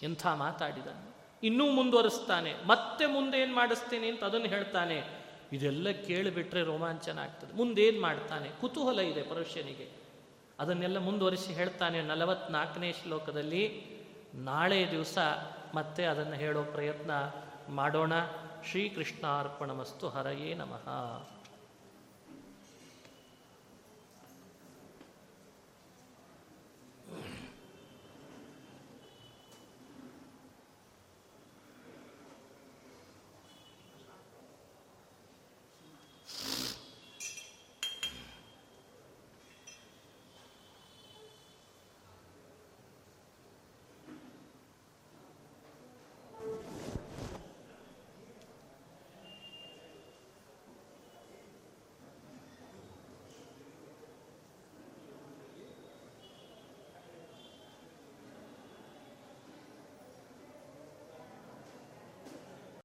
[0.03, 1.15] ಎಂಥ ಮಾತಾಡಿದನು.
[1.43, 2.53] ಇನ್ನೂ ಮುಂದುವರಿಸ್ತಾನೆ.
[2.67, 5.21] ಮತ್ತೆ ಮುಂದೆ ಏನು ಮಾಡಿಸ್ತೇನೆ ಅಂತ ಅದನ್ನು ಹೇಳ್ತಾನೆ.
[5.53, 8.49] ಇದೆಲ್ಲ ಕೇಳಿಬಿಟ್ರೆ ರೋಮಾಂಚನ ಆಗ್ತದೆ ಮುಂದೇನು ಮಾಡ್ತಾನೆ?
[8.61, 10.01] ಕುತೂಹಲ ಇದೆ ಪರುಷ್ಯನಿಗೆ
[10.59, 13.83] ಅದನ್ನೆಲ್ಲ ಮುಂದುವರಿಸಿ ಹೇಳ್ತಾನೆ ನಲವತ್ನಾಲ್ಕನೇ ಶ್ಲೋಕದಲ್ಲಿ,
[14.35, 15.17] ನಾಳೆ ದಿವಸ
[15.75, 17.11] ಮತ್ತೆ ಅದನ್ನು ಹೇಳೋ ಪ್ರಯತ್ನ
[17.69, 18.13] ಮಾಡೋಣ.
[18.65, 20.89] ಶ್ರೀಕೃಷ್ಣಾರ್ಪಣಮಸ್ತು ಹರಯೇ ನಮಃ.